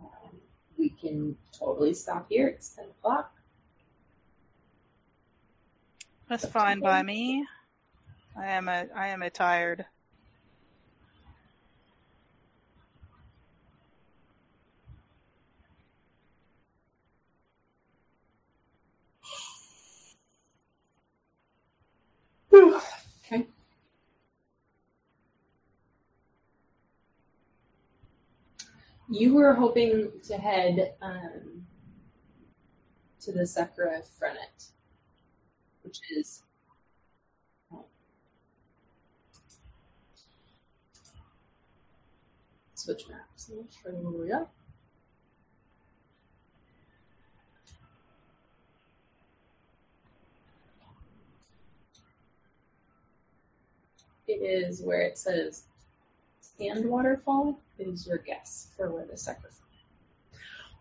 Um, 0.00 0.40
we 0.76 0.88
can 0.88 1.36
totally 1.52 1.94
stop 1.94 2.26
here. 2.28 2.48
It's 2.48 2.70
ten 2.70 2.86
o'clock. 2.86 3.35
That's 6.28 6.46
fine 6.46 6.80
by 6.80 7.02
me. 7.02 7.46
I 8.36 8.46
am 8.46 8.68
a 8.68 8.86
I 8.94 9.08
am 9.08 9.22
a 9.22 9.30
tired. 9.30 9.84
okay. 22.52 23.46
You 29.08 29.34
were 29.34 29.54
hoping 29.54 30.10
to 30.24 30.36
head 30.36 30.94
um, 31.00 31.66
to 33.20 33.30
the 33.30 33.46
Sakura 33.46 34.02
Frenet, 34.02 34.70
which 36.00 36.18
is 36.18 36.42
switch 42.74 43.04
maps. 43.08 43.50
Are. 44.32 44.46
It 54.28 54.32
is 54.32 54.82
where 54.82 55.02
it 55.02 55.16
says 55.16 55.64
Sand 56.40 56.84
Waterfall 56.84 57.60
is 57.78 58.06
your 58.06 58.18
guess 58.18 58.68
for 58.76 58.90
where 58.90 59.06
the 59.06 59.16
sector. 59.16 59.50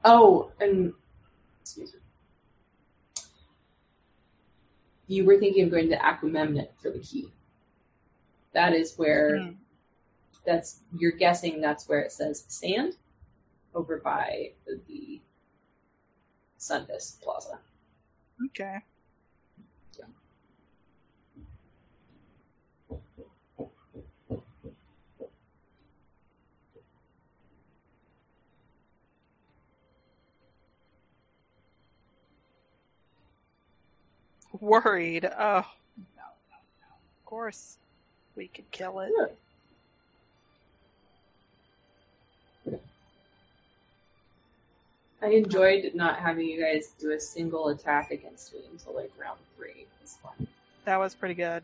Oh, 0.03 0.51
and 0.59 0.93
excuse 1.61 1.93
me. 1.93 1.99
You 5.07 5.25
were 5.25 5.37
thinking 5.37 5.65
of 5.65 5.71
going 5.71 5.89
to 5.89 5.97
Aquamemnet 5.97 6.69
for 6.81 6.89
the 6.91 6.99
key. 6.99 7.31
That 8.53 8.73
is 8.73 8.97
where 8.97 9.37
Hmm. 9.39 9.51
that's 10.45 10.81
you're 10.97 11.11
guessing 11.11 11.61
that's 11.61 11.87
where 11.89 11.99
it 11.99 12.11
says 12.11 12.45
sand 12.47 12.95
over 13.73 13.97
by 13.97 14.51
the 14.87 15.21
Sundus 16.57 17.17
Plaza. 17.21 17.59
Okay. 18.47 18.79
Worried. 34.65 35.25
Oh, 35.25 35.29
no, 35.37 35.61
no, 36.17 36.57
no. 36.81 36.95
Of 37.19 37.25
course, 37.25 37.77
we 38.35 38.47
could 38.47 38.69
kill 38.71 38.99
it. 39.01 39.11
Sure. 39.15 39.29
I 45.21 45.27
enjoyed 45.27 45.91
not 45.93 46.17
having 46.17 46.47
you 46.47 46.59
guys 46.59 46.93
do 46.99 47.11
a 47.11 47.19
single 47.19 47.67
attack 47.67 48.09
against 48.09 48.55
me 48.55 48.61
until 48.71 48.95
like 48.95 49.11
round 49.21 49.37
three. 49.55 49.81
It 49.81 49.87
was 50.01 50.17
fun. 50.23 50.47
That 50.85 50.97
was 50.97 51.13
pretty 51.13 51.35
good. 51.35 51.61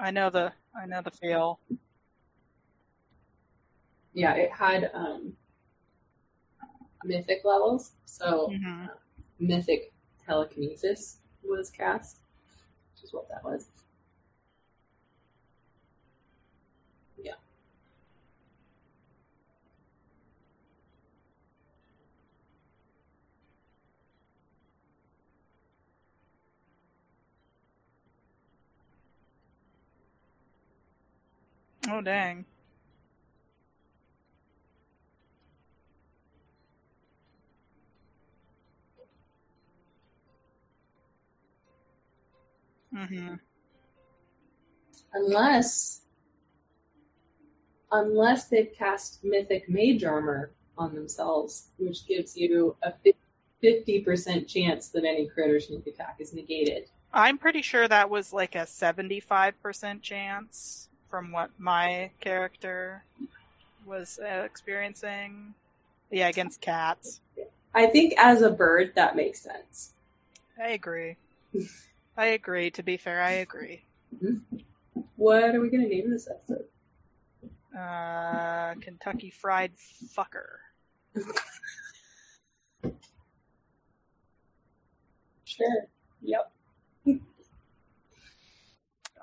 I 0.00 0.10
know 0.10 0.30
the 0.30 0.52
I 0.76 0.86
know 0.86 1.00
the 1.00 1.12
feel. 1.12 1.60
Yeah, 4.14 4.34
it 4.34 4.50
had 4.50 4.90
um, 4.94 5.36
mythic 7.04 7.42
levels, 7.44 7.92
so 8.06 8.48
hmm 8.48 8.86
mythic 9.38 9.92
telekinesis 10.26 11.18
was 11.42 11.70
cast, 11.70 12.18
which 12.94 13.04
is 13.04 13.12
what 13.12 13.28
that 13.28 13.44
was. 13.44 13.66
Yeah. 17.22 17.34
Oh 31.88 32.00
dang. 32.00 32.44
Hmm 42.94 43.34
Unless 45.12 46.02
unless 47.92 48.46
they've 48.48 48.72
cast 48.76 49.22
mythic 49.22 49.68
mage 49.68 50.04
armor 50.04 50.50
on 50.76 50.94
themselves, 50.94 51.68
which 51.78 52.06
gives 52.06 52.36
you 52.36 52.76
a 52.82 52.92
fifty 53.60 54.00
percent 54.00 54.48
chance 54.48 54.88
that 54.88 55.04
any 55.04 55.28
critter 55.28 55.60
sneak 55.60 55.86
attack 55.86 56.16
is 56.18 56.34
negated. 56.34 56.88
I'm 57.12 57.38
pretty 57.38 57.62
sure 57.62 57.86
that 57.86 58.10
was 58.10 58.32
like 58.32 58.56
a 58.56 58.66
75% 58.66 60.02
chance 60.02 60.88
from 61.08 61.30
what 61.30 61.50
my 61.58 62.10
character 62.20 63.04
was 63.86 64.18
uh, 64.20 64.42
experiencing. 64.42 65.54
Yeah, 66.10 66.26
against 66.26 66.60
cats. 66.60 67.20
I 67.72 67.86
think 67.86 68.14
as 68.18 68.42
a 68.42 68.50
bird 68.50 68.92
that 68.96 69.14
makes 69.14 69.40
sense. 69.40 69.92
I 70.60 70.70
agree. 70.70 71.16
I 72.16 72.26
agree. 72.26 72.70
To 72.72 72.82
be 72.82 72.96
fair, 72.96 73.22
I 73.22 73.32
agree. 73.32 73.84
What 75.16 75.54
are 75.54 75.60
we 75.60 75.70
gonna 75.70 75.88
name 75.88 76.10
this 76.10 76.28
episode? 76.28 76.66
Uh, 77.76 78.74
Kentucky 78.80 79.30
Fried 79.30 79.72
Fucker. 80.16 80.58
Sure. 85.44 85.86
Yep. 86.22 86.50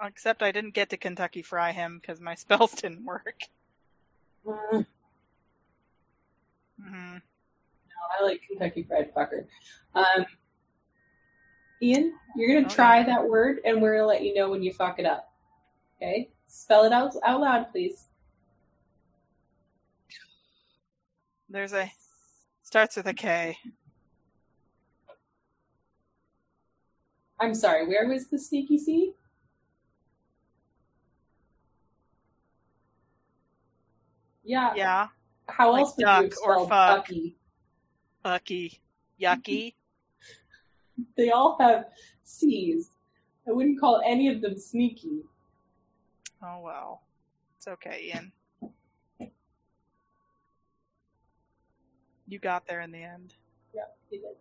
Except 0.03 0.41
I 0.41 0.51
didn't 0.51 0.73
get 0.73 0.89
to 0.91 0.97
Kentucky 0.97 1.41
Fry 1.41 1.71
him 1.71 1.99
because 1.99 2.19
my 2.21 2.35
spells 2.43 2.73
didn't 2.73 3.05
work. 3.05 3.41
Uh, 4.47 4.83
hmm 6.81 7.17
I 8.19 8.23
like 8.23 8.41
Kentucky 8.47 8.83
Fried 8.83 9.13
Fucker. 9.13 9.45
Um, 9.93 10.25
Ian, 11.81 12.13
you're 12.35 12.47
gonna 12.53 12.65
Okay. 12.67 12.75
try 12.75 13.03
that 13.03 13.27
word, 13.27 13.59
and 13.65 13.81
we're 13.81 13.95
gonna 13.95 14.07
let 14.07 14.23
you 14.23 14.33
know 14.35 14.49
when 14.49 14.61
you 14.61 14.71
fuck 14.73 14.99
it 14.99 15.05
up. 15.05 15.33
Okay? 15.97 16.29
Spell 16.47 16.83
it 16.83 16.91
out 16.93 17.15
out 17.23 17.41
loud, 17.41 17.71
please. 17.71 18.07
There's 21.49 21.73
a 21.73 21.91
starts 22.63 22.95
with 22.95 23.07
a 23.07 23.13
K. 23.13 23.57
I'm 27.39 27.55
sorry, 27.55 27.87
where 27.87 28.07
was 28.07 28.27
the 28.27 28.37
sneaky 28.37 28.77
C? 28.77 29.13
Yeah. 34.43 34.73
Yeah, 34.75 35.07
How 35.47 35.71
like 35.71 35.81
else 35.81 35.97
would 35.97 36.03
duck 36.03 36.23
you 36.23 36.29
have 36.29 36.59
or 36.59 36.67
fuck. 36.67 37.07
Bucky? 37.07 37.35
Bucky, 38.23 38.81
yucky. 39.19 39.73
They 41.17 41.31
all 41.31 41.57
have 41.59 41.85
C's. 42.23 42.89
I 43.47 43.51
wouldn't 43.51 43.79
call 43.79 44.01
any 44.05 44.27
of 44.29 44.41
them 44.41 44.57
sneaky. 44.57 45.21
oh 46.43 46.59
well, 46.63 47.01
it's 47.57 47.67
okay, 47.67 48.11
Ian. 48.13 48.31
You 52.27 52.39
got 52.39 52.65
there 52.65 52.81
in 52.81 52.91
the 52.91 53.03
end. 53.03 53.33
Yeah, 53.75 53.81
he 54.09 54.17
did. 54.17 54.37